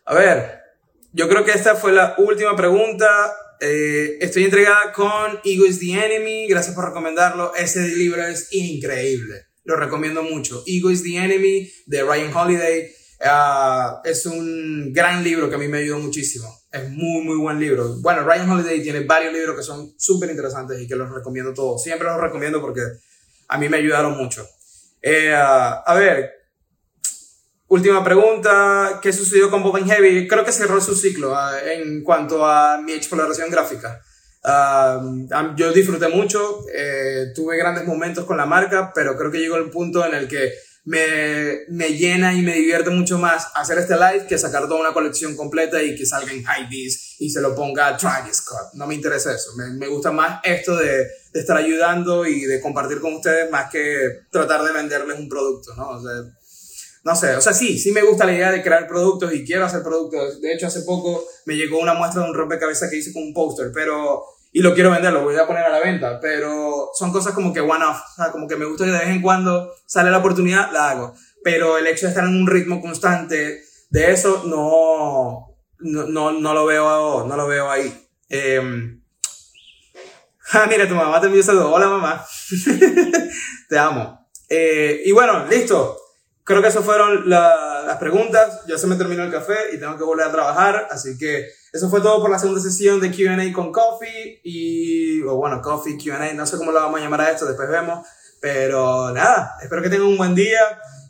A 0.07 0.15
ver, 0.15 0.61
yo 1.13 1.29
creo 1.29 1.45
que 1.45 1.53
esta 1.53 1.75
fue 1.75 1.93
la 1.93 2.15
última 2.17 2.57
pregunta. 2.57 3.07
Eh, 3.61 4.19
estoy 4.21 4.45
entregada 4.45 4.93
con 4.93 5.41
Ego 5.45 5.67
is 5.67 5.79
the 5.79 5.93
Enemy. 5.93 6.49
Gracias 6.49 6.75
por 6.75 6.87
recomendarlo. 6.87 7.55
Ese 7.55 7.89
libro 7.89 8.27
es 8.27 8.49
increíble. 8.53 9.47
Lo 9.65 9.77
recomiendo 9.77 10.23
mucho. 10.23 10.63
Ego 10.67 10.91
is 10.91 11.03
the 11.03 11.17
Enemy 11.17 11.71
de 11.87 12.03
Ryan 12.03 12.35
Holiday. 12.35 12.91
Uh, 13.21 14.01
es 14.05 14.27
un 14.27 14.93
gran 14.93 15.25
libro 15.25 15.49
que 15.49 15.55
a 15.55 15.59
mí 15.59 15.69
me 15.69 15.79
ayudó 15.79 15.99
muchísimo. 15.99 16.47
Es 16.71 16.91
muy, 16.91 17.23
muy 17.25 17.37
buen 17.37 17.59
libro. 17.59 17.97
Bueno, 18.01 18.25
Ryan 18.25 18.51
Holiday 18.51 18.83
tiene 18.83 19.01
varios 19.01 19.33
libros 19.33 19.57
que 19.57 19.63
son 19.63 19.95
súper 19.97 20.31
interesantes 20.31 20.81
y 20.81 20.87
que 20.87 20.97
los 20.97 21.11
recomiendo 21.11 21.55
todos. 21.55 21.83
Siempre 21.83 22.09
los 22.09 22.21
recomiendo 22.21 22.61
porque 22.61 22.83
a 23.49 23.59
mí 23.59 23.69
me 23.69 23.79
ayudaron 23.79 24.17
mucho. 24.17 24.47
Eh, 25.01 25.33
uh, 25.33 25.83
a 25.87 25.95
ver, 25.95 26.44
Última 27.75 28.05
pregunta, 28.05 29.01
¿qué 29.03 29.12
sucedió 29.12 29.51
con 29.51 29.64
Bob 29.64 29.85
Heavy? 29.85 30.29
Creo 30.29 30.45
que 30.45 30.53
cerró 30.53 30.81
su 30.81 30.95
ciclo 30.95 31.33
uh, 31.33 31.57
en 31.66 32.05
cuanto 32.05 32.47
a 32.47 32.81
mi 32.81 32.93
exploración 32.93 33.51
gráfica. 33.51 34.01
Uh, 34.45 35.27
yo 35.57 35.72
disfruté 35.72 36.07
mucho, 36.07 36.64
eh, 36.72 37.33
tuve 37.35 37.57
grandes 37.57 37.85
momentos 37.85 38.27
con 38.27 38.37
la 38.37 38.47
marca, 38.47 38.93
pero 38.95 39.16
creo 39.16 39.33
que 39.33 39.41
llegó 39.41 39.57
el 39.57 39.70
punto 39.70 40.07
en 40.07 40.14
el 40.14 40.29
que 40.29 40.53
me, 40.85 41.62
me, 41.68 41.89
llena 41.95 42.33
y 42.33 42.43
me 42.43 42.55
divierte 42.55 42.91
mucho 42.91 43.18
más 43.18 43.49
hacer 43.57 43.77
este 43.79 43.97
live 43.97 44.27
que 44.29 44.39
sacar 44.39 44.68
toda 44.68 44.79
una 44.79 44.93
colección 44.93 45.35
completa 45.35 45.83
y 45.83 45.97
que 45.97 46.07
salga 46.07 46.31
en 46.31 46.45
high 46.45 46.68
y 46.70 47.29
se 47.29 47.41
lo 47.41 47.57
ponga 47.57 47.97
Travis 47.97 48.37
Scott. 48.37 48.75
No 48.75 48.87
me 48.87 48.95
interesa 48.95 49.35
eso. 49.35 49.51
Me, 49.57 49.70
me 49.70 49.89
gusta 49.89 50.12
más 50.12 50.39
esto 50.45 50.77
de, 50.77 51.09
de, 51.33 51.41
estar 51.41 51.57
ayudando 51.57 52.25
y 52.25 52.43
de 52.43 52.61
compartir 52.61 53.01
con 53.01 53.14
ustedes 53.14 53.51
más 53.51 53.68
que 53.68 54.27
tratar 54.31 54.62
de 54.62 54.72
venderles 54.72 55.18
un 55.18 55.29
producto, 55.29 55.75
¿no? 55.75 55.89
O 55.89 56.01
sea, 56.01 56.22
no 57.05 57.15
sé, 57.15 57.37
o 57.37 57.41
sea, 57.43 57.53
sí, 57.53 57.79
sí 57.79 57.93
me 57.93 58.03
gusta 58.03 58.25
la 58.25 58.33
idea 58.33 58.51
de 58.51 58.63
crear 58.63 58.89
productos 58.89 59.33
y 59.35 59.45
quiero 59.45 59.67
hacer 59.67 59.83
productos. 59.83 60.41
De 60.41 60.55
hecho, 60.55 60.67
hace 60.67 60.81
poco 60.83 61.23
me 61.45 61.55
llegó 61.55 61.79
una 61.79 61.93
muestra 61.93 62.23
de 62.23 62.31
un 62.31 62.35
rompecabezas 62.35 62.89
que 62.89 62.97
hice 62.97 63.13
con 63.13 63.23
un 63.23 63.35
póster, 63.35 63.71
pero, 63.75 64.25
y 64.53 64.63
lo 64.63 64.73
quiero 64.73 64.91
vender, 64.91 65.13
lo 65.13 65.23
voy 65.23 65.37
a 65.37 65.47
poner 65.47 65.65
a 65.65 65.69
la 65.69 65.81
venta, 65.81 66.19
pero 66.19 66.89
son 66.95 67.13
cosas 67.13 67.35
como 67.35 67.53
que 67.53 67.61
one-off, 67.61 67.99
o 67.99 68.15
sea, 68.17 68.33
como 68.33 68.49
que 68.49 68.57
me 68.57 68.65
gusta 68.65 68.87
que 68.87 68.91
de 68.91 68.99
vez 68.99 69.09
en 69.09 69.21
cuando 69.21 69.71
sale 69.85 70.11
la 70.11 70.19
oportunidad, 70.19 70.73
la 70.73 70.91
hago. 70.91 71.15
Pero 71.43 71.77
el 71.77 71.87
hecho 71.87 72.07
de 72.07 72.13
estar 72.13 72.25
en 72.25 72.37
un 72.37 72.47
ritmo 72.47 72.81
constante 72.81 73.63
de 73.91 74.11
eso, 74.11 74.43
no, 74.47 75.55
no, 75.81 76.07
no, 76.07 76.33
no 76.33 76.55
lo 76.55 76.65
veo, 76.65 77.27
no 77.27 77.37
lo 77.37 77.47
veo 77.47 77.71
ahí. 77.71 78.09
Eh, 78.31 78.63
ah, 80.53 80.67
mira, 80.71 80.89
tu 80.89 80.95
mamá 80.95 81.21
te 81.21 81.27
envió 81.27 81.43
saludos. 81.43 81.71
Hola, 81.71 81.87
mamá. 81.87 82.25
te 83.69 83.79
amo. 83.79 84.27
Eh, 84.49 85.03
y 85.05 85.13
bueno, 85.13 85.45
listo 85.47 85.99
creo 86.45 86.63
que 86.63 86.69
esas 86.69 86.85
fueron 86.85 87.29
las 87.29 87.97
preguntas. 87.99 88.61
Ya 88.69 88.79
se 88.79 88.87
me 88.87 88.97
terminó 88.97 89.25
el 89.25 89.33
café 89.33 89.57
y 89.73 89.79
tengo 89.79 89.97
que 89.97 90.05
volver 90.05 90.27
a 90.27 90.33
trabajar. 90.33 90.89
Así 90.91 91.19
que 91.19 91.49
eso 91.73 91.89
fue 91.91 92.01
todo 92.01 92.21
por 92.21 92.31
la 92.31 92.39
segunda 92.39 92.61
sesión 92.61 93.01
de 93.01 93.11
QA 93.11 93.53
con 93.53 93.73
Coffee. 93.73 94.41
Y, 94.45 95.23
o 95.23 95.37
bueno, 95.37 95.61
Coffee, 95.61 95.99
QA, 95.99 96.33
no 96.35 96.47
sé 96.47 96.57
cómo 96.59 96.71
lo 96.71 96.81
vamos 96.81 97.01
a 97.01 97.03
llamar 97.03 97.23
a 97.23 97.31
esto, 97.31 97.47
después 97.47 97.69
vemos. 97.69 98.07
Pero 98.41 99.11
nada, 99.13 99.57
espero 99.63 99.83
que 99.83 99.89
tengan 99.89 100.07
un 100.07 100.19
buen 100.19 100.35
día. 100.35 100.61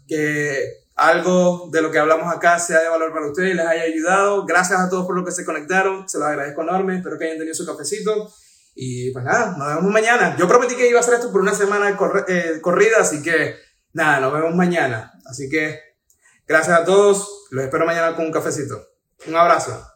Que 0.07 0.85
algo 0.97 1.69
de 1.73 1.83
lo 1.83 1.91
que 1.91 1.99
hablamos 1.99 2.33
acá 2.33 2.59
sea 2.61 2.81
de 2.81 2.89
valor 2.89 3.13
para 3.13 3.27
ustedes 3.27 3.53
y 3.53 3.55
les 3.55 3.67
haya 3.67 3.83
ayudado. 3.83 4.47
Gracias 4.47 4.81
a 4.81 4.89
todos 4.89 5.07
por 5.07 5.17
lo 5.17 5.25
que 5.25 5.33
se 5.33 5.45
conectaron. 5.45 6.09
Se 6.09 6.19
los 6.19 6.29
agradezco 6.29 6.63
enorme. 6.63 6.97
Espero 6.97 7.19
que 7.19 7.25
hayan 7.25 7.39
tenido 7.39 7.55
su 7.55 7.67
cafecito. 7.67 8.33
Y 8.77 9.13
pues 9.13 9.25
nada, 9.25 9.57
nos 9.57 9.77
vemos 9.77 9.93
mañana. 9.93 10.37
Yo 10.37 10.49
prometí 10.49 10.75
que 10.75 10.89
iba 10.89 10.99
a 10.99 11.01
hacer 11.01 11.15
esto 11.15 11.31
por 11.31 11.41
una 11.41 11.55
semana 11.55 11.97
eh, 12.29 12.59
corrida, 12.61 12.97
así 13.01 13.23
que 13.23 13.57
nada, 13.93 14.21
nos 14.21 14.33
vemos 14.33 14.55
mañana. 14.55 15.14
Así 15.25 15.49
que 15.49 15.81
gracias 16.47 16.81
a 16.81 16.85
todos. 16.85 17.47
Los 17.51 17.65
espero 17.65 17.87
mañana 17.87 18.15
con 18.17 18.27
un 18.27 18.33
cafecito. 18.33 18.89
Un 19.27 19.37
abrazo. 19.37 19.94